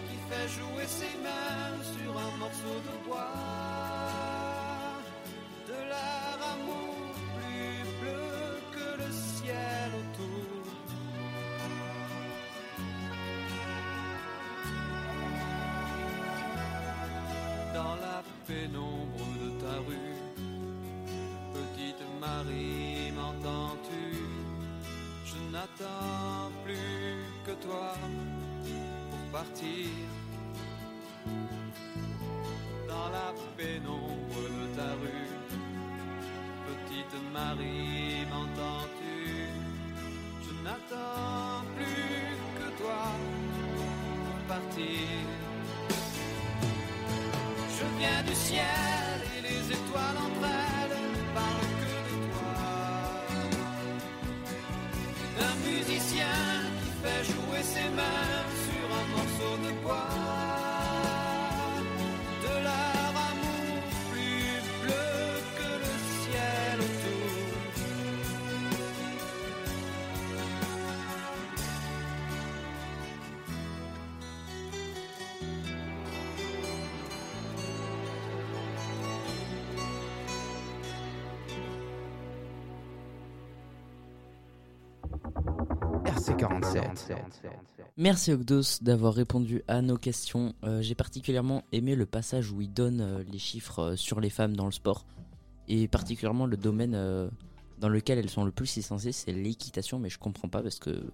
qui 0.09 0.17
fait 0.29 0.49
jouer 0.49 0.87
ses 0.89 1.17
mains 1.23 1.79
sur 1.95 2.11
un 2.19 2.37
morceau 2.37 2.77
de 2.89 3.07
bois. 3.07 3.31
De 5.69 5.79
leur 5.93 6.39
amour 6.55 7.15
plus 7.37 7.85
bleu 8.01 8.59
que 8.73 9.03
le 9.03 9.13
ciel 9.13 9.91
autour. 10.01 10.67
dans 17.73 17.97
la 17.97 18.23
pénombre 18.47 19.27
de 19.43 19.51
ta 19.61 19.77
rue. 19.87 20.17
Petite 21.53 22.05
Marie, 22.19 23.13
m'entends-tu? 23.15 24.17
Je 25.27 25.37
n'attends 25.53 26.51
plus 26.65 27.23
que 27.45 27.53
toi 27.65 27.93
partir. 29.37 29.89
Dans 32.89 33.09
la 33.19 33.29
pénombre 33.59 34.43
de 34.59 34.65
ta 34.77 34.91
rue. 35.03 35.33
Petite 36.69 37.17
Marie, 37.39 38.25
m'entends-tu? 38.33 39.19
Je 40.45 40.53
n'attends 40.65 41.65
plus 41.77 42.27
que 42.59 42.69
toi 42.81 43.03
pour 44.25 44.39
partir. 44.55 45.09
Je 47.77 47.87
viens 47.99 48.23
du 48.31 48.35
ciel 48.49 49.17
et 49.35 49.41
les 49.49 49.63
étoiles 49.79 50.19
entre 50.27 50.46
RC47. 87.15 87.51
Merci 87.97 88.33
Ogdos 88.33 88.83
d'avoir 88.83 89.15
répondu 89.15 89.63
à 89.69 89.81
nos 89.83 89.97
questions. 89.97 90.55
Euh, 90.65 90.83
J'ai 90.83 90.95
particulièrement 90.95 91.65
aimé 91.73 91.95
le 91.95 92.07
passage 92.07 92.51
où 92.51 92.61
il 92.61 92.73
donne 92.73 93.01
euh, 93.01 93.25
les 93.31 93.39
chiffres 93.39 93.81
euh, 93.81 93.97
sur 93.97 94.21
les 94.21 94.31
femmes 94.31 94.57
dans 94.57 94.67
le 94.67 94.73
sport. 94.73 95.07
Et 95.69 95.89
particulièrement 95.89 96.47
le 96.47 96.57
domaine 96.57 96.95
euh, 96.95 97.29
dans 97.79 97.89
lequel 97.89 98.19
elles 98.19 98.31
sont 98.31 98.45
le 98.45 98.53
plus 98.53 98.77
licenciées, 98.77 99.13
c'est 99.13 99.33
l'équitation. 99.33 99.99
Mais 99.99 100.11
je 100.11 100.19
comprends 100.19 100.49
pas 100.49 100.63
parce 100.63 100.79
que 100.79 101.11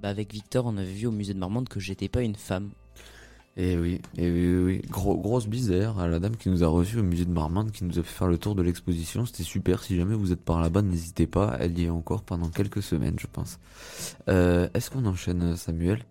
bah, 0.00 0.08
avec 0.08 0.32
Victor, 0.32 0.66
on 0.66 0.76
avait 0.76 0.92
vu 0.92 1.06
au 1.06 1.12
musée 1.12 1.34
de 1.34 1.38
Marmande 1.38 1.68
que 1.68 1.80
j'étais 1.80 2.08
pas 2.08 2.22
une 2.22 2.36
femme. 2.36 2.70
Et 3.56 3.76
oui, 3.76 4.00
et 4.16 4.30
oui, 4.30 4.54
oui, 4.56 4.64
oui. 4.64 4.82
Gros, 4.88 5.16
grosse 5.16 5.46
bise 5.48 5.68
d'ailleurs 5.70 5.98
à 5.98 6.06
la 6.06 6.20
dame 6.20 6.36
qui 6.36 6.48
nous 6.48 6.62
a 6.62 6.68
reçus 6.68 6.98
au 6.98 7.02
musée 7.02 7.24
de 7.24 7.32
Marmande, 7.32 7.72
qui 7.72 7.82
nous 7.84 7.98
a 7.98 8.02
fait 8.04 8.14
faire 8.18 8.28
le 8.28 8.38
tour 8.38 8.54
de 8.54 8.62
l'exposition. 8.62 9.26
C'était 9.26 9.42
super. 9.42 9.82
Si 9.82 9.96
jamais 9.96 10.14
vous 10.14 10.30
êtes 10.30 10.42
par 10.44 10.60
là-bas, 10.60 10.82
n'hésitez 10.82 11.26
pas. 11.26 11.56
Elle 11.58 11.76
y 11.78 11.84
est 11.86 11.90
encore 11.90 12.22
pendant 12.22 12.48
quelques 12.50 12.82
semaines, 12.82 13.16
je 13.18 13.26
pense. 13.26 13.58
Euh, 14.28 14.68
Est-ce 14.74 14.90
qu'on 14.90 15.04
enchaîne 15.06 15.56
Samuel 15.56 16.04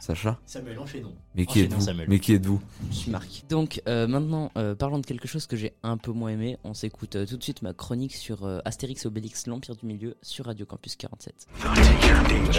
Sacha 0.00 0.38
Samuel, 0.46 0.78
enchaînons. 0.78 1.12
Mais 1.34 1.44
qui 1.44 1.60
êtes-vous. 1.62 1.84
Mais 2.06 2.20
qui 2.20 2.32
êtes-vous 2.34 2.60
Je 2.90 2.94
suis 2.96 3.10
Marc. 3.10 3.44
Donc 3.48 3.82
euh, 3.88 4.06
maintenant, 4.06 4.52
euh, 4.56 4.76
parlons 4.76 4.98
de 5.00 5.06
quelque 5.06 5.26
chose 5.26 5.46
que 5.48 5.56
j'ai 5.56 5.72
un 5.82 5.96
peu 5.96 6.12
moins 6.12 6.30
aimé. 6.30 6.56
On 6.62 6.72
s'écoute 6.72 7.16
euh, 7.16 7.26
tout 7.26 7.36
de 7.36 7.42
suite 7.42 7.62
ma 7.62 7.72
chronique 7.72 8.14
sur 8.14 8.44
euh, 8.44 8.60
Astérix 8.64 9.04
et 9.04 9.08
Obélix, 9.08 9.48
l'Empire 9.48 9.74
du 9.74 9.86
Milieu, 9.86 10.16
sur 10.22 10.44
Radio 10.44 10.66
Campus 10.66 10.94
47. 10.94 11.48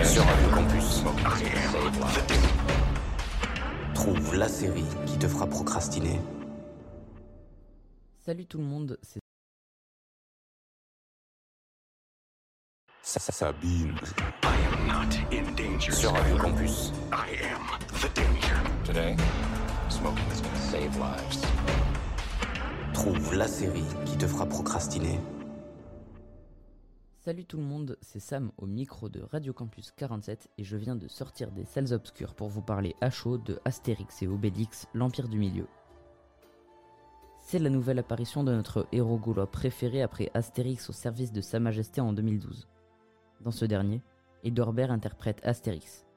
Sur 0.03 0.25
Radio 0.25 0.49
Campus. 0.53 1.03
Trouve 3.99 4.37
la 4.37 4.47
série 4.47 4.85
qui 5.05 5.17
te 5.19 5.27
fera 5.27 5.45
procrastiner. 5.45 6.21
Salut 8.25 8.45
tout 8.45 8.57
le 8.57 8.63
monde, 8.63 8.97
c'est 9.01 9.19
Sabine. 13.03 13.93
Sur 15.91 16.13
Radio 16.13 16.37
Campus. 16.37 16.93
Today, 18.85 19.17
smoking 19.89 20.23
is 20.31 20.41
gonna 20.43 20.55
save 20.55 20.97
lives. 20.97 21.45
Trouve 22.93 23.35
la 23.35 23.49
série 23.49 23.83
qui 24.05 24.17
te 24.17 24.27
fera 24.27 24.45
procrastiner. 24.45 25.19
Salut 27.29 27.45
tout 27.45 27.57
le 27.57 27.63
monde, 27.63 27.95
c'est 28.01 28.19
Sam 28.19 28.51
au 28.57 28.65
micro 28.65 29.07
de 29.07 29.21
Radio 29.21 29.53
Campus 29.53 29.91
47 29.91 30.49
et 30.57 30.63
je 30.63 30.77
viens 30.77 30.95
de 30.95 31.07
sortir 31.07 31.51
des 31.51 31.63
salles 31.63 31.93
obscures 31.93 32.33
pour 32.33 32.49
vous 32.49 32.63
parler 32.63 32.95
à 33.01 33.11
chaud 33.11 33.37
de 33.37 33.59
Astérix 33.65 34.23
et 34.23 34.27
Obélix, 34.27 34.87
l'Empire 34.95 35.27
du 35.27 35.37
Milieu. 35.37 35.67
C'est 37.37 37.59
la 37.59 37.69
nouvelle 37.69 37.99
apparition 37.99 38.43
de 38.43 38.51
notre 38.51 38.87
héros 38.91 39.19
gaulois 39.19 39.45
préféré 39.45 40.01
après 40.01 40.31
Astérix 40.33 40.89
au 40.89 40.91
service 40.91 41.31
de 41.31 41.41
Sa 41.41 41.59
Majesté 41.59 42.01
en 42.01 42.13
2012. 42.13 42.67
Dans 43.41 43.51
ce 43.51 43.65
dernier, 43.65 44.01
Edouard 44.43 44.89
interprète 44.89 45.39
Astérix. 45.43 46.07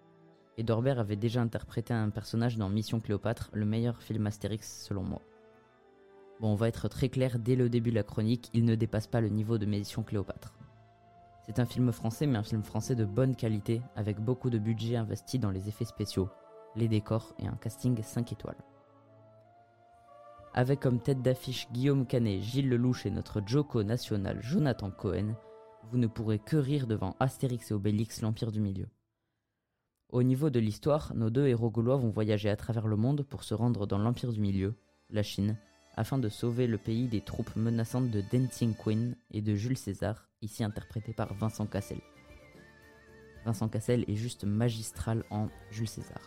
Edouard 0.56 0.98
avait 0.98 1.16
déjà 1.16 1.42
interprété 1.42 1.92
un 1.92 2.08
personnage 2.08 2.56
dans 2.56 2.70
Mission 2.70 3.00
Cléopâtre, 3.00 3.50
le 3.52 3.66
meilleur 3.66 4.00
film 4.00 4.26
Astérix 4.26 4.82
selon 4.86 5.02
moi. 5.02 5.20
Bon, 6.40 6.52
on 6.52 6.56
va 6.56 6.68
être 6.68 6.88
très 6.88 7.10
clair 7.10 7.38
dès 7.38 7.54
le 7.54 7.68
début 7.68 7.90
de 7.90 7.96
la 7.96 8.02
chronique, 8.02 8.48
il 8.54 8.64
ne 8.64 8.76
dépasse 8.76 9.08
pas 9.08 9.20
le 9.20 9.28
niveau 9.28 9.58
de 9.58 9.66
Mission 9.66 10.04
Cléopâtre. 10.04 10.54
C'est 11.47 11.59
un 11.59 11.66
film 11.66 11.90
français, 11.90 12.26
mais 12.26 12.38
un 12.38 12.45
film 12.45 12.62
français 12.62 12.95
de 12.95 13.05
bonne 13.05 13.34
qualité, 13.34 13.82
avec 13.97 14.20
beaucoup 14.20 14.49
de 14.49 14.59
budget 14.59 14.97
investi 14.97 15.38
dans 15.38 15.51
les 15.51 15.68
effets 15.68 15.84
spéciaux, 15.84 16.28
les 16.76 16.86
décors 16.86 17.34
et 17.38 17.49
un 17.49 17.57
casting 17.57 18.01
5 18.01 18.32
étoiles. 18.32 18.62
Avec 20.55 20.80
comme 20.80 21.01
tête 21.01 21.22
d'affiche 21.22 21.66
Guillaume 21.72 22.07
Canet, 22.07 22.40
Gilles 22.40 22.68
Lelouch 22.68 23.07
et 23.07 23.11
notre 23.11 23.43
Joko 23.45 23.82
national 23.82 24.40
Jonathan 24.43 24.90
Cohen, 24.90 25.34
vous 25.90 25.99
ne 25.99 26.07
pourrez 26.07 26.38
que 26.38 26.57
rire 26.57 26.86
devant 26.86 27.16
Astérix 27.18 27.70
et 27.70 27.74
Obélix, 27.74 28.20
l'Empire 28.20 28.53
du 28.53 28.61
Milieu. 28.61 28.86
Au 30.11 30.22
niveau 30.22 30.51
de 30.51 30.61
l'histoire, 30.61 31.12
nos 31.14 31.30
deux 31.30 31.47
héros 31.47 31.70
gaulois 31.70 31.97
vont 31.97 32.11
voyager 32.11 32.51
à 32.51 32.57
travers 32.57 32.86
le 32.86 32.97
monde 32.97 33.22
pour 33.22 33.43
se 33.43 33.55
rendre 33.55 33.86
dans 33.86 33.99
l'Empire 33.99 34.32
du 34.32 34.40
Milieu, 34.40 34.74
la 35.11 35.22
Chine, 35.22 35.57
afin 35.97 36.18
de 36.18 36.28
sauver 36.28 36.66
le 36.66 36.78
pays 36.78 37.09
des 37.09 37.22
troupes 37.22 37.57
menaçantes 37.57 38.11
de 38.11 38.22
Dancing 38.32 38.74
Queen 38.74 39.16
et 39.30 39.40
de 39.40 39.55
Jules 39.55 39.78
César, 39.78 40.28
ici 40.43 40.64
interprété 40.64 41.12
par 41.12 41.32
Vincent 41.34 41.66
Cassel. 41.66 42.01
Vincent 43.45 43.68
Cassel 43.68 44.05
est 44.09 44.16
juste 44.16 44.45
magistral 44.45 45.24
en 45.30 45.49
Jules 45.70 45.88
César. 45.88 46.20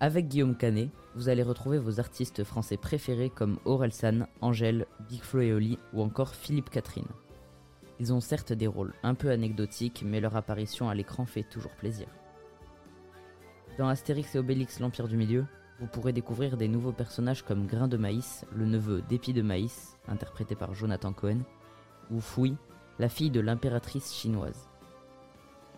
Avec 0.00 0.28
Guillaume 0.28 0.56
Canet, 0.56 0.90
vous 1.14 1.28
allez 1.28 1.44
retrouver 1.44 1.78
vos 1.78 2.00
artistes 2.00 2.42
français 2.42 2.76
préférés 2.76 3.30
comme 3.30 3.60
Orelsan, 3.64 4.26
Angèle, 4.40 4.86
Big 5.08 5.22
Flo 5.22 5.40
et 5.40 5.52
Oli 5.52 5.78
ou 5.92 6.02
encore 6.02 6.34
Philippe 6.34 6.70
Catherine. 6.70 7.06
Ils 8.00 8.12
ont 8.12 8.20
certes 8.20 8.52
des 8.52 8.66
rôles 8.66 8.94
un 9.04 9.14
peu 9.14 9.30
anecdotiques, 9.30 10.02
mais 10.04 10.20
leur 10.20 10.34
apparition 10.34 10.88
à 10.88 10.94
l'écran 10.94 11.24
fait 11.24 11.44
toujours 11.44 11.70
plaisir. 11.76 12.08
Dans 13.78 13.88
Astérix 13.88 14.34
et 14.34 14.38
Obélix 14.38 14.80
l'Empire 14.80 15.06
du 15.06 15.16
Milieu, 15.16 15.46
vous 15.82 15.88
pourrez 15.88 16.12
découvrir 16.12 16.56
des 16.56 16.68
nouveaux 16.68 16.92
personnages 16.92 17.42
comme 17.42 17.66
Grain 17.66 17.88
de 17.88 17.96
Maïs, 17.96 18.46
le 18.54 18.66
neveu 18.66 19.02
d'Épi 19.02 19.32
de 19.32 19.42
Maïs, 19.42 19.98
interprété 20.06 20.54
par 20.54 20.74
Jonathan 20.74 21.12
Cohen, 21.12 21.40
ou 22.12 22.20
Fouille, 22.20 22.56
la 23.00 23.08
fille 23.08 23.32
de 23.32 23.40
l'impératrice 23.40 24.14
chinoise. 24.14 24.68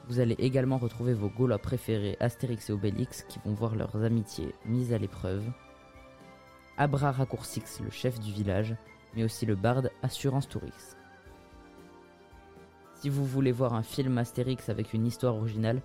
Vous 0.07 0.21
allez 0.21 0.35
également 0.35 0.77
retrouver 0.77 1.15
vos 1.15 1.31
Gaulois 1.31 1.57
préférés 1.57 2.19
Astérix 2.21 2.69
et 2.69 2.75
Obélix 2.75 3.23
qui 3.23 3.39
vont 3.47 3.55
voir 3.55 3.77
leurs 3.77 3.97
amitiés 4.05 4.55
mises 4.67 4.93
à 4.93 4.99
l'épreuve. 4.99 5.43
Abra 6.77 7.11
Raccourcix, 7.11 7.81
le 7.83 7.89
chef 7.89 8.21
du 8.21 8.31
village, 8.31 8.77
mais 9.17 9.25
aussi 9.25 9.47
le 9.47 9.55
barde 9.55 9.91
Assurance 10.03 10.51
Tourix. 10.51 10.99
Si 12.97 13.09
vous 13.09 13.25
voulez 13.25 13.53
voir 13.53 13.73
un 13.73 13.83
film 13.83 14.19
Astérix 14.19 14.69
avec 14.69 14.93
une 14.93 15.07
histoire 15.07 15.37
originale, 15.37 15.81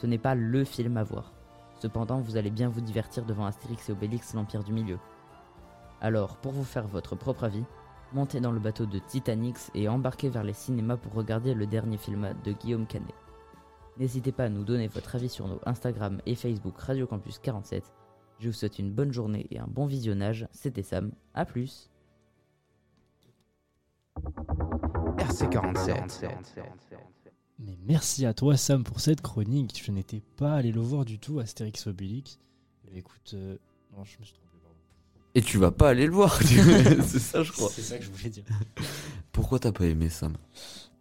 ce 0.00 0.06
n'est 0.06 0.16
pas 0.16 0.36
LE 0.36 0.64
film 0.64 0.96
à 0.96 1.02
voir. 1.02 1.32
Cependant, 1.84 2.18
vous 2.18 2.38
allez 2.38 2.50
bien 2.50 2.70
vous 2.70 2.80
divertir 2.80 3.26
devant 3.26 3.44
Astérix 3.44 3.90
et 3.90 3.92
Obélix 3.92 4.32
l'Empire 4.32 4.64
du 4.64 4.72
Milieu. 4.72 4.98
Alors, 6.00 6.38
pour 6.38 6.52
vous 6.52 6.64
faire 6.64 6.86
votre 6.86 7.14
propre 7.14 7.44
avis, 7.44 7.62
montez 8.14 8.40
dans 8.40 8.52
le 8.52 8.58
bateau 8.58 8.86
de 8.86 8.98
Titanic 8.98 9.56
et 9.74 9.86
embarquez 9.86 10.30
vers 10.30 10.44
les 10.44 10.54
cinémas 10.54 10.96
pour 10.96 11.12
regarder 11.12 11.52
le 11.52 11.66
dernier 11.66 11.98
film 11.98 12.32
de 12.42 12.52
Guillaume 12.52 12.86
Canet. 12.86 13.14
N'hésitez 13.98 14.32
pas 14.32 14.44
à 14.44 14.48
nous 14.48 14.64
donner 14.64 14.88
votre 14.88 15.14
avis 15.14 15.28
sur 15.28 15.46
nos 15.46 15.60
Instagram 15.66 16.22
et 16.24 16.36
Facebook 16.36 16.78
Radio 16.78 17.06
Campus 17.06 17.38
47. 17.38 17.92
Je 18.38 18.48
vous 18.48 18.54
souhaite 18.54 18.78
une 18.78 18.90
bonne 18.90 19.12
journée 19.12 19.46
et 19.50 19.58
un 19.58 19.68
bon 19.68 19.84
visionnage. 19.84 20.48
C'était 20.52 20.82
Sam. 20.82 21.12
À 21.34 21.44
plus. 21.44 21.90
RC47. 25.18 26.64
Mais 27.58 27.76
merci 27.86 28.26
à 28.26 28.34
toi, 28.34 28.56
Sam, 28.56 28.82
pour 28.84 29.00
cette 29.00 29.20
chronique. 29.20 29.80
Je 29.84 29.92
n'étais 29.92 30.22
pas 30.36 30.54
allé 30.54 30.72
le 30.72 30.80
voir 30.80 31.04
du 31.04 31.18
tout, 31.18 31.38
Astérix 31.38 31.86
Obélix. 31.86 32.38
Écoute, 32.94 33.32
euh, 33.34 33.56
non, 33.96 34.04
je 34.04 34.18
me 34.18 34.24
suis 34.24 34.34
trompé. 34.34 34.58
pardon. 34.62 34.76
Et 35.34 35.42
tu 35.42 35.58
vas 35.58 35.70
pas 35.70 35.88
aller 35.90 36.06
le 36.06 36.12
voir, 36.12 36.38
tu- 36.38 36.44
c'est 37.06 37.18
ça 37.18 37.42
je 37.42 37.52
crois. 37.52 37.68
C'est 37.70 37.82
ça 37.82 37.98
que 37.98 38.04
je 38.04 38.10
voulais 38.10 38.30
dire. 38.30 38.44
Pourquoi 39.32 39.58
t'as 39.58 39.72
pas 39.72 39.86
aimé 39.86 40.08
Sam? 40.08 40.36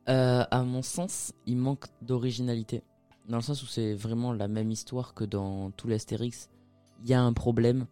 Euh, 0.09 0.43
à 0.49 0.63
mon 0.63 0.81
sens, 0.81 1.33
il 1.45 1.57
manque 1.57 1.85
d'originalité. 2.01 2.83
Dans 3.29 3.37
le 3.37 3.43
sens 3.43 3.63
où 3.63 3.67
c'est 3.67 3.93
vraiment 3.93 4.33
la 4.33 4.47
même 4.47 4.69
histoire 4.69 5.13
que 5.13 5.23
dans 5.23 5.71
tout 5.71 5.87
l'Astérix. 5.87 6.49
Il 7.03 7.09
y 7.09 7.13
a 7.13 7.21
un 7.21 7.33
problème. 7.33 7.85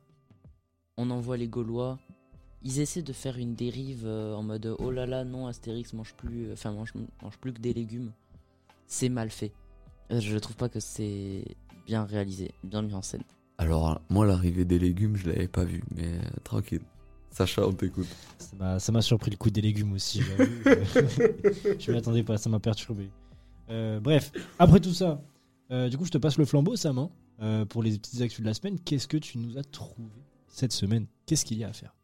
On 0.98 1.10
envoie 1.10 1.38
les 1.38 1.48
Gaulois. 1.48 2.00
Ils 2.64 2.80
essaient 2.80 3.02
de 3.02 3.14
faire 3.14 3.38
une 3.38 3.56
dérive 3.56 4.04
euh, 4.06 4.36
en 4.36 4.44
mode 4.44 4.76
oh 4.78 4.92
là 4.92 5.06
là, 5.08 5.24
non, 5.24 5.48
Astérix 5.48 5.94
mange 5.94 6.14
plus, 6.16 6.48
euh, 6.50 6.54
enfin 6.54 6.72
mange, 6.72 6.94
mange 7.24 7.38
plus 7.40 7.54
que 7.54 7.60
des 7.60 7.74
légumes. 7.74 8.12
C'est 8.94 9.08
mal 9.08 9.30
fait. 9.30 9.54
Je 10.10 10.38
trouve 10.38 10.58
pas 10.58 10.68
que 10.68 10.82
c'est 10.82 11.46
bien 11.88 12.04
réalisé, 12.04 12.52
bien 12.66 12.82
mis 12.82 12.94
en 12.94 13.02
scène. 13.02 13.24
Alors, 13.58 14.02
moi, 14.10 14.26
l'arrivée 14.26 14.66
des 14.66 14.80
légumes, 14.80 15.16
je 15.16 15.30
l'avais 15.30 15.48
pas 15.48 15.64
vu, 15.64 15.82
mais 15.96 16.08
euh, 16.08 16.20
tranquille. 16.44 16.82
Sacha, 17.30 17.66
on 17.66 17.72
t'écoute. 17.72 18.08
Ça 18.38 18.54
m'a- 18.60 18.80
Ça 18.80 18.92
m'a 18.92 19.02
surpris 19.02 19.32
le 19.32 19.38
coup 19.38 19.50
des 19.50 19.62
légumes 19.62 19.94
aussi, 19.94 20.22
j'avoue. 20.22 20.44
je 20.66 21.76
je 21.80 21.92
m'y 21.92 21.98
attendais 21.98 22.24
pas, 22.24 22.38
ça 22.38 22.50
m'a 22.50 22.60
perturbé. 22.60 23.10
Euh, 23.70 24.02
bref, 24.02 24.34
après 24.60 24.82
tout 24.82 24.94
ça, 24.94 25.22
euh, 25.72 25.88
du 25.88 25.98
coup, 25.98 26.04
je 26.04 26.12
te 26.12 26.18
passe 26.18 26.38
le 26.38 26.44
flambeau, 26.44 26.76
Sam, 26.76 26.98
hein, 26.98 27.10
euh, 27.42 27.64
pour 27.64 27.84
les 27.84 27.98
petites 27.98 28.20
actus 28.22 28.42
de 28.42 28.46
la 28.46 28.54
semaine. 28.54 28.78
Qu'est-ce 28.78 29.08
que 29.08 29.16
tu 29.16 29.38
nous 29.38 29.58
as 29.58 29.64
trouvé 29.64 30.10
cette 30.50 30.74
semaine? 30.74 31.06
Qu'est-ce 31.26 31.46
qu'il 31.46 31.58
y 31.60 31.64
a 31.64 31.70
à 31.70 31.74
faire? 31.74 31.96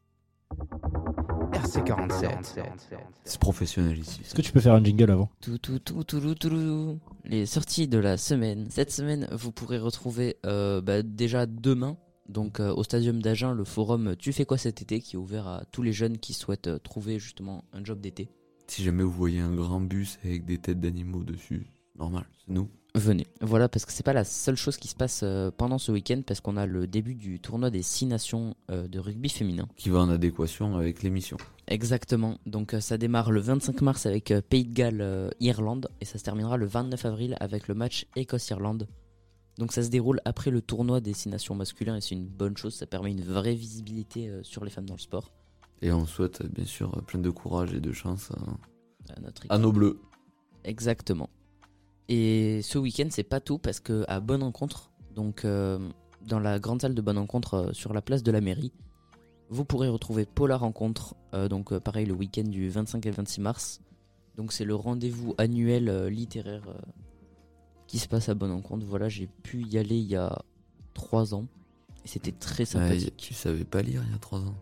RC47. 1.68 2.30
C'est 3.24 3.40
professionnel 3.40 3.98
ici. 4.00 4.22
Est-ce 4.24 4.36
que 4.36 4.42
tu 4.42 4.52
peux 4.52 4.60
faire 4.60 4.74
un 4.74 4.84
jingle 4.84 5.12
avant? 5.12 5.30
Tout, 5.42 5.58
tout, 5.58 5.80
tout, 5.80 6.04
tout, 6.04 6.20
tout, 6.20 6.36
tout, 6.36 6.50
tout. 6.50 7.00
Les 7.26 7.46
sorties 7.46 7.88
de 7.88 7.98
la 7.98 8.18
semaine. 8.18 8.68
Cette 8.70 8.92
semaine, 8.92 9.28
vous 9.32 9.52
pourrez 9.52 9.78
retrouver 9.78 10.38
euh, 10.46 10.82
bah, 10.82 11.04
déjà 11.04 11.46
demain, 11.46 11.98
donc 12.30 12.60
euh, 12.60 12.74
au 12.74 12.84
Stadium 12.84 13.22
d'Agen, 13.22 13.54
le 13.54 13.66
forum 13.66 14.16
Tu 14.18 14.32
fais 14.34 14.46
quoi 14.46 14.58
cet 14.58 14.82
été, 14.82 15.02
qui 15.02 15.16
est 15.16 15.20
ouvert 15.20 15.48
à 15.48 15.64
tous 15.72 15.82
les 15.82 15.94
jeunes 15.94 16.18
qui 16.18 16.34
souhaitent 16.34 16.68
euh, 16.68 16.80
trouver 16.80 17.20
justement 17.20 17.66
un 17.74 17.84
job 17.84 18.00
d'été. 18.00 18.30
Si 18.68 18.84
jamais 18.84 19.04
vous 19.04 19.12
voyez 19.12 19.40
un 19.40 19.54
grand 19.54 19.82
bus 19.82 20.20
avec 20.24 20.46
des 20.46 20.58
têtes 20.58 20.80
d'animaux 20.80 21.24
dessus, 21.24 21.68
normal, 21.96 22.26
c'est 22.38 22.54
nous. 22.54 22.70
Venez. 22.98 23.28
Voilà, 23.42 23.70
parce 23.70 23.86
que 23.86 23.92
c'est 23.92 24.04
pas 24.06 24.14
la 24.14 24.24
seule 24.24 24.56
chose 24.56 24.78
qui 24.78 24.88
se 24.88 24.96
passe 24.96 25.22
euh, 25.24 25.52
pendant 25.56 25.78
ce 25.78 25.92
week-end, 25.92 26.22
parce 26.26 26.42
qu'on 26.42 26.58
a 26.58 26.66
le 26.66 26.88
début 26.88 27.14
du 27.14 27.40
tournoi 27.40 27.70
des 27.70 27.84
six 27.84 28.08
nations 28.08 28.56
euh, 28.72 28.88
de 28.88 28.98
rugby 28.98 29.30
féminin. 29.30 29.68
Qui 29.76 29.90
va 29.90 30.00
en 30.00 30.10
adéquation 30.10 30.76
avec 30.76 31.04
l'émission. 31.04 31.38
Exactement. 31.68 32.38
Donc 32.46 32.74
euh, 32.74 32.80
ça 32.80 32.98
démarre 32.98 33.32
le 33.32 33.42
25 33.42 33.82
mars 33.82 34.06
avec 34.06 34.32
euh, 34.32 34.42
Pays 34.42 34.66
de 34.66 34.74
Galles, 34.74 35.02
euh, 35.02 35.30
Irlande, 35.40 35.90
et 36.02 36.06
ça 36.06 36.18
se 36.18 36.24
terminera 36.24 36.58
le 36.58 36.66
29 36.66 37.06
avril 37.06 37.38
avec 37.40 37.68
le 37.68 37.76
match 37.76 38.08
Écosse-Irlande. 38.16 38.88
Donc 39.58 39.74
ça 39.74 39.84
se 39.84 39.90
déroule 39.90 40.22
après 40.24 40.52
le 40.52 40.62
tournoi 40.62 41.02
des 41.02 41.14
six 41.14 41.30
nations 41.30 41.56
masculins, 41.56 41.98
et 41.98 42.02
c'est 42.02 42.16
une 42.16 42.28
bonne 42.28 42.56
chose, 42.56 42.76
ça 42.76 42.86
permet 42.86 43.12
une 43.12 43.24
vraie 43.24 43.56
visibilité 43.56 44.32
sur 44.44 44.64
les 44.64 44.70
femmes 44.70 44.86
dans 44.86 44.94
le 44.94 45.00
sport. 45.00 45.32
Et 45.82 45.92
on 45.92 46.06
souhaite 46.06 46.46
bien 46.46 46.66
sûr 46.66 46.92
plein 47.08 47.20
de 47.20 47.30
courage 47.32 47.74
et 47.74 47.80
de 47.80 47.92
chance 47.92 48.32
à, 48.32 49.14
À 49.14 49.20
notre 49.20 49.44
à 49.50 49.58
nos 49.58 49.72
bleus. 49.72 50.00
Exactement. 50.64 51.30
Et 52.10 52.62
ce 52.62 52.78
week-end, 52.78 53.08
c'est 53.10 53.24
pas 53.24 53.40
tout 53.40 53.58
parce 53.58 53.80
que 53.80 54.06
à 54.08 54.20
Bonne 54.20 54.44
Rencontre, 54.44 54.92
Donc, 55.16 55.46
euh, 55.46 55.80
dans 56.26 56.40
la 56.40 56.60
grande 56.60 56.82
salle 56.82 56.94
de 56.94 57.02
bonne 57.02 57.18
rencontre 57.18 57.54
euh, 57.56 57.74
sur 57.74 57.94
la 57.94 58.02
place 58.02 58.24
de 58.24 58.32
la 58.32 58.42
mairie, 58.42 58.72
vous 59.50 59.66
pourrez 59.66 59.88
retrouver 59.88 60.26
Paula 60.26 60.58
Rencontre, 60.58 61.16
euh, 61.34 61.48
donc 61.48 61.72
euh, 61.72 61.80
pareil 61.80 62.06
le 62.06 62.14
week-end 62.14 62.44
du 62.44 62.70
25 62.70 63.06
et 63.06 63.12
26 63.12 63.42
mars. 63.42 63.82
Donc, 64.36 64.54
c'est 64.54 64.66
le 64.66 64.76
rendez-vous 64.76 65.34
annuel 65.38 65.90
euh, 65.90 66.10
littéraire 66.10 66.64
qui 67.88 67.98
se 67.98 68.08
passe 68.08 68.30
à 68.30 68.36
bonne 68.36 68.52
rencontre. 68.52 68.86
Voilà, 68.86 69.10
j'ai 69.10 69.28
pu 69.28 69.64
y 69.64 69.78
aller 69.78 69.98
il 69.98 70.08
y 70.08 70.16
a 70.16 70.44
trois 70.94 71.34
ans 71.34 71.48
et 72.06 72.08
c'était 72.08 72.32
très 72.32 72.66
sympathique. 72.66 73.16
tu 73.18 73.34
savais 73.34 73.66
pas 73.66 73.82
lire 73.82 74.04
il 74.06 74.12
y 74.12 74.16
a 74.16 74.20
trois 74.20 74.40
ans? 74.40 74.56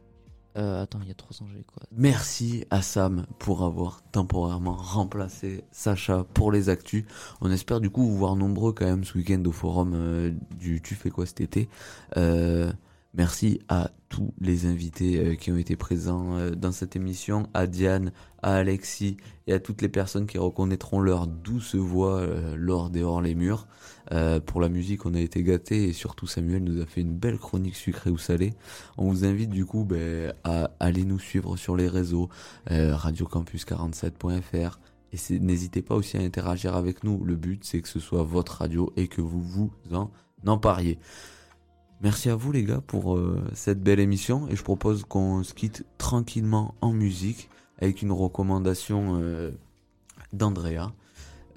Euh, 0.57 0.81
attends, 0.81 0.99
il 1.01 1.09
y 1.09 1.11
a 1.11 1.15
trois 1.15 1.35
ans, 1.41 1.47
j'avais 1.49 1.63
quoi? 1.63 1.83
Merci 1.91 2.63
à 2.69 2.81
Sam 2.81 3.25
pour 3.39 3.63
avoir 3.63 4.01
temporairement 4.11 4.75
remplacé 4.75 5.65
Sacha 5.71 6.23
pour 6.33 6.49
les 6.49 6.69
actus. 6.69 7.03
On 7.41 7.51
espère 7.51 7.81
du 7.81 7.89
coup 7.89 8.05
vous 8.05 8.15
voir 8.15 8.37
nombreux 8.37 8.71
quand 8.71 8.85
même 8.85 9.03
ce 9.03 9.17
week-end 9.17 9.43
au 9.45 9.51
forum 9.51 10.37
du 10.57 10.81
Tu 10.81 10.95
fais 10.95 11.09
quoi 11.09 11.25
cet 11.25 11.41
été? 11.41 11.67
Euh, 12.15 12.71
merci 13.15 13.59
à 13.67 13.91
tous 14.09 14.33
les 14.39 14.65
invités 14.65 15.17
euh, 15.17 15.35
qui 15.35 15.51
ont 15.51 15.57
été 15.57 15.75
présents 15.75 16.37
euh, 16.37 16.51
dans 16.51 16.71
cette 16.71 16.95
émission, 16.95 17.47
à 17.53 17.67
Diane, 17.67 18.11
à 18.41 18.55
Alexis 18.55 19.17
et 19.47 19.53
à 19.53 19.59
toutes 19.59 19.81
les 19.81 19.89
personnes 19.89 20.27
qui 20.27 20.37
reconnaîtront 20.37 20.99
leur 20.99 21.27
douce 21.27 21.75
voix 21.75 22.19
euh, 22.19 22.55
lors 22.57 22.89
des 22.89 23.03
hors 23.03 23.21
les 23.21 23.35
murs. 23.35 23.67
Pour 24.45 24.61
la 24.61 24.69
musique, 24.69 25.05
on 25.07 25.15
a 25.15 25.19
été 25.19 25.41
gâtés 25.41 25.85
et 25.85 25.93
surtout 25.93 26.27
Samuel 26.27 26.63
nous 26.63 26.79
a 26.79 26.85
fait 26.85 27.01
une 27.01 27.15
belle 27.15 27.39
chronique 27.39 27.75
sucrée 27.75 28.11
ou 28.11 28.19
salée. 28.19 28.53
On 28.97 29.09
vous 29.09 29.25
invite 29.25 29.49
du 29.49 29.65
coup 29.65 29.83
ben, 29.83 30.31
à 30.43 30.69
aller 30.79 31.03
nous 31.05 31.17
suivre 31.17 31.57
sur 31.57 31.75
les 31.75 31.87
réseaux 31.87 32.29
euh, 32.69 32.95
radiocampus47.fr 32.95 34.79
et 35.11 35.39
n'hésitez 35.39 35.81
pas 35.81 35.95
aussi 35.95 36.17
à 36.17 36.21
interagir 36.21 36.75
avec 36.75 37.03
nous. 37.03 37.23
Le 37.23 37.35
but 37.35 37.63
c'est 37.63 37.81
que 37.81 37.87
ce 37.87 37.99
soit 37.99 38.23
votre 38.23 38.59
radio 38.59 38.93
et 38.95 39.07
que 39.07 39.21
vous 39.21 39.41
vous 39.41 39.71
en 39.91 40.11
empariez. 40.45 40.99
Merci 42.01 42.29
à 42.29 42.35
vous 42.35 42.51
les 42.51 42.63
gars 42.63 42.81
pour 42.81 43.15
euh, 43.15 43.41
cette 43.53 43.81
belle 43.81 43.99
émission 43.99 44.47
et 44.49 44.55
je 44.55 44.63
propose 44.63 45.05
qu'on 45.05 45.43
se 45.43 45.53
quitte 45.53 45.85
tranquillement 45.97 46.75
en 46.81 46.91
musique 46.91 47.49
avec 47.79 48.01
une 48.01 48.11
recommandation 48.11 49.19
euh, 49.21 49.51
d'Andrea. 50.33 50.93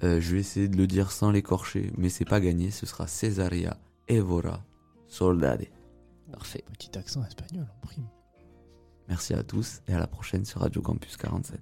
Euh, 0.03 0.21
je 0.21 0.33
vais 0.33 0.39
essayer 0.39 0.67
de 0.69 0.77
le 0.77 0.87
dire 0.87 1.11
sans 1.11 1.31
l'écorcher, 1.31 1.91
mais 1.97 2.09
c'est 2.09 2.25
pas 2.25 2.39
gagné. 2.39 2.71
Ce 2.71 2.85
sera 2.85 3.05
Cesaria 3.05 3.77
Evora 4.07 4.63
Soldade. 5.07 5.67
Parfait. 6.31 6.63
Petit 6.71 6.97
accent 6.97 7.23
espagnol 7.25 7.67
en 7.75 7.85
prime. 7.85 8.07
Merci 9.09 9.33
à 9.33 9.43
tous 9.43 9.81
et 9.87 9.93
à 9.93 9.99
la 9.99 10.07
prochaine 10.07 10.45
sur 10.45 10.61
Radio 10.61 10.81
Campus 10.81 11.17
47. 11.17 11.59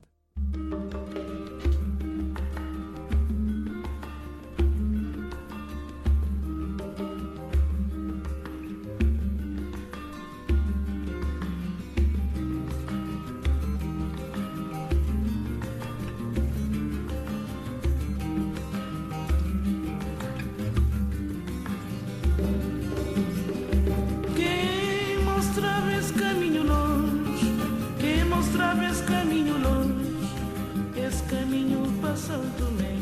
coração 32.17 32.41
meu. 32.71 32.97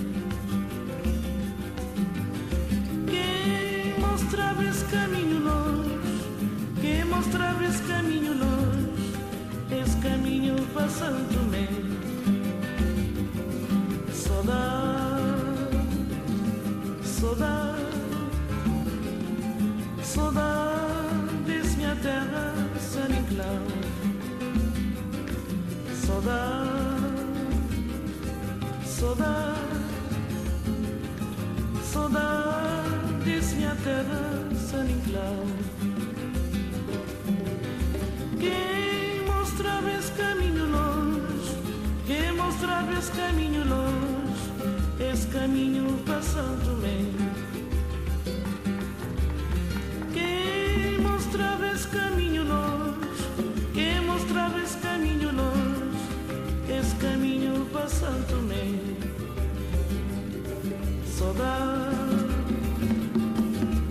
Que 3.08 4.00
mostravas 4.00 4.84
caminho 4.92 5.40
longe, 5.40 7.04
mostrava 7.06 7.64
esse 7.64 7.82
caminho 7.84 8.34
longe, 8.34 9.14
esse 9.72 9.98
caminho 9.98 10.56
para 10.74 10.90
Santo 10.90 11.40
meu. 11.50 11.86
Saudade, 14.14 15.38
saudade, 17.04 17.82
saudade 20.04 21.36
desse 21.46 21.78
minha 21.78 21.96
terra, 21.96 22.54
San 22.80 23.10
Inclau. 23.10 23.62
Saudade. 26.06 26.75
Saudade, 29.06 29.60
saudades, 31.84 33.54
minha 33.54 33.76
terra, 33.84 34.50
San 34.56 34.86
Inclau. 34.86 35.46
Quem 38.40 39.26
mostrava 39.28 39.92
esse 39.92 40.12
caminho 40.14 40.66
longe, 40.72 41.58
quem 42.08 42.32
mostrava 42.32 42.92
esse 42.94 43.12
caminho 43.12 43.64
longe, 43.68 45.12
esse 45.12 45.28
caminho 45.28 46.00
passando 46.06 46.75
Saudade, 61.18 62.28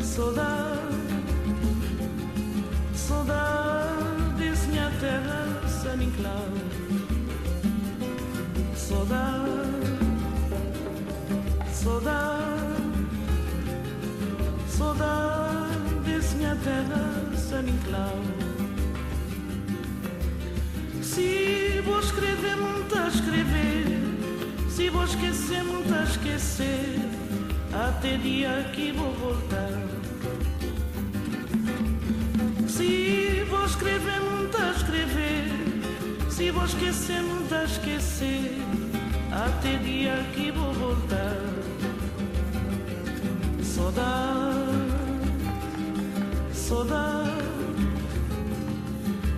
saudade, 0.02 0.78
saudades, 2.94 4.66
minha 4.66 4.90
terra, 5.00 5.66
San 5.66 6.02
Inclau. 6.02 6.48
Saudade, 8.76 9.48
saudade. 11.72 12.44
Saudades, 14.68 16.34
minha 16.34 16.56
terra, 16.56 17.36
San 17.38 17.66
Inclau. 17.66 18.20
Se 21.02 21.80
vou 21.86 22.00
escrever, 22.00 22.56
muito 22.58 22.98
a 22.98 23.08
escrever. 23.08 23.86
Se 24.68 24.90
vou 24.90 25.04
esquecer, 25.04 25.64
muito 25.64 25.94
a 25.94 26.02
esquecer. 26.02 27.13
Até 27.74 28.16
dia 28.18 28.70
que 28.72 28.92
vou 28.92 29.12
voltar. 29.14 29.68
Se 32.68 33.44
vou 33.50 33.64
escrever, 33.64 34.20
muito 34.20 34.56
a 34.56 34.70
escrever. 34.70 35.50
Se 36.30 36.52
vou 36.52 36.64
esquecer, 36.64 37.20
muito 37.20 37.52
a 37.52 37.64
esquecer. 37.64 38.52
Até 39.32 39.76
dia 39.78 40.24
que 40.34 40.52
vou 40.52 40.72
voltar. 40.72 41.36
Saudade, 43.60 44.54
saudade, 46.52 47.32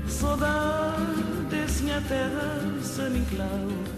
saudades, 0.08 1.80
minha 1.80 2.02
terra, 2.02 2.60
San 2.82 3.16
Inclau. 3.16 3.95